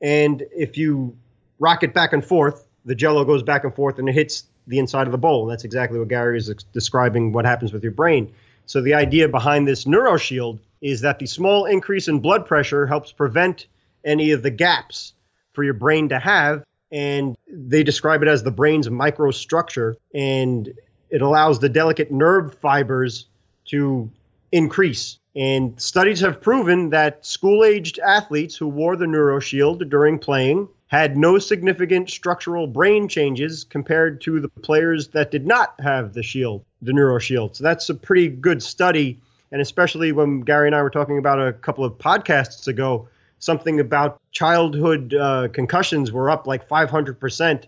and 0.00 0.42
if 0.54 0.76
you 0.76 1.16
rock 1.58 1.82
it 1.82 1.94
back 1.94 2.12
and 2.12 2.24
forth, 2.24 2.66
the 2.84 2.94
jello 2.94 3.24
goes 3.24 3.42
back 3.42 3.64
and 3.64 3.74
forth 3.74 3.98
and 3.98 4.08
it 4.08 4.14
hits 4.14 4.44
the 4.66 4.78
inside 4.78 5.06
of 5.06 5.12
the 5.12 5.18
bowl. 5.18 5.42
And 5.42 5.52
that's 5.52 5.64
exactly 5.64 5.98
what 5.98 6.08
Gary 6.08 6.38
is 6.38 6.52
describing 6.72 7.32
what 7.32 7.44
happens 7.44 7.72
with 7.72 7.82
your 7.82 7.92
brain. 7.92 8.32
So 8.66 8.80
the 8.80 8.94
idea 8.94 9.28
behind 9.28 9.66
this 9.66 9.84
NeuroShield 9.84 10.58
is 10.80 11.02
that 11.02 11.18
the 11.18 11.26
small 11.26 11.64
increase 11.64 12.08
in 12.08 12.20
blood 12.20 12.46
pressure 12.46 12.86
helps 12.86 13.12
prevent 13.12 13.66
any 14.04 14.32
of 14.32 14.42
the 14.42 14.50
gaps 14.50 15.14
for 15.52 15.64
your 15.64 15.74
brain 15.74 16.10
to 16.10 16.18
have. 16.18 16.64
And 16.92 17.36
they 17.48 17.82
describe 17.82 18.22
it 18.22 18.28
as 18.28 18.42
the 18.42 18.50
brain's 18.50 18.88
microstructure. 18.88 19.96
And 20.14 20.72
it 21.10 21.22
allows 21.22 21.58
the 21.58 21.68
delicate 21.68 22.12
nerve 22.12 22.54
fibers 22.58 23.26
to 23.66 24.10
increase. 24.52 25.18
And 25.34 25.80
studies 25.80 26.20
have 26.20 26.40
proven 26.40 26.90
that 26.90 27.26
school 27.26 27.64
aged 27.64 27.98
athletes 27.98 28.56
who 28.56 28.68
wore 28.68 28.96
the 28.96 29.06
NeuroShield 29.06 29.88
during 29.90 30.18
playing 30.18 30.68
had 30.88 31.16
no 31.16 31.38
significant 31.38 32.08
structural 32.08 32.66
brain 32.66 33.08
changes 33.08 33.64
compared 33.64 34.20
to 34.22 34.40
the 34.40 34.48
players 34.48 35.08
that 35.08 35.30
did 35.30 35.46
not 35.46 35.74
have 35.80 36.12
the 36.12 36.22
shield, 36.22 36.64
the 36.80 36.92
NeuroShield. 36.92 37.56
So 37.56 37.64
that's 37.64 37.88
a 37.88 37.94
pretty 37.94 38.28
good 38.28 38.62
study. 38.62 39.18
And 39.52 39.60
especially 39.60 40.12
when 40.12 40.40
Gary 40.40 40.68
and 40.68 40.74
I 40.74 40.82
were 40.82 40.90
talking 40.90 41.18
about 41.18 41.40
a 41.40 41.52
couple 41.52 41.84
of 41.84 41.94
podcasts 41.94 42.66
ago, 42.66 43.08
something 43.38 43.80
about 43.80 44.20
childhood 44.32 45.14
uh, 45.14 45.48
concussions 45.52 46.10
were 46.12 46.30
up 46.30 46.46
like 46.46 46.68
500% 46.68 47.64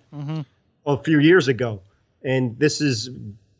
a 0.87 0.97
few 0.99 1.20
years 1.20 1.49
ago. 1.49 1.81
And 2.24 2.59
this 2.59 2.81
is 2.81 3.11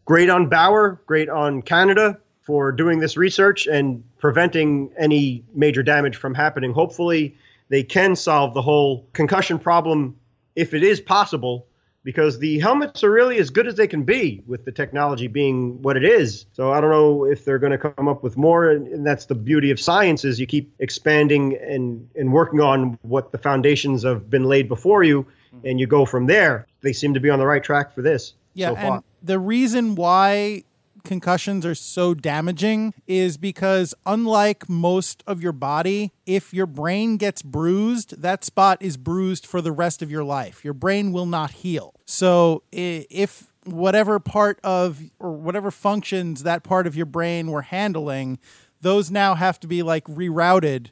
great 0.05 0.31
on 0.31 0.49
Bauer, 0.49 1.01
great 1.07 1.29
on 1.29 1.62
Canada 1.62 2.19
for 2.43 2.73
doing 2.73 2.99
this 2.99 3.16
research 3.16 3.66
and 3.66 4.03
preventing 4.19 4.91
any 4.99 5.45
major 5.55 5.83
damage 5.83 6.16
from 6.16 6.35
happening. 6.35 6.73
Hopefully, 6.73 7.37
they 7.69 7.83
can 7.83 8.16
solve 8.16 8.55
the 8.55 8.62
whole 8.62 9.07
concussion 9.12 9.59
problem 9.59 10.16
if 10.57 10.75
it 10.75 10.83
is 10.83 11.01
possible, 11.01 11.68
because 12.09 12.39
the 12.39 12.59
helmets 12.59 13.05
are 13.05 13.11
really 13.11 13.37
as 13.37 13.51
good 13.51 13.67
as 13.67 13.75
they 13.75 13.87
can 13.87 14.03
be 14.03 14.43
with 14.47 14.65
the 14.65 14.73
technology 14.73 15.27
being 15.27 15.83
what 15.83 15.95
it 15.95 16.07
is. 16.07 16.47
So 16.55 16.73
I 16.73 16.81
don't 16.81 16.89
know 16.89 17.27
if 17.27 17.45
they're 17.45 17.59
going 17.59 17.73
to 17.73 17.77
come 17.77 18.09
up 18.09 18.23
with 18.23 18.35
more, 18.35 18.71
and 18.71 19.07
that's 19.07 19.27
the 19.27 19.35
beauty 19.35 19.71
of 19.71 19.79
science 19.79 20.25
is 20.25 20.41
you 20.41 20.47
keep 20.47 20.73
expanding 20.79 21.59
and 21.59 22.09
and 22.17 22.33
working 22.33 22.63
on 22.63 22.99
what 23.03 23.31
the 23.31 23.37
foundations 23.37 24.05
have 24.05 24.31
been 24.31 24.45
laid 24.45 24.69
before 24.69 25.03
you, 25.03 25.25
mm-hmm. 25.55 25.67
and 25.67 25.79
you 25.79 25.87
go 25.87 26.07
from 26.07 26.25
there. 26.25 26.67
They 26.81 26.95
seem 26.95 27.13
to 27.13 27.21
be 27.21 27.29
on 27.29 27.41
the 27.41 27.47
right 27.47 27.63
track 27.63 27.95
for 27.95 28.01
this. 28.01 28.33
Yeah, 28.55 28.71
so 28.71 28.77
far. 28.77 28.95
and 28.95 29.03
the 29.23 29.39
reason 29.39 29.95
why 29.95 30.65
concussions 31.09 31.67
are 31.67 31.75
so 31.75 32.15
damaging 32.15 32.95
is 33.07 33.37
because 33.39 33.95
unlike 34.07 34.69
most 34.69 35.25
of 35.27 35.43
your 35.43 35.53
body, 35.53 36.13
if 36.27 36.55
your 36.55 36.67
brain 36.67 37.17
gets 37.17 37.43
bruised, 37.43 38.21
that 38.23 38.45
spot 38.45 38.79
is 38.81 38.97
bruised 38.97 39.47
for 39.47 39.61
the 39.61 39.73
rest 39.73 40.03
of 40.03 40.11
your 40.11 40.23
life. 40.23 40.65
Your 40.65 40.75
brain 40.75 41.11
will 41.11 41.27
not 41.27 41.51
heal. 41.51 41.95
So 42.05 42.63
if 42.71 43.51
whatever 43.65 44.21
part 44.21 44.61
of 44.63 45.01
or 45.19 45.33
whatever 45.33 45.71
functions 45.71 46.43
that 46.43 46.63
part 46.63 46.87
of 46.87 46.95
your 46.95 47.07
brain 47.07 47.51
were 47.51 47.63
handling, 47.63 48.39
those 48.83 49.11
now 49.11 49.35
have 49.35 49.59
to 49.61 49.67
be 49.67 49.83
like 49.83 50.05
rerouted 50.05 50.89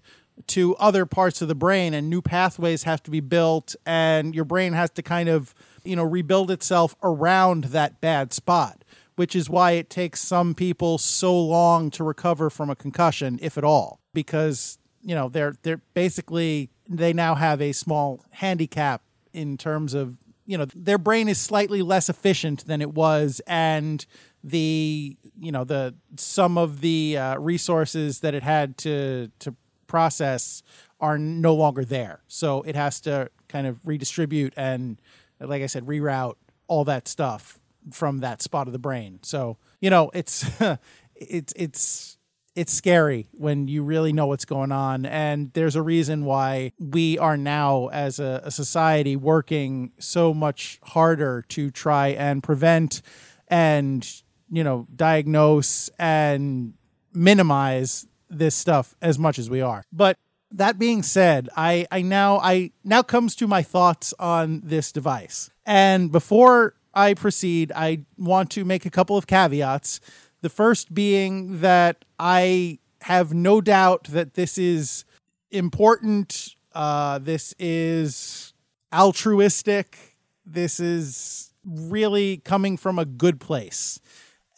to 0.47 0.77
other 0.77 1.07
parts 1.07 1.41
of 1.41 1.49
the 1.49 1.55
brain 1.55 1.95
and 1.95 2.11
new 2.11 2.21
pathways 2.23 2.83
have 2.83 3.03
to 3.03 3.11
be 3.11 3.21
built 3.21 3.75
and 3.87 4.35
your 4.35 4.45
brain 4.45 4.73
has 4.73 4.91
to 4.91 5.03
kind 5.03 5.29
of 5.29 5.55
you 5.83 5.97
know 5.97 6.05
rebuild 6.05 6.51
itself 6.51 6.95
around 7.03 7.65
that 7.65 8.01
bad 8.03 8.35
spot 8.35 8.85
which 9.17 9.35
is 9.35 9.51
why 9.51 9.73
it 9.73 9.91
takes 9.91 10.21
some 10.21 10.55
people 10.55 10.99
so 10.99 11.39
long 11.39 11.91
to 11.91 12.05
recover 12.05 12.49
from 12.51 12.71
a 12.71 12.77
concussion 12.77 13.39
if 13.43 13.59
at 13.59 13.65
all 13.65 14.01
because 14.13 14.79
you 15.03 15.15
know 15.15 15.29
they're 15.29 15.55
they're 15.63 15.81
basically 15.95 16.71
they 16.89 17.13
now 17.13 17.35
have 17.35 17.61
a 17.61 17.73
small 17.73 18.25
handicap 18.31 19.03
in 19.33 19.57
terms 19.57 19.95
of 19.95 20.17
you 20.47 20.57
know 20.57 20.67
their 20.75 20.99
brain 20.99 21.29
is 21.29 21.39
slightly 21.39 21.83
less 21.83 22.09
efficient 22.09 22.67
than 22.67 22.81
it 22.81 22.95
was 22.95 23.41
and 23.47 24.07
the 24.45 25.17
you 25.39 25.51
know 25.51 25.65
the 25.65 25.95
some 26.17 26.57
of 26.57 26.81
the 26.81 27.19
uh, 27.19 27.37
resources 27.39 28.21
that 28.21 28.35
it 28.35 28.43
had 28.43 28.79
to 28.79 29.31
to 29.41 29.55
process 29.87 30.63
are 31.01 31.19
no 31.19 31.55
longer 31.55 31.85
there. 31.85 32.21
So 32.27 32.63
it 32.63 32.75
has 32.75 33.01
to 33.03 33.31
kind 33.49 33.67
of 33.67 33.79
redistribute 33.85 34.53
and 34.57 35.01
like 35.41 35.63
i 35.63 35.67
said 35.67 35.85
reroute 35.87 36.35
all 36.67 36.85
that 36.85 37.07
stuff 37.07 37.59
from 37.93 38.19
that 38.19 38.43
spot 38.43 38.67
of 38.67 38.73
the 38.73 38.79
brain. 38.79 39.21
So 39.23 39.59
you 39.81 39.91
know 39.91 40.11
it's 40.15 40.45
it's 41.15 41.53
it's 41.57 42.19
it's 42.57 42.73
scary 42.73 43.29
when 43.33 43.69
you 43.69 43.83
really 43.83 44.15
know 44.15 44.27
what's 44.27 44.47
going 44.47 44.73
on. 44.73 45.05
And 45.05 45.53
there's 45.53 45.77
a 45.77 45.83
reason 45.83 46.25
why 46.25 46.73
we 46.79 47.19
are 47.19 47.37
now 47.37 47.89
as 47.89 48.19
a, 48.19 48.41
a 48.45 48.51
society 48.51 49.15
working 49.15 49.93
so 49.99 50.33
much 50.33 50.81
harder 50.83 51.45
to 51.51 51.71
try 51.71 52.09
and 52.09 52.43
prevent 52.43 53.03
and 53.49 54.11
you 54.51 54.65
know 54.65 54.87
diagnose 54.97 55.91
and 55.99 56.75
minimize 57.13 58.07
this 58.29 58.55
stuff 58.55 58.95
as 59.03 59.19
much 59.19 59.39
as 59.39 59.51
we 59.51 59.61
are. 59.61 59.85
But 59.93 60.19
that 60.53 60.79
being 60.79 61.03
said 61.03 61.49
i 61.57 61.87
i 61.91 62.01
now 62.01 62.39
i 62.39 62.71
now 62.85 63.03
comes 63.03 63.35
to 63.35 63.49
my 63.49 63.63
thoughts 63.63 64.15
on 64.19 64.63
this 64.65 64.93
device. 64.93 65.51
And 65.67 66.11
before 66.11 66.75
i 66.97 67.15
proceed 67.15 67.71
i 67.77 68.01
want 68.19 68.51
to 68.51 68.65
make 68.65 68.85
a 68.85 68.91
couple 68.91 69.17
of 69.17 69.29
caveats 69.29 70.01
the 70.47 70.51
first 70.51 70.95
being 70.95 71.61
that 71.61 72.05
I 72.19 72.79
have 73.03 73.35
no 73.35 73.61
doubt 73.61 74.05
that 74.05 74.35
this 74.35 74.59
is 74.59 75.05
important. 75.51 76.55
Uh, 76.73 77.19
this 77.19 77.53
is 77.59 78.53
altruistic. 78.95 80.17
This 80.45 80.79
is 80.79 81.53
really 81.65 82.37
coming 82.39 82.77
from 82.77 82.97
a 82.99 83.05
good 83.05 83.41
place 83.41 84.01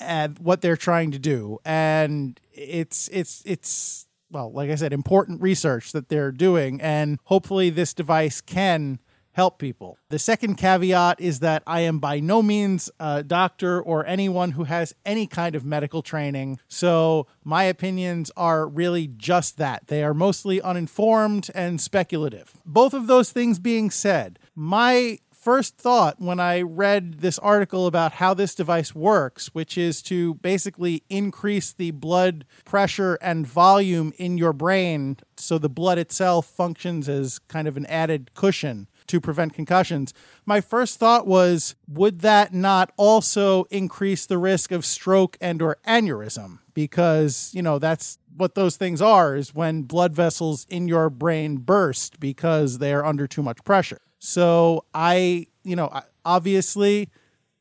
and 0.01 0.39
what 0.39 0.61
they're 0.61 0.77
trying 0.77 1.11
to 1.13 1.19
do. 1.19 1.59
And 1.65 2.39
it's, 2.53 3.09
it's, 3.09 3.43
it's, 3.47 4.07
well, 4.31 4.53
like 4.53 4.71
I 4.71 4.75
said, 4.75 4.93
important 4.93 5.41
research 5.41 5.93
that 5.93 6.11
they're 6.11 6.33
doing. 6.33 6.83
And 6.83 7.19
hopefully 7.25 7.71
this 7.71 7.95
device 7.95 8.41
can 8.43 8.99
help 9.39 9.57
people. 9.61 9.97
The 10.09 10.19
second 10.19 10.57
caveat 10.57 11.21
is 11.21 11.39
that 11.39 11.63
I 11.65 11.83
am 11.83 12.01
by 12.01 12.19
no 12.19 12.43
means 12.43 12.91
a 12.99 13.23
doctor 13.23 13.81
or 13.81 14.05
anyone 14.05 14.51
who 14.51 14.65
has 14.65 14.97
any 15.07 15.29
kind 15.29 15.55
of 15.55 15.65
medical 15.65 16.03
training. 16.03 16.59
So 16.67 17.29
my 17.45 17.63
opinions 17.63 18.33
are 18.37 18.67
really 18.67 19.07
just 19.07 19.57
that. 19.59 19.87
They 19.87 20.03
are 20.03 20.13
mostly 20.13 20.61
uninformed 20.61 21.51
and 21.55 21.81
speculative. 21.81 22.53
Both 22.67 22.95
of 22.95 23.07
those 23.07 23.31
things 23.31 23.61
being 23.61 23.93
said, 23.93 24.41
my 24.57 25.21
first 25.31 25.79
thought 25.79 26.21
when 26.21 26.41
I 26.41 26.63
read 26.63 27.21
this 27.21 27.39
article 27.39 27.87
about 27.87 28.15
how 28.15 28.35
this 28.35 28.57
device 28.57 28.93
works, 28.93 29.55
which 29.55 29.79
is 29.79 30.03
to 30.03 30.35
basically 30.35 31.05
increase 31.09 31.73
the 31.73 31.93
blood 31.93 32.45
pressure 32.65 33.17
and 33.23 33.47
volume 33.47 34.13
in 34.19 34.37
your 34.37 34.53
brain 34.53 35.17
so 35.37 35.59
the 35.59 35.69
blood 35.69 35.97
itself 35.97 36.47
functions 36.47 37.09
as 37.09 37.39
kind 37.39 37.69
of 37.69 37.77
an 37.77 37.87
added 37.87 38.35
cushion 38.35 38.89
to 39.09 39.21
prevent 39.21 39.55
concussions. 39.55 40.15
My 40.47 40.61
first 40.61 40.99
thought 40.99 41.27
was 41.27 41.75
would 41.89 42.21
that 42.21 42.55
not 42.55 42.93
also 42.97 43.65
increase 43.65 44.27
the 44.27 44.39
risk 44.39 44.71
of 44.73 44.85
stroke 44.85 45.37
and 45.41 45.61
or 45.61 45.79
aneurysm 45.87 46.59
because, 46.75 47.51
you 47.55 47.63
know, 47.63 47.79
that's 47.79 48.19
what 48.37 48.55
those 48.55 48.77
things 48.77 49.03
are 49.03 49.35
is 49.35 49.55
when 49.55 49.83
blood 49.83 50.15
vessels 50.15 50.65
in 50.71 50.87
your 50.89 51.11
brain 51.11 51.57
burst 51.57 52.21
because 52.21 52.79
they're 52.79 53.05
under 53.05 53.27
too 53.27 53.43
much 53.43 53.63
pressure. 53.65 54.01
So 54.19 54.85
I, 54.95 55.49
you 55.65 55.77
know, 55.77 55.91
obviously 56.25 57.11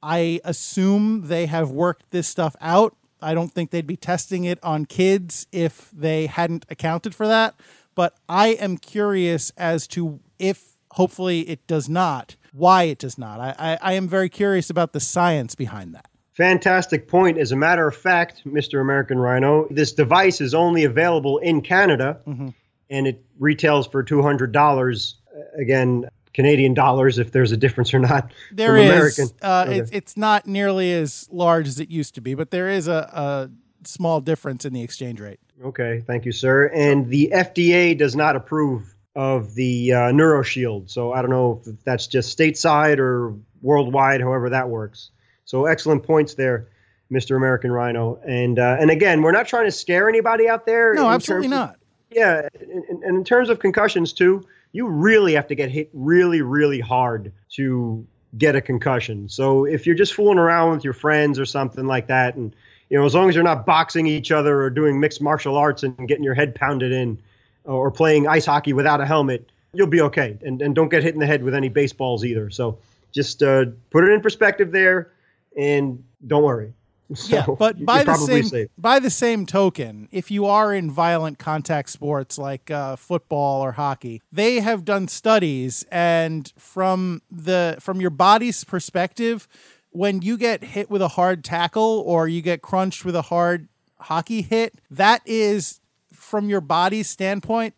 I 0.04 0.40
assume 0.44 1.28
they 1.28 1.48
have 1.48 1.72
worked 1.72 2.12
this 2.12 2.28
stuff 2.28 2.56
out. 2.62 2.96
I 3.22 3.34
don't 3.34 3.52
think 3.52 3.72
they'd 3.72 3.88
be 3.88 3.98
testing 3.98 4.44
it 4.46 4.60
on 4.64 4.86
kids 4.86 5.48
if 5.52 5.90
they 5.92 6.28
hadn't 6.28 6.66
accounted 6.70 7.16
for 7.16 7.28
that. 7.28 7.56
But 7.96 8.16
I 8.30 8.50
am 8.50 8.78
curious 8.78 9.52
as 9.58 9.88
to 9.88 10.20
if 10.38 10.77
hopefully 10.98 11.42
it 11.42 11.66
does 11.68 11.88
not, 11.88 12.36
why 12.52 12.84
it 12.84 12.98
does 12.98 13.18
not. 13.18 13.40
I, 13.40 13.56
I, 13.58 13.78
I, 13.82 13.94
am 13.94 14.08
very 14.08 14.30
curious 14.30 14.70
about 14.70 14.94
the 14.94 15.00
science 15.00 15.54
behind 15.54 15.94
that. 15.94 16.10
Fantastic 16.34 17.08
point. 17.08 17.38
As 17.38 17.52
a 17.52 17.56
matter 17.56 17.88
of 17.88 17.96
fact, 17.96 18.42
Mr. 18.46 18.82
American 18.82 19.20
Rhino, 19.20 19.68
this 19.70 19.94
device 19.94 20.42
is 20.42 20.54
only 20.54 20.84
available 20.84 21.38
in 21.38 21.62
Canada 21.62 22.20
mm-hmm. 22.28 22.50
and 22.90 23.08
it 23.08 23.24
retails 23.40 23.88
for 23.88 24.04
$200. 24.04 25.14
Again, 25.60 26.10
Canadian 26.34 26.74
dollars, 26.74 27.20
if 27.20 27.32
there's 27.32 27.52
a 27.52 27.58
difference 27.58 27.94
or 27.94 28.00
not. 28.00 28.32
There 28.52 28.76
is. 28.78 28.90
American. 28.90 29.28
Uh, 29.42 29.66
okay. 29.68 29.80
it's, 29.80 29.92
it's 29.92 30.18
not 30.18 30.48
nearly 30.48 30.94
as 30.94 31.28
large 31.32 31.68
as 31.68 31.80
it 31.80 31.90
used 31.90 32.16
to 32.16 32.22
be, 32.22 32.34
but 32.34 32.52
there 32.52 32.70
is 32.70 32.88
a, 32.88 33.10
a 33.14 33.88
small 33.88 34.20
difference 34.20 34.66
in 34.66 34.74
the 34.74 34.82
exchange 34.82 35.20
rate. 35.20 35.40
Okay, 35.64 36.04
thank 36.06 36.26
you, 36.26 36.32
sir. 36.32 36.68
And 36.74 37.08
the 37.08 37.32
FDA 37.34 37.98
does 37.98 38.16
not 38.16 38.36
approve 38.36 38.96
of 39.18 39.56
the 39.56 39.92
uh, 39.92 39.98
NeuroShield. 40.12 40.92
So 40.92 41.12
I 41.12 41.24
don't 41.24 41.32
know 41.32 41.60
if 41.66 41.84
that's 41.84 42.06
just 42.06 42.38
stateside 42.38 43.00
or 43.00 43.34
worldwide, 43.64 44.22
however 44.22 44.52
that 44.52 44.70
works. 44.70 45.10
So 45.46 45.66
excellent 45.66 46.04
points 46.04 46.36
there, 46.36 46.68
Mr. 47.12 47.36
American 47.36 47.72
Rhino. 47.72 48.20
And 48.28 48.60
uh, 48.60 48.78
and 48.80 48.92
again, 48.92 49.24
we're 49.24 49.32
not 49.32 49.48
trying 49.48 49.66
to 49.66 49.72
scare 49.72 50.08
anybody 50.08 50.48
out 50.48 50.68
there. 50.68 50.94
No, 50.94 51.10
absolutely 51.10 51.48
not. 51.48 51.72
Of, 51.72 51.76
yeah, 52.12 52.48
and, 52.62 53.04
and 53.04 53.18
in 53.18 53.24
terms 53.24 53.50
of 53.50 53.58
concussions 53.58 54.14
too, 54.14 54.46
you 54.72 54.88
really 54.88 55.34
have 55.34 55.48
to 55.48 55.56
get 55.56 55.72
hit 55.72 55.90
really, 55.94 56.44
really 56.44 56.80
hard 56.80 57.34
to 57.54 58.06
get 58.38 58.56
a 58.56 58.62
concussion. 58.62 59.28
So 59.30 59.66
if 59.66 59.88
you're 59.88 59.96
just 59.96 60.14
fooling 60.14 60.38
around 60.38 60.76
with 60.76 60.84
your 60.84 60.94
friends 60.94 61.40
or 61.40 61.46
something 61.46 61.88
like 61.88 62.06
that, 62.08 62.36
and 62.36 62.56
you 62.92 63.00
know, 63.00 63.06
as 63.06 63.16
long 63.16 63.30
as 63.30 63.34
you're 63.34 63.44
not 63.44 63.66
boxing 63.66 64.06
each 64.06 64.32
other 64.32 64.62
or 64.62 64.70
doing 64.70 65.00
mixed 65.00 65.24
martial 65.24 65.58
arts 65.58 65.82
and 65.82 66.08
getting 66.08 66.24
your 66.24 66.36
head 66.36 66.54
pounded 66.54 66.92
in, 66.92 67.20
or 67.68 67.92
playing 67.92 68.28
ice 68.28 68.46
hockey 68.46 68.74
without 68.74 69.02
a 69.02 69.06
helmet, 69.06 69.52
you'll 69.74 69.88
be 69.88 70.02
okay. 70.02 70.38
And, 70.42 70.62
and 70.62 70.74
don't 70.74 70.90
get 70.90 71.04
hit 71.04 71.14
in 71.14 71.20
the 71.20 71.28
head 71.28 71.44
with 71.44 71.54
any 71.54 71.70
baseballs 71.70 72.26
either. 72.26 72.50
So 72.50 72.80
just 73.14 73.44
uh, 73.44 73.66
put 73.90 74.04
it 74.04 74.12
in 74.12 74.22
perspective 74.22 74.72
there 74.72 75.12
and 75.56 76.04
don't 76.26 76.44
worry. 76.44 76.74
So 77.16 77.36
yeah, 77.38 77.46
but 77.58 77.86
by 77.86 78.04
the 78.04 78.16
same 78.16 78.44
safe. 78.44 78.68
by 78.78 79.00
the 79.00 79.10
same 79.10 79.46
token, 79.46 80.10
if 80.12 80.30
you 80.30 80.46
are 80.46 80.74
in 80.74 80.92
violent 80.92 81.40
contact 81.40 81.90
sports 81.90 82.38
like 82.38 82.70
uh, 82.70 82.98
football 82.98 83.62
or 83.62 83.72
hockey, 83.72 84.22
they 84.30 84.60
have 84.60 84.84
done 84.84 85.08
studies, 85.08 85.86
and 85.90 86.52
from 86.58 87.22
the 87.32 87.78
from 87.80 88.02
your 88.02 88.10
body's 88.10 88.66
perspective, 88.66 89.48
when 89.92 90.22
you 90.22 90.38
get 90.38 90.62
hit 90.66 90.90
with 90.90 91.02
a 91.02 91.08
hard 91.08 91.46
tackle 91.46 92.04
or 92.06 92.28
you 92.28 92.42
get 92.42 92.62
crunched 92.62 93.06
with 93.06 93.16
a 93.16 93.22
hard 93.22 93.70
hockey 94.02 94.42
hit, 94.42 94.76
that 94.92 95.22
is 95.26 95.80
from 96.28 96.50
your 96.50 96.62
body's 96.62 97.10
standpoint, 97.10 97.74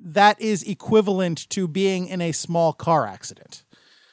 that 0.00 0.40
is 0.40 0.62
equivalent 0.62 1.48
to 1.50 1.66
being 1.66 2.06
in 2.06 2.20
a 2.20 2.32
small 2.32 2.72
car 2.72 3.06
accident. 3.06 3.64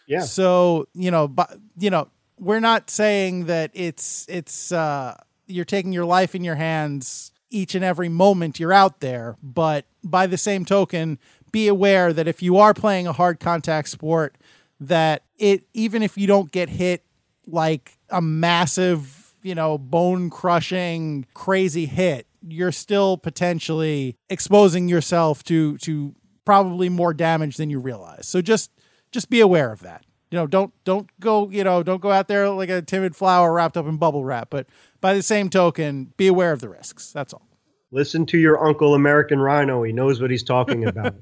Yeah. 0.08 0.22
So, 0.22 0.88
you 0.94 1.12
know, 1.12 1.28
but 1.28 1.58
you 1.78 1.90
know, 1.90 2.10
we're 2.40 2.60
not 2.60 2.90
saying 2.90 3.46
that 3.46 3.72
it's 3.74 4.26
it's 4.28 4.72
uh 4.72 5.16
you're 5.48 5.66
taking 5.66 5.94
your 5.94 6.06
life 6.06 6.36
in 6.36 6.44
your 6.44 6.56
hands 6.56 7.32
each 7.52 7.76
and 7.76 7.86
every 7.86 8.10
moment 8.10 8.60
you're 8.60 8.74
out 8.74 9.00
there, 9.00 9.38
but 9.42 9.86
by 10.04 10.28
the 10.28 10.38
same 10.38 10.66
token, 10.66 11.20
be 11.52 11.68
aware 11.68 12.12
that 12.12 12.28
if 12.28 12.42
you 12.42 12.58
are 12.58 12.74
playing 12.74 13.08
a 13.08 13.14
hard 13.14 13.40
contact 13.40 13.88
sport 13.90 14.36
that 14.80 15.24
it 15.38 15.64
even 15.74 16.04
if 16.04 16.18
you 16.18 16.28
don't 16.28 16.52
get 16.52 16.70
hit 16.70 17.04
like 17.48 17.98
a 18.10 18.22
massive, 18.22 19.34
you 19.42 19.56
know, 19.56 19.78
bone 19.78 20.30
crushing 20.30 21.26
crazy 21.34 21.86
hit, 21.86 22.28
you're 22.48 22.72
still 22.72 23.18
potentially 23.18 24.18
exposing 24.30 24.88
yourself 24.88 25.44
to 25.46 25.78
to 25.80 26.16
probably 26.46 26.90
more 26.90 27.14
damage 27.14 27.58
than 27.58 27.70
you 27.70 27.80
realize. 27.80 28.28
So 28.28 28.42
just 28.42 28.72
just 29.12 29.30
be 29.30 29.40
aware 29.40 29.72
of 29.72 29.82
that. 29.82 30.06
You 30.32 30.38
know, 30.40 30.48
don't 30.48 30.74
don't 30.84 31.10
go, 31.20 31.50
you 31.50 31.64
know, 31.64 31.84
don't 31.84 32.02
go 32.02 32.12
out 32.12 32.28
there 32.28 32.50
like 32.50 32.70
a 32.70 32.82
timid 32.82 33.16
flower 33.16 33.54
wrapped 33.54 33.78
up 33.78 33.88
in 33.88 33.98
bubble 33.98 34.24
wrap, 34.24 34.50
but 34.50 34.68
by 35.02 35.14
the 35.14 35.24
same 35.24 35.50
token, 35.50 36.14
be 36.18 36.28
aware 36.28 36.52
of 36.52 36.62
the 36.62 36.70
risks. 36.70 37.12
That's 37.12 37.34
all. 37.34 37.48
Listen 37.92 38.26
to 38.28 38.38
your 38.38 38.66
uncle 38.66 38.96
American 38.96 39.40
Rhino. 39.40 39.84
He 39.84 39.94
knows 39.94 40.20
what 40.22 40.32
he's 40.32 40.44
talking 40.44 40.86
about. 40.88 41.16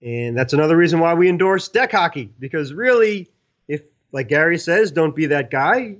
and 0.00 0.36
that's 0.36 0.52
another 0.52 0.76
reason 0.76 1.00
why 1.00 1.14
we 1.14 1.28
endorse 1.28 1.68
deck 1.68 1.92
hockey 1.92 2.30
because 2.38 2.72
really 2.72 3.30
if 3.68 3.82
like 4.12 4.28
Gary 4.28 4.58
says, 4.58 4.92
don't 4.92 5.14
be 5.14 5.26
that 5.26 5.50
guy. 5.50 5.96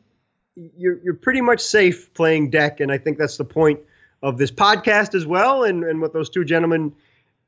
You're 0.54 0.98
you're 1.02 1.14
pretty 1.14 1.40
much 1.40 1.60
safe 1.60 2.12
playing 2.14 2.50
deck 2.50 2.80
and 2.80 2.90
I 2.92 2.98
think 2.98 3.18
that's 3.18 3.36
the 3.36 3.44
point 3.44 3.80
of 4.22 4.38
this 4.38 4.50
podcast 4.50 5.14
as 5.14 5.26
well 5.26 5.64
and 5.64 5.84
and 5.84 6.00
what 6.00 6.12
those 6.12 6.30
two 6.30 6.44
gentlemen 6.44 6.92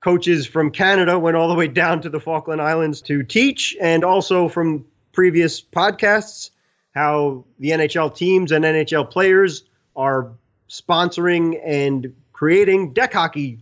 coaches 0.05 0.47
from 0.47 0.71
Canada 0.71 1.19
went 1.19 1.35
all 1.35 1.49
the 1.49 1.55
way 1.55 1.67
down 1.67 2.03
to 2.03 2.11
the 2.11 2.21
Falkland 2.21 2.61
Islands 2.61 3.01
to 3.03 3.23
teach, 3.23 3.75
and 3.81 4.05
also 4.05 4.49
from 4.49 4.85
previous 5.13 5.63
podcasts, 5.63 6.51
how 6.95 7.47
the 7.59 7.71
NHL 7.71 8.15
teams 8.15 8.53
and 8.53 8.67
NHL 8.67 9.11
players 9.11 9.65
are 9.97 10.33
sponsoring 10.69 11.59
and 11.65 12.15
creating 12.35 12.93
deck 12.93 13.15
hockey 13.15 13.61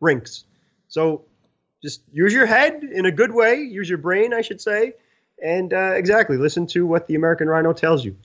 rinks. 0.00 0.44
So 0.88 1.26
just 1.80 2.02
use 2.12 2.32
your 2.32 2.46
head 2.46 2.82
in 2.82 3.06
a 3.06 3.12
good 3.12 3.32
way, 3.32 3.56
use 3.56 3.88
your 3.88 3.98
brain, 3.98 4.34
I 4.34 4.40
should 4.40 4.60
say, 4.60 4.94
and 5.40 5.72
uh, 5.72 5.92
exactly 5.94 6.38
listen 6.38 6.66
to 6.68 6.84
what 6.84 7.06
the 7.06 7.14
American 7.14 7.48
Rhino 7.48 7.72
tells 7.72 8.04
you. 8.04 8.16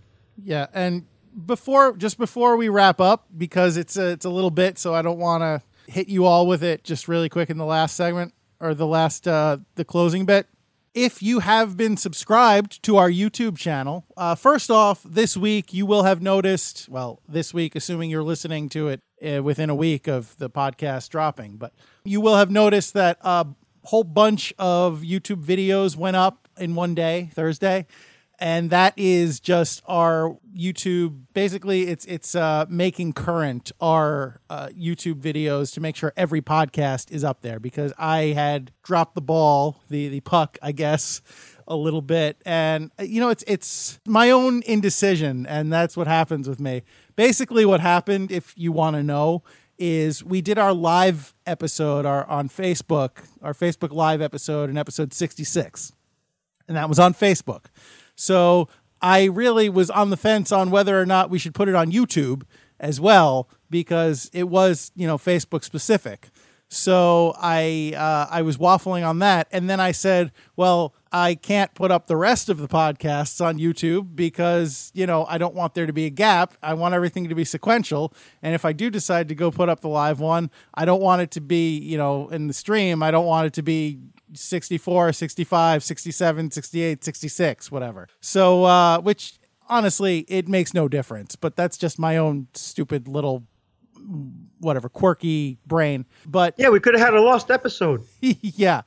Yeah, 0.44 0.66
and 0.74 1.06
before 1.46 1.96
just 1.96 2.18
before 2.18 2.58
we 2.58 2.70
wrap 2.70 3.00
up, 3.00 3.26
because 3.38 3.78
it's 3.78 3.98
a, 3.98 4.10
it's 4.12 4.26
a 4.26 4.30
little 4.30 4.52
bit, 4.52 4.78
so 4.78 4.94
I 4.94 5.02
don't 5.02 5.20
want 5.20 5.42
to 5.42 5.62
hit 5.92 6.08
you 6.08 6.26
all 6.26 6.48
with 6.48 6.64
it 6.64 6.84
just 6.84 7.08
really 7.08 7.30
quick 7.30 7.50
in 7.50 7.58
the 7.58 7.66
last 7.66 7.96
segment 7.96 8.34
or 8.60 8.74
the 8.74 8.88
last 8.88 9.28
uh, 9.28 9.58
the 9.76 9.86
closing 9.86 10.26
bit. 10.26 10.48
If 10.94 11.22
you 11.22 11.40
have 11.40 11.78
been 11.78 11.98
subscribed 11.98 12.82
to 12.84 12.98
our 12.98 13.10
YouTube 13.10 13.58
channel, 13.58 14.06
uh, 14.18 14.36
first 14.36 14.72
off, 14.72 15.04
this 15.04 15.38
week 15.38 15.74
you 15.74 15.86
will 15.86 16.04
have 16.04 16.22
noticed. 16.22 16.90
Well, 16.90 17.22
this 17.28 17.54
week, 17.54 17.76
assuming 17.76 18.10
you're 18.10 18.24
listening 18.24 18.70
to 18.70 18.90
it 18.90 19.02
uh, 19.26 19.44
within 19.44 19.70
a 19.70 19.76
week 19.76 20.08
of 20.08 20.36
the 20.38 20.50
podcast 20.50 21.10
dropping, 21.10 21.58
but 21.58 21.74
you 22.04 22.22
will 22.22 22.36
have 22.36 22.50
noticed 22.50 22.94
that 22.96 23.18
a 23.22 23.48
whole 23.84 24.04
bunch 24.04 24.54
of 24.58 25.02
YouTube 25.02 25.44
videos 25.44 25.96
went 25.96 26.16
up 26.16 26.48
in 26.58 26.76
one 26.76 26.96
day, 26.96 27.30
Thursday 27.34 27.86
and 28.40 28.70
that 28.70 28.94
is 28.96 29.40
just 29.40 29.84
our 29.86 30.38
YouTube. 30.58 31.24
Basically, 31.34 31.88
it's 31.88 32.06
it's 32.06 32.36
uh, 32.36 32.66
making 32.70 33.14
current 33.14 33.72
our 33.82 34.40
uh, 34.50 34.68
YouTube 34.68 35.22
videos 35.22 35.74
to 35.74 35.82
make 35.82 35.96
sure 35.96 36.14
every 36.16 36.42
podcast 36.42 37.12
is 37.12 37.24
up 37.24 37.42
there 37.42 37.60
because 37.60 37.92
I 37.98 38.28
had 38.28 38.72
dropped 38.82 39.16
the 39.16 39.22
ball, 39.22 39.82
the 39.90 40.08
the 40.08 40.22
puck, 40.22 40.58
I 40.62 40.72
guess, 40.72 41.22
a 41.68 41.76
little 41.76 42.02
bit, 42.02 42.42
and 42.46 42.92
uh, 42.98 43.04
you 43.04 43.20
know 43.20 43.30
it's 43.30 43.44
it's 43.46 44.00
my 44.08 44.32
own 44.32 44.64
indecision, 44.66 45.46
and 45.46 45.72
that's 45.72 45.98
what 45.98 46.08
happens 46.08 46.48
with 46.48 46.62
me. 46.62 46.84
Basically, 47.18 47.66
what 47.66 47.82
happened, 47.82 48.32
if 48.32 48.54
you 48.56 48.72
want 48.72 48.96
to 48.96 49.04
know, 49.04 49.44
is 49.78 50.24
we 50.24 50.42
did 50.42 50.58
our 50.58 50.74
live 50.74 51.34
episode 51.46 52.06
our 52.06 52.26
on 52.28 52.48
Facebook, 52.48 53.26
our 53.42 53.54
Facebook 53.54 53.92
live 53.92 54.22
episode 54.22 54.70
in 54.70 54.78
episode 54.78 55.14
sixty 55.14 55.44
six, 55.44 55.92
and 56.70 56.78
that 56.78 56.88
was 56.88 57.00
on 57.00 57.14
Facebook. 57.14 57.66
So 58.20 58.68
I 59.02 59.26
really 59.26 59.70
was 59.70 59.90
on 59.90 60.10
the 60.10 60.18
fence 60.18 60.52
on 60.52 60.72
whether 60.72 61.00
or 61.00 61.06
not 61.06 61.30
we 61.30 61.40
should 61.40 61.56
put 61.56 61.70
it 61.70 61.76
on 61.76 61.90
YouTube 61.90 62.44
as 62.78 63.00
well 63.00 63.48
because 63.70 64.30
it 64.34 64.50
was, 64.50 64.92
you 64.94 65.08
know, 65.08 65.18
Facebook 65.18 65.64
specific. 65.64 66.30
So 66.68 67.34
I 67.38 67.94
uh, 67.96 68.28
I 68.30 68.44
was 68.44 68.58
waffling 68.58 69.08
on 69.08 69.20
that, 69.20 69.48
and 69.52 69.68
then 69.68 69.80
I 69.80 69.92
said, 69.92 70.32
"Well, 70.56 70.94
I 71.12 71.34
can't 71.34 71.74
put 71.74 71.90
up 71.90 72.06
the 72.06 72.16
rest 72.16 72.48
of 72.48 72.60
the 72.60 72.68
podcasts 72.68 73.44
on 73.44 73.58
YouTube 73.58 74.16
because 74.16 74.92
you 74.94 75.08
know 75.08 75.26
I 75.26 75.40
don't 75.40 75.56
want 75.56 75.74
there 75.74 75.88
to 75.88 75.94
be 75.94 76.06
a 76.06 76.12
gap. 76.12 76.54
I 76.62 76.76
want 76.76 76.94
everything 76.94 77.28
to 77.28 77.34
be 77.34 77.44
sequential, 77.44 78.14
and 78.44 78.54
if 78.54 78.66
I 78.66 78.74
do 78.74 78.92
decide 78.92 79.30
to 79.30 79.36
go 79.36 79.50
put 79.50 79.68
up 79.68 79.80
the 79.80 79.88
live 79.88 80.20
one, 80.20 80.52
I 80.76 80.86
don't 80.86 81.02
want 81.02 81.24
it 81.24 81.32
to 81.32 81.42
be 81.42 81.80
you 81.80 81.98
know 81.98 82.30
in 82.30 82.46
the 82.46 82.54
stream. 82.54 83.02
I 83.02 83.10
don't 83.10 83.26
want 83.26 83.48
it 83.48 83.54
to 83.54 83.64
be 83.64 83.98
64, 84.34 85.14
65, 85.14 85.84
67, 85.84 86.52
68, 86.52 87.04
66, 87.04 87.72
whatever. 87.72 88.08
So, 88.22 88.64
uh, 88.66 89.00
which 89.02 89.40
honestly, 89.68 90.20
it 90.28 90.48
makes 90.48 90.74
no 90.74 90.88
difference, 90.88 91.36
but 91.36 91.56
that's 91.56 91.78
just 91.78 92.00
my 92.00 92.18
own 92.18 92.48
stupid 92.54 93.08
little 93.08 93.46
whatever 94.60 94.90
quirky 94.90 95.58
brain. 95.66 96.06
But 96.26 96.56
yeah, 96.58 96.70
we 96.70 96.80
could 96.80 96.96
have 96.96 97.06
had 97.06 97.14
a 97.14 97.22
lost 97.22 97.52
episode. 97.52 98.04
yeah. 98.22 98.82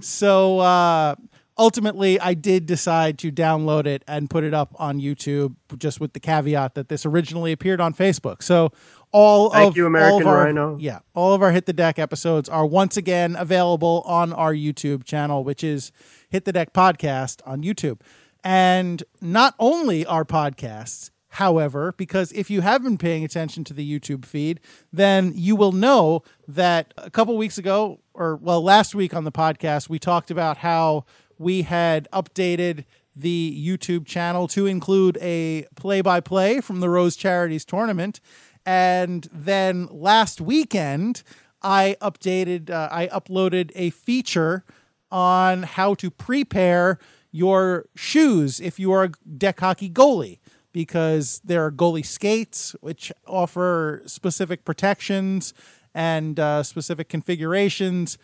So, 0.00 0.60
uh, 0.60 1.16
ultimately 1.58 2.20
I 2.20 2.34
did 2.34 2.66
decide 2.66 3.18
to 3.18 3.32
download 3.32 3.86
it 3.86 4.04
and 4.06 4.30
put 4.30 4.44
it 4.44 4.54
up 4.54 4.74
on 4.76 5.00
YouTube 5.00 5.56
just 5.76 6.00
with 6.00 6.12
the 6.12 6.20
caveat 6.20 6.74
that 6.74 6.88
this 6.88 7.04
originally 7.04 7.52
appeared 7.52 7.80
on 7.80 7.92
Facebook. 7.92 8.42
So 8.42 8.72
all 9.12 9.50
Thank 9.50 9.70
of 9.70 9.76
you, 9.76 9.86
American 9.86 10.12
all 10.12 10.20
of 10.20 10.26
our, 10.26 10.44
Rhino. 10.44 10.78
Yeah, 10.78 11.00
all 11.14 11.34
of 11.34 11.42
our 11.42 11.52
Hit 11.52 11.66
the 11.66 11.72
Deck 11.72 11.98
episodes 11.98 12.48
are 12.48 12.66
once 12.66 12.96
again 12.96 13.36
available 13.36 14.02
on 14.06 14.32
our 14.32 14.54
YouTube 14.54 15.04
channel, 15.04 15.44
which 15.44 15.64
is 15.64 15.92
Hit 16.30 16.44
the 16.44 16.52
Deck 16.52 16.72
Podcast 16.72 17.40
on 17.46 17.62
YouTube. 17.62 18.00
And 18.44 19.02
not 19.20 19.54
only 19.58 20.06
our 20.06 20.24
podcasts, 20.24 21.10
however, 21.30 21.92
because 21.96 22.32
if 22.32 22.50
you 22.50 22.60
have 22.60 22.82
been 22.82 22.98
paying 22.98 23.24
attention 23.24 23.64
to 23.64 23.74
the 23.74 23.98
YouTube 23.98 24.24
feed, 24.24 24.60
then 24.92 25.32
you 25.34 25.56
will 25.56 25.72
know 25.72 26.22
that 26.46 26.94
a 26.96 27.10
couple 27.10 27.36
weeks 27.36 27.58
ago, 27.58 28.00
or 28.14 28.36
well, 28.36 28.62
last 28.62 28.94
week 28.94 29.14
on 29.14 29.24
the 29.24 29.32
podcast, 29.32 29.88
we 29.88 29.98
talked 29.98 30.30
about 30.30 30.58
how 30.58 31.04
we 31.38 31.62
had 31.62 32.08
updated 32.12 32.84
the 33.14 33.64
YouTube 33.66 34.06
channel 34.06 34.46
to 34.48 34.66
include 34.66 35.18
a 35.20 35.66
play 35.74 36.00
by 36.00 36.20
play 36.20 36.60
from 36.60 36.80
the 36.80 36.88
Rose 36.88 37.16
Charities 37.16 37.64
tournament. 37.64 38.20
And 38.64 39.28
then 39.32 39.88
last 39.90 40.40
weekend, 40.40 41.22
I 41.62 41.96
updated, 42.00 42.70
uh, 42.70 42.88
I 42.92 43.08
uploaded 43.08 43.72
a 43.74 43.90
feature 43.90 44.64
on 45.10 45.62
how 45.64 45.94
to 45.94 46.10
prepare 46.10 46.98
your 47.30 47.86
shoes 47.96 48.60
if 48.60 48.78
you 48.78 48.92
are 48.92 49.04
a 49.04 49.10
deck 49.36 49.60
hockey 49.60 49.90
goalie 49.90 50.38
because 50.72 51.40
there 51.44 51.64
are 51.64 51.72
goalie 51.72 52.04
skates 52.04 52.74
which 52.80 53.10
offer 53.26 54.02
specific 54.06 54.64
protections 54.64 55.54
and 55.94 56.38
uh, 56.38 56.62
specific 56.62 57.08
configurations 57.08 58.18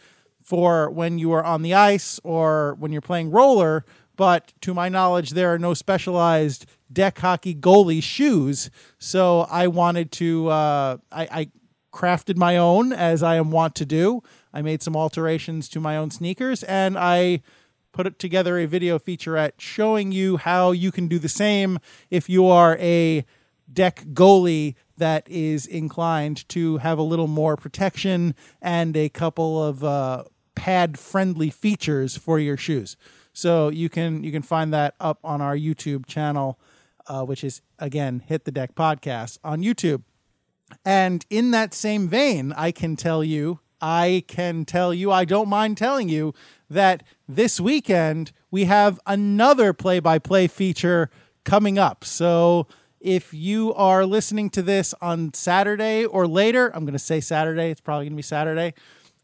for 0.45 0.89
when 0.89 1.19
you 1.19 1.33
are 1.33 1.43
on 1.43 1.63
the 1.63 1.75
ice 1.75 2.21
or 2.23 2.77
when 2.79 2.93
you're 2.93 3.01
playing 3.01 3.33
roller 3.33 3.85
but 4.17 4.53
to 4.61 4.75
my 4.75 4.89
knowledge, 4.89 5.31
there 5.31 5.53
are 5.53 5.59
no 5.59 5.75
specialized 5.75 6.67
deck 6.93 7.19
hockey 7.19 7.55
goalie 7.55 8.03
shoes. 8.03 8.71
So 8.99 9.41
I 9.51 9.67
wanted 9.67 10.13
to, 10.13 10.49
uh, 10.49 10.97
I, 11.11 11.29
I 11.31 11.51
crafted 11.93 12.37
my 12.37 12.57
own 12.57 12.93
as 12.93 13.23
I 13.23 13.37
am 13.37 13.51
wont 13.51 13.75
to 13.77 13.87
do. 13.87 14.23
I 14.53 14.63
made 14.63 14.83
some 14.83 14.97
alterations 14.97 15.69
to 15.71 15.81
my 15.81 15.97
own 15.97 16.11
sneakers 16.11 16.63
and 16.65 16.97
I 16.97 17.43
put 17.93 18.19
together 18.19 18.59
a 18.59 18.67
video 18.67 18.99
featurette 18.99 19.53
showing 19.59 20.11
you 20.11 20.37
how 20.37 20.73
you 20.73 20.91
can 20.91 21.07
do 21.07 21.19
the 21.19 21.29
same 21.29 21.79
if 22.11 22.29
you 22.29 22.47
are 22.47 22.77
a 22.79 23.25
deck 23.73 24.05
goalie 24.13 24.75
that 24.97 25.29
is 25.29 25.67
inclined 25.67 26.49
to 26.49 26.79
have 26.79 26.99
a 26.99 27.03
little 27.03 27.27
more 27.27 27.57
protection 27.57 28.35
and 28.61 28.97
a 28.97 29.09
couple 29.09 29.63
of 29.63 29.83
uh, 29.83 30.25
pad 30.55 30.99
friendly 30.99 31.51
features 31.51 32.17
for 32.17 32.39
your 32.39 32.57
shoes. 32.57 32.97
So 33.33 33.69
you 33.69 33.89
can 33.89 34.23
you 34.25 34.33
can 34.33 34.43
find 34.43 34.73
that 34.73 34.95
up 35.01 35.19
on 35.25 35.41
our 35.41 35.57
YouTube 35.57 36.07
channel, 36.07 36.59
uh, 37.07 37.25
which 37.25 37.43
is 37.43 37.63
again 37.79 38.23
Hit 38.27 38.45
the 38.45 38.53
Deck 38.53 38.75
Podcast 38.75 39.39
on 39.43 39.63
YouTube. 39.63 40.03
And 40.85 41.27
in 41.31 41.51
that 41.51 41.75
same 41.75 42.09
vein, 42.09 42.53
I 42.57 42.73
can 42.73 42.97
tell 42.97 43.23
you, 43.23 43.61
I 43.81 44.25
can 44.29 44.65
tell 44.65 44.95
you, 44.95 45.11
I 45.13 45.25
don't 45.25 45.49
mind 45.49 45.77
telling 45.77 46.09
you 46.09 46.33
that 46.71 47.03
this 47.29 47.61
weekend 47.61 48.33
we 48.51 48.65
have 48.65 48.99
another 49.07 49.73
play-by-play 49.73 50.49
feature 50.49 51.11
coming 51.45 51.79
up. 51.79 52.05
So 52.05 52.67
if 52.99 53.35
you 53.35 53.75
are 53.75 54.07
listening 54.07 54.49
to 54.51 54.63
this 54.63 54.95
on 55.03 55.35
Saturday 55.35 56.07
or 56.07 56.27
later, 56.27 56.75
I'm 56.75 56.85
going 56.85 56.95
to 56.95 56.99
say 56.99 57.21
Saturday, 57.21 57.71
it's 57.71 57.83
probably 57.83 58.07
going 58.07 58.15
to 58.15 58.17
be 58.17 58.23
Saturday, 58.23 58.73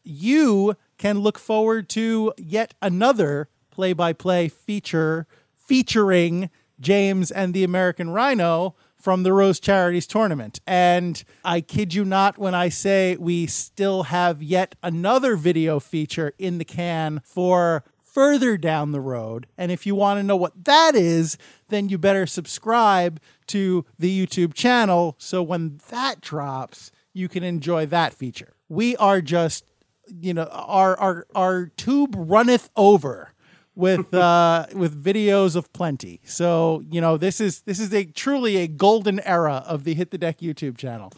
you 0.04 0.76
can 1.01 1.20
look 1.20 1.38
forward 1.38 1.88
to 1.88 2.30
yet 2.36 2.74
another 2.82 3.48
play 3.70 3.94
by 3.94 4.12
play 4.12 4.48
feature 4.48 5.26
featuring 5.55 6.51
James 6.78 7.30
and 7.30 7.55
the 7.55 7.64
American 7.64 8.11
Rhino 8.11 8.76
from 9.01 9.22
the 9.22 9.32
Rose 9.32 9.59
Charities 9.59 10.07
tournament. 10.07 10.61
And 10.66 11.24
I 11.42 11.62
kid 11.62 11.94
you 11.94 12.05
not 12.05 12.36
when 12.36 12.55
I 12.55 12.68
say 12.68 13.16
we 13.16 13.46
still 13.46 14.05
have 14.05 14.42
yet 14.42 14.74
another 14.82 15.36
video 15.36 15.80
feature 15.80 16.34
in 16.38 16.59
the 16.59 16.66
can 16.66 17.22
for 17.24 17.82
further 18.03 18.59
down 18.59 18.92
the 18.92 19.01
road. 19.01 19.46
And 19.57 19.72
if 19.72 19.86
you 19.86 19.94
want 19.94 20.18
to 20.18 20.22
know 20.22 20.36
what 20.36 20.64
that 20.66 20.94
is, 20.94 21.38
then 21.70 21.88
you 21.88 21.96
better 21.96 22.26
subscribe 22.26 23.20
to 23.46 23.86
the 23.98 24.26
YouTube 24.26 24.53
channel 24.53 25.16
so 25.16 25.42
when 25.42 25.80
that 25.88 26.20
drops, 26.20 26.92
you 27.14 27.26
can 27.26 27.42
enjoy 27.42 27.86
that 27.86 28.12
feature. 28.12 28.53
We 28.68 28.96
are 28.96 29.22
just, 29.22 29.64
you 30.11 30.34
know, 30.34 30.44
our 30.44 30.98
our 30.98 31.26
our 31.34 31.66
tube 31.76 32.14
runneth 32.16 32.70
over 32.76 33.32
with 33.74 34.12
uh 34.14 34.66
with 34.74 35.02
videos 35.02 35.56
of 35.56 35.72
plenty. 35.72 36.20
So, 36.24 36.82
you 36.90 37.00
know, 37.00 37.16
this 37.16 37.40
is 37.40 37.62
this 37.62 37.80
is 37.80 37.92
a 37.92 38.04
truly 38.04 38.56
a 38.58 38.66
golden 38.66 39.20
era 39.20 39.64
of 39.66 39.84
the 39.84 39.94
Hit 39.94 40.11
the 40.11 40.18
Deck 40.18 40.38
YouTube 40.38 40.76
channel. 40.76 41.12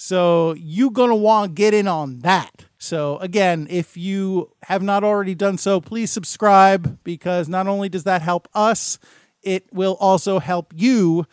So, 0.00 0.54
you're 0.56 0.92
going 0.92 1.10
to 1.10 1.16
want 1.16 1.50
to 1.50 1.54
get 1.54 1.74
in 1.74 1.88
on 1.88 2.20
that. 2.20 2.66
So, 2.78 3.18
again, 3.18 3.66
if 3.68 3.96
you 3.96 4.52
have 4.62 4.80
not 4.80 5.02
already 5.02 5.34
done 5.34 5.58
so, 5.58 5.80
please 5.80 6.12
subscribe 6.12 7.02
because 7.02 7.48
not 7.48 7.66
only 7.66 7.88
does 7.88 8.04
that 8.04 8.22
help 8.22 8.48
us, 8.54 9.00
it 9.42 9.66
will 9.72 9.96
also 9.98 10.38
help 10.38 10.72
you 10.76 11.26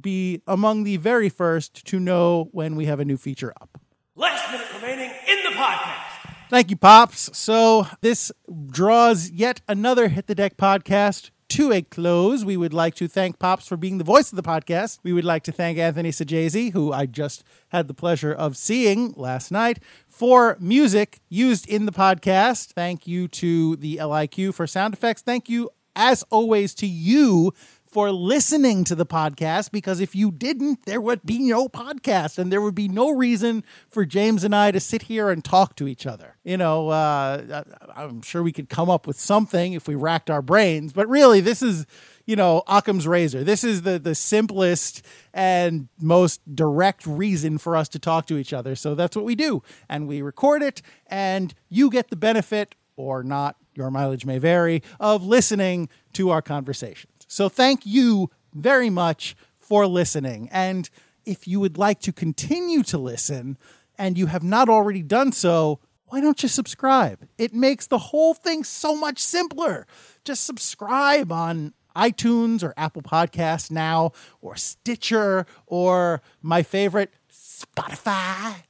be 0.00 0.42
among 0.46 0.84
the 0.84 0.96
very 0.96 1.28
first 1.28 1.86
to 1.86 2.00
know 2.00 2.48
when 2.52 2.76
we 2.76 2.86
have 2.86 3.00
a 3.00 3.04
new 3.04 3.16
feature 3.16 3.52
up. 3.60 3.80
Last 4.16 4.50
minute 4.50 4.66
remaining 4.74 5.10
in 5.26 5.44
the 5.44 5.50
podcast. 5.50 6.07
Thank 6.50 6.70
you, 6.70 6.76
Pops. 6.76 7.36
So, 7.36 7.86
this 8.00 8.32
draws 8.68 9.30
yet 9.30 9.60
another 9.68 10.08
Hit 10.08 10.28
the 10.28 10.34
Deck 10.34 10.56
podcast 10.56 11.28
to 11.50 11.72
a 11.72 11.82
close. 11.82 12.42
We 12.42 12.56
would 12.56 12.72
like 12.72 12.94
to 12.96 13.06
thank 13.06 13.38
Pops 13.38 13.66
for 13.66 13.76
being 13.76 13.98
the 13.98 14.04
voice 14.04 14.32
of 14.32 14.36
the 14.36 14.42
podcast. 14.42 14.98
We 15.02 15.12
would 15.12 15.26
like 15.26 15.42
to 15.44 15.52
thank 15.52 15.76
Anthony 15.76 16.10
Sajazi, 16.10 16.72
who 16.72 16.90
I 16.90 17.04
just 17.04 17.44
had 17.68 17.86
the 17.86 17.92
pleasure 17.92 18.32
of 18.32 18.56
seeing 18.56 19.12
last 19.14 19.50
night, 19.50 19.80
for 20.08 20.56
music 20.58 21.20
used 21.28 21.68
in 21.68 21.84
the 21.84 21.92
podcast. 21.92 22.72
Thank 22.72 23.06
you 23.06 23.28
to 23.28 23.76
the 23.76 23.96
LIQ 23.98 24.54
for 24.54 24.66
sound 24.66 24.94
effects. 24.94 25.20
Thank 25.20 25.50
you, 25.50 25.68
as 25.94 26.22
always, 26.30 26.74
to 26.76 26.86
you 26.86 27.52
for 27.88 28.12
listening 28.12 28.84
to 28.84 28.94
the 28.94 29.06
podcast 29.06 29.70
because 29.70 30.00
if 30.00 30.14
you 30.14 30.30
didn't, 30.30 30.84
there 30.84 31.00
would 31.00 31.24
be 31.24 31.38
no 31.38 31.68
podcast 31.68 32.38
and 32.38 32.52
there 32.52 32.60
would 32.60 32.74
be 32.74 32.88
no 32.88 33.10
reason 33.10 33.64
for 33.88 34.04
James 34.04 34.44
and 34.44 34.54
I 34.54 34.70
to 34.70 34.80
sit 34.80 35.02
here 35.02 35.30
and 35.30 35.44
talk 35.44 35.74
to 35.76 35.88
each 35.88 36.06
other. 36.06 36.36
You 36.44 36.58
know, 36.58 36.90
uh, 36.90 37.62
I'm 37.94 38.22
sure 38.22 38.42
we 38.42 38.52
could 38.52 38.68
come 38.68 38.90
up 38.90 39.06
with 39.06 39.18
something 39.18 39.72
if 39.72 39.88
we 39.88 39.94
racked 39.94 40.30
our 40.30 40.42
brains, 40.42 40.92
but 40.92 41.08
really, 41.08 41.40
this 41.40 41.62
is. 41.62 41.86
You 42.26 42.36
know, 42.36 42.62
Occam's 42.68 43.08
razor. 43.08 43.42
This 43.42 43.64
is 43.64 43.80
the 43.80 43.98
the 43.98 44.14
simplest 44.14 45.00
and 45.32 45.88
most 45.98 46.42
direct 46.54 47.06
reason 47.06 47.56
for 47.56 47.74
us 47.74 47.88
to 47.88 47.98
talk 47.98 48.26
to 48.26 48.36
each 48.36 48.52
other. 48.52 48.76
So 48.76 48.94
that's 48.94 49.16
what 49.16 49.24
we 49.24 49.34
do, 49.34 49.62
and 49.88 50.06
we 50.06 50.20
record 50.20 50.62
it, 50.62 50.82
and 51.06 51.54
you 51.70 51.88
get 51.88 52.10
the 52.10 52.16
benefit 52.16 52.74
or 52.96 53.22
not. 53.22 53.56
Your 53.74 53.90
mileage 53.90 54.26
may 54.26 54.36
vary 54.36 54.82
of 55.00 55.24
listening 55.24 55.88
to 56.12 56.28
our 56.28 56.42
conversations. 56.42 57.17
So 57.28 57.48
thank 57.48 57.86
you 57.86 58.30
very 58.52 58.90
much 58.90 59.36
for 59.58 59.86
listening. 59.86 60.48
And 60.50 60.88
if 61.24 61.46
you 61.46 61.60
would 61.60 61.78
like 61.78 62.00
to 62.00 62.12
continue 62.12 62.82
to 62.84 62.98
listen 62.98 63.58
and 63.98 64.16
you 64.16 64.26
have 64.26 64.42
not 64.42 64.68
already 64.68 65.02
done 65.02 65.32
so, 65.32 65.78
why 66.06 66.20
don't 66.22 66.42
you 66.42 66.48
subscribe? 66.48 67.28
It 67.36 67.52
makes 67.52 67.86
the 67.86 67.98
whole 67.98 68.32
thing 68.32 68.64
so 68.64 68.96
much 68.96 69.18
simpler. 69.18 69.86
Just 70.24 70.46
subscribe 70.46 71.30
on 71.30 71.74
iTunes 71.94 72.62
or 72.62 72.72
Apple 72.76 73.02
Podcasts 73.02 73.70
now, 73.70 74.12
or 74.40 74.56
Stitcher, 74.56 75.46
or 75.66 76.22
my 76.40 76.62
favorite, 76.62 77.12
Spotify. 77.30 78.62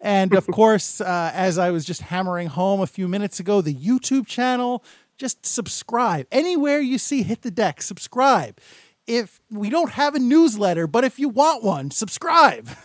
And 0.00 0.34
of 0.34 0.46
course, 0.52 1.00
uh, 1.00 1.32
as 1.34 1.58
I 1.58 1.70
was 1.70 1.84
just 1.84 2.00
hammering 2.02 2.48
home 2.48 2.80
a 2.80 2.86
few 2.86 3.08
minutes 3.08 3.40
ago, 3.40 3.60
the 3.60 3.74
YouTube 3.74 4.26
channel 4.26 4.84
just 5.20 5.44
subscribe. 5.44 6.26
Anywhere 6.32 6.80
you 6.80 6.96
see 6.96 7.22
Hit 7.22 7.42
the 7.42 7.50
Deck, 7.50 7.82
subscribe. 7.82 8.58
If 9.06 9.40
we 9.50 9.68
don't 9.68 9.92
have 9.92 10.14
a 10.14 10.18
newsletter, 10.18 10.86
but 10.86 11.04
if 11.04 11.18
you 11.18 11.28
want 11.28 11.62
one, 11.62 11.90
subscribe. 11.92 12.68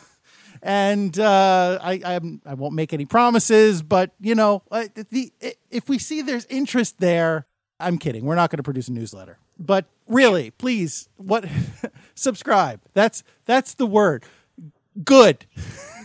And 0.62 1.20
uh, 1.20 1.78
I, 1.80 2.02
I, 2.04 2.20
I 2.44 2.54
won't 2.56 2.74
make 2.74 2.92
any 2.92 3.06
promises, 3.06 3.84
but 3.84 4.16
you 4.20 4.34
know, 4.34 4.64
uh, 4.72 4.86
the 5.12 5.32
if 5.70 5.88
we 5.88 6.00
see 6.00 6.24
there's 6.24 6.46
interest 6.46 7.00
there, 7.00 7.46
I'm 7.80 8.00
kidding. 8.00 8.26
We're 8.26 8.34
not 8.34 8.50
going 8.50 8.58
to 8.58 8.64
produce 8.64 8.88
a 8.88 8.92
newsletter, 8.92 9.38
but 9.60 9.86
really, 10.08 10.50
please, 10.50 11.08
what 11.18 11.46
subscribe? 12.16 12.82
That's 12.96 13.22
that's 13.46 13.76
the 13.76 13.86
word. 13.86 14.24
Good. 15.04 15.46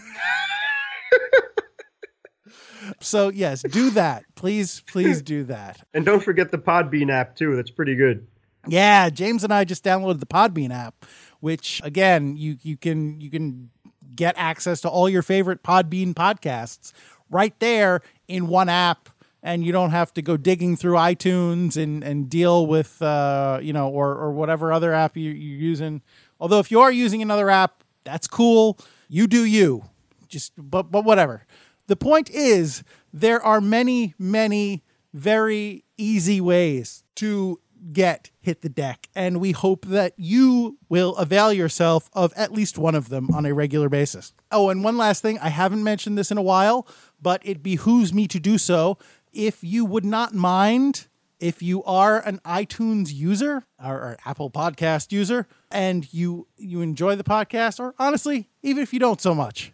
so 3.00 3.28
yes, 3.28 3.62
do 3.62 3.90
that. 3.90 4.24
Please, 4.34 4.82
please 4.86 5.22
do 5.22 5.44
that. 5.44 5.80
And 5.94 6.04
don't 6.04 6.22
forget 6.22 6.50
the 6.50 6.58
Podbean 6.58 7.10
app 7.10 7.36
too. 7.36 7.56
That's 7.56 7.70
pretty 7.70 7.96
good. 7.96 8.26
Yeah, 8.66 9.08
James 9.10 9.44
and 9.44 9.52
I 9.52 9.64
just 9.64 9.84
downloaded 9.84 10.20
the 10.20 10.26
Podbean 10.26 10.70
app, 10.70 11.06
which 11.40 11.80
again, 11.84 12.36
you 12.36 12.56
you 12.62 12.76
can 12.76 13.20
you 13.20 13.30
can 13.30 13.70
get 14.14 14.34
access 14.36 14.80
to 14.82 14.88
all 14.88 15.08
your 15.08 15.22
favorite 15.22 15.62
Podbean 15.62 16.14
podcasts 16.14 16.92
right 17.30 17.58
there 17.60 18.02
in 18.28 18.48
one 18.48 18.68
app 18.68 19.08
and 19.42 19.64
you 19.64 19.72
don't 19.72 19.90
have 19.90 20.12
to 20.14 20.22
go 20.22 20.36
digging 20.36 20.76
through 20.76 20.94
iTunes 20.94 21.76
and, 21.76 22.04
and 22.04 22.28
deal 22.28 22.66
with 22.66 23.00
uh, 23.02 23.58
you 23.62 23.72
know 23.72 23.88
or 23.88 24.14
or 24.14 24.32
whatever 24.32 24.72
other 24.72 24.92
app 24.92 25.16
you, 25.16 25.30
you're 25.30 25.58
using. 25.58 26.02
Although 26.38 26.58
if 26.58 26.70
you 26.70 26.80
are 26.80 26.92
using 26.92 27.22
another 27.22 27.50
app, 27.50 27.82
that's 28.04 28.26
cool. 28.26 28.78
You 29.08 29.26
do 29.26 29.44
you. 29.44 29.84
Just 30.28 30.52
but 30.56 30.90
but 30.90 31.04
whatever. 31.04 31.46
The 31.90 31.96
point 31.96 32.30
is, 32.30 32.84
there 33.12 33.42
are 33.42 33.60
many, 33.60 34.14
many 34.16 34.84
very 35.12 35.84
easy 35.98 36.40
ways 36.40 37.02
to 37.16 37.58
get 37.92 38.30
hit 38.40 38.62
the 38.62 38.68
deck, 38.68 39.08
and 39.16 39.40
we 39.40 39.50
hope 39.50 39.86
that 39.86 40.12
you 40.16 40.78
will 40.88 41.16
avail 41.16 41.52
yourself 41.52 42.08
of 42.12 42.32
at 42.36 42.52
least 42.52 42.78
one 42.78 42.94
of 42.94 43.08
them 43.08 43.28
on 43.34 43.44
a 43.44 43.52
regular 43.52 43.88
basis. 43.88 44.32
Oh, 44.52 44.68
and 44.70 44.84
one 44.84 44.96
last 44.98 45.20
thing 45.20 45.40
I 45.40 45.48
haven't 45.48 45.82
mentioned 45.82 46.16
this 46.16 46.30
in 46.30 46.38
a 46.38 46.42
while, 46.42 46.86
but 47.20 47.40
it 47.44 47.60
behooves 47.60 48.14
me 48.14 48.28
to 48.28 48.38
do 48.38 48.56
so. 48.56 48.96
If 49.32 49.64
you 49.64 49.84
would 49.84 50.04
not 50.04 50.32
mind, 50.32 51.08
if 51.40 51.60
you 51.60 51.82
are 51.82 52.20
an 52.20 52.38
iTunes 52.44 53.12
user 53.12 53.64
or, 53.84 53.94
or 53.94 54.16
Apple 54.24 54.48
Podcast 54.48 55.10
user, 55.10 55.48
and 55.72 56.06
you 56.14 56.46
you 56.56 56.82
enjoy 56.82 57.16
the 57.16 57.24
podcast, 57.24 57.80
or 57.80 57.96
honestly, 57.98 58.48
even 58.62 58.80
if 58.80 58.92
you 58.92 59.00
don't 59.00 59.20
so 59.20 59.34
much, 59.34 59.72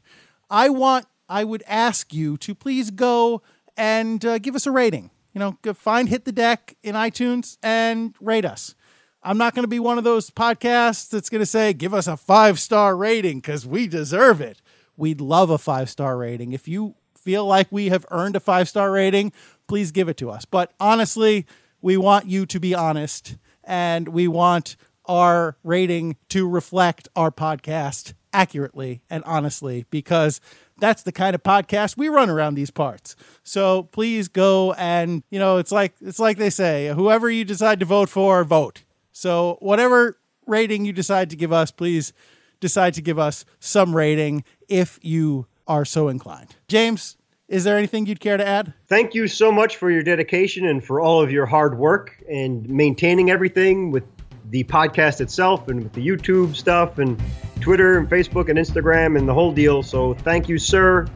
I 0.48 0.70
want 0.70 1.04
I 1.28 1.44
would 1.44 1.62
ask 1.66 2.12
you 2.12 2.36
to 2.38 2.54
please 2.54 2.90
go 2.90 3.42
and 3.76 4.24
uh, 4.24 4.38
give 4.38 4.54
us 4.54 4.66
a 4.66 4.70
rating. 4.70 5.10
You 5.32 5.40
know, 5.40 5.74
find 5.74 6.08
Hit 6.08 6.24
the 6.24 6.32
Deck 6.32 6.76
in 6.82 6.94
iTunes 6.94 7.58
and 7.62 8.14
rate 8.20 8.44
us. 8.44 8.74
I'm 9.22 9.38
not 9.38 9.54
going 9.54 9.64
to 9.64 9.68
be 9.68 9.80
one 9.80 9.98
of 9.98 10.04
those 10.04 10.30
podcasts 10.30 11.10
that's 11.10 11.28
going 11.28 11.40
to 11.40 11.46
say, 11.46 11.72
give 11.72 11.92
us 11.92 12.06
a 12.06 12.16
five 12.16 12.58
star 12.58 12.96
rating 12.96 13.40
because 13.40 13.66
we 13.66 13.86
deserve 13.88 14.40
it. 14.40 14.62
We'd 14.96 15.20
love 15.20 15.50
a 15.50 15.58
five 15.58 15.90
star 15.90 16.16
rating. 16.16 16.52
If 16.52 16.68
you 16.68 16.94
feel 17.16 17.44
like 17.44 17.66
we 17.70 17.88
have 17.88 18.06
earned 18.10 18.36
a 18.36 18.40
five 18.40 18.68
star 18.68 18.90
rating, 18.92 19.32
please 19.66 19.90
give 19.90 20.08
it 20.08 20.16
to 20.18 20.30
us. 20.30 20.44
But 20.44 20.72
honestly, 20.78 21.44
we 21.82 21.96
want 21.96 22.26
you 22.26 22.46
to 22.46 22.60
be 22.60 22.74
honest 22.74 23.36
and 23.64 24.08
we 24.08 24.28
want 24.28 24.76
our 25.06 25.56
rating 25.64 26.16
to 26.28 26.48
reflect 26.48 27.08
our 27.16 27.30
podcast 27.30 28.14
accurately 28.32 29.02
and 29.10 29.24
honestly 29.24 29.86
because 29.90 30.40
that's 30.78 31.02
the 31.02 31.12
kind 31.12 31.34
of 31.34 31.42
podcast 31.42 31.96
we 31.96 32.08
run 32.08 32.28
around 32.30 32.54
these 32.54 32.70
parts. 32.70 33.16
So 33.42 33.84
please 33.84 34.28
go 34.28 34.72
and, 34.74 35.22
you 35.30 35.38
know, 35.38 35.58
it's 35.58 35.72
like 35.72 35.94
it's 36.00 36.18
like 36.18 36.38
they 36.38 36.50
say, 36.50 36.92
whoever 36.94 37.30
you 37.30 37.44
decide 37.44 37.80
to 37.80 37.86
vote 37.86 38.08
for, 38.08 38.44
vote. 38.44 38.84
So 39.12 39.56
whatever 39.60 40.18
rating 40.46 40.84
you 40.84 40.92
decide 40.92 41.30
to 41.30 41.36
give 41.36 41.52
us, 41.52 41.70
please 41.70 42.12
decide 42.60 42.94
to 42.94 43.02
give 43.02 43.18
us 43.18 43.44
some 43.60 43.94
rating 43.94 44.44
if 44.68 44.98
you 45.02 45.46
are 45.66 45.84
so 45.84 46.08
inclined. 46.08 46.54
James, 46.68 47.16
is 47.48 47.64
there 47.64 47.76
anything 47.76 48.06
you'd 48.06 48.20
care 48.20 48.36
to 48.36 48.46
add? 48.46 48.72
Thank 48.86 49.14
you 49.14 49.28
so 49.28 49.52
much 49.52 49.76
for 49.76 49.90
your 49.90 50.02
dedication 50.02 50.66
and 50.66 50.84
for 50.84 51.00
all 51.00 51.20
of 51.22 51.30
your 51.30 51.46
hard 51.46 51.78
work 51.78 52.22
and 52.28 52.68
maintaining 52.68 53.30
everything 53.30 53.90
with 53.90 54.04
the 54.50 54.64
podcast 54.64 55.20
itself 55.20 55.68
and 55.68 55.82
with 55.82 55.92
the 55.92 56.06
YouTube 56.06 56.54
stuff 56.54 56.98
and 56.98 57.20
Twitter 57.60 57.98
and 57.98 58.08
Facebook 58.08 58.48
and 58.48 58.58
Instagram 58.58 59.18
and 59.18 59.28
the 59.28 59.34
whole 59.34 59.52
deal. 59.52 59.82
So 59.82 60.14
thank 60.14 60.48
you, 60.48 60.58
sir. 60.58 61.06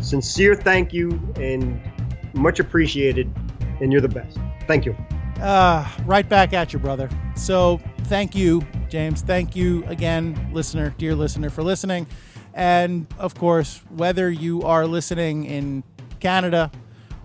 Sincere 0.00 0.54
thank 0.54 0.92
you 0.92 1.20
and 1.36 1.80
much 2.34 2.60
appreciated. 2.60 3.32
And 3.80 3.92
you're 3.92 4.00
the 4.00 4.08
best. 4.08 4.38
Thank 4.66 4.86
you. 4.86 4.96
Uh, 5.40 5.88
right 6.04 6.28
back 6.28 6.52
at 6.52 6.72
you, 6.72 6.78
brother. 6.78 7.08
So 7.36 7.80
thank 8.04 8.34
you, 8.34 8.66
James. 8.88 9.22
Thank 9.22 9.54
you 9.54 9.84
again, 9.86 10.50
listener, 10.52 10.94
dear 10.98 11.14
listener, 11.14 11.50
for 11.50 11.62
listening. 11.62 12.06
And 12.54 13.06
of 13.18 13.34
course, 13.34 13.82
whether 13.90 14.30
you 14.30 14.62
are 14.62 14.86
listening 14.86 15.44
in 15.44 15.84
Canada 16.18 16.72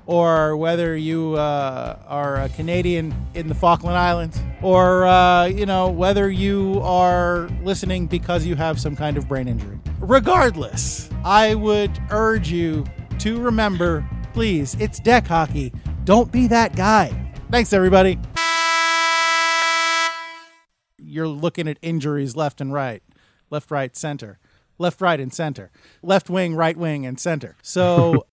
or 0.05 0.57
whether 0.57 0.95
you 0.95 1.35
uh, 1.35 1.97
are 2.07 2.41
a 2.41 2.49
Canadian 2.49 3.13
in 3.33 3.47
the 3.47 3.55
Falkland 3.55 3.97
Islands, 3.97 4.39
or 4.61 5.05
uh, 5.05 5.45
you 5.45 5.65
know 5.65 5.89
whether 5.89 6.29
you 6.29 6.79
are 6.83 7.49
listening 7.63 8.07
because 8.07 8.45
you 8.45 8.55
have 8.55 8.79
some 8.79 8.95
kind 8.95 9.17
of 9.17 9.27
brain 9.27 9.47
injury. 9.47 9.79
Regardless, 9.99 11.09
I 11.23 11.55
would 11.55 11.91
urge 12.09 12.51
you 12.51 12.85
to 13.19 13.39
remember, 13.39 14.07
please, 14.33 14.75
it's 14.79 14.99
deck 14.99 15.27
hockey. 15.27 15.73
Don't 16.03 16.31
be 16.31 16.47
that 16.47 16.75
guy. 16.75 17.31
Thanks, 17.49 17.71
everybody. 17.71 18.19
You're 20.97 21.27
looking 21.27 21.67
at 21.67 21.77
injuries 21.81 22.35
left 22.35 22.59
and 22.59 22.73
right, 22.73 23.03
left, 23.49 23.69
right, 23.69 23.95
center, 23.95 24.39
left, 24.77 24.99
right, 24.99 25.19
and 25.19 25.33
center, 25.33 25.71
left 26.01 26.29
wing, 26.29 26.55
right 26.55 26.75
wing, 26.75 27.05
and 27.05 27.19
center. 27.19 27.55
So 27.61 28.25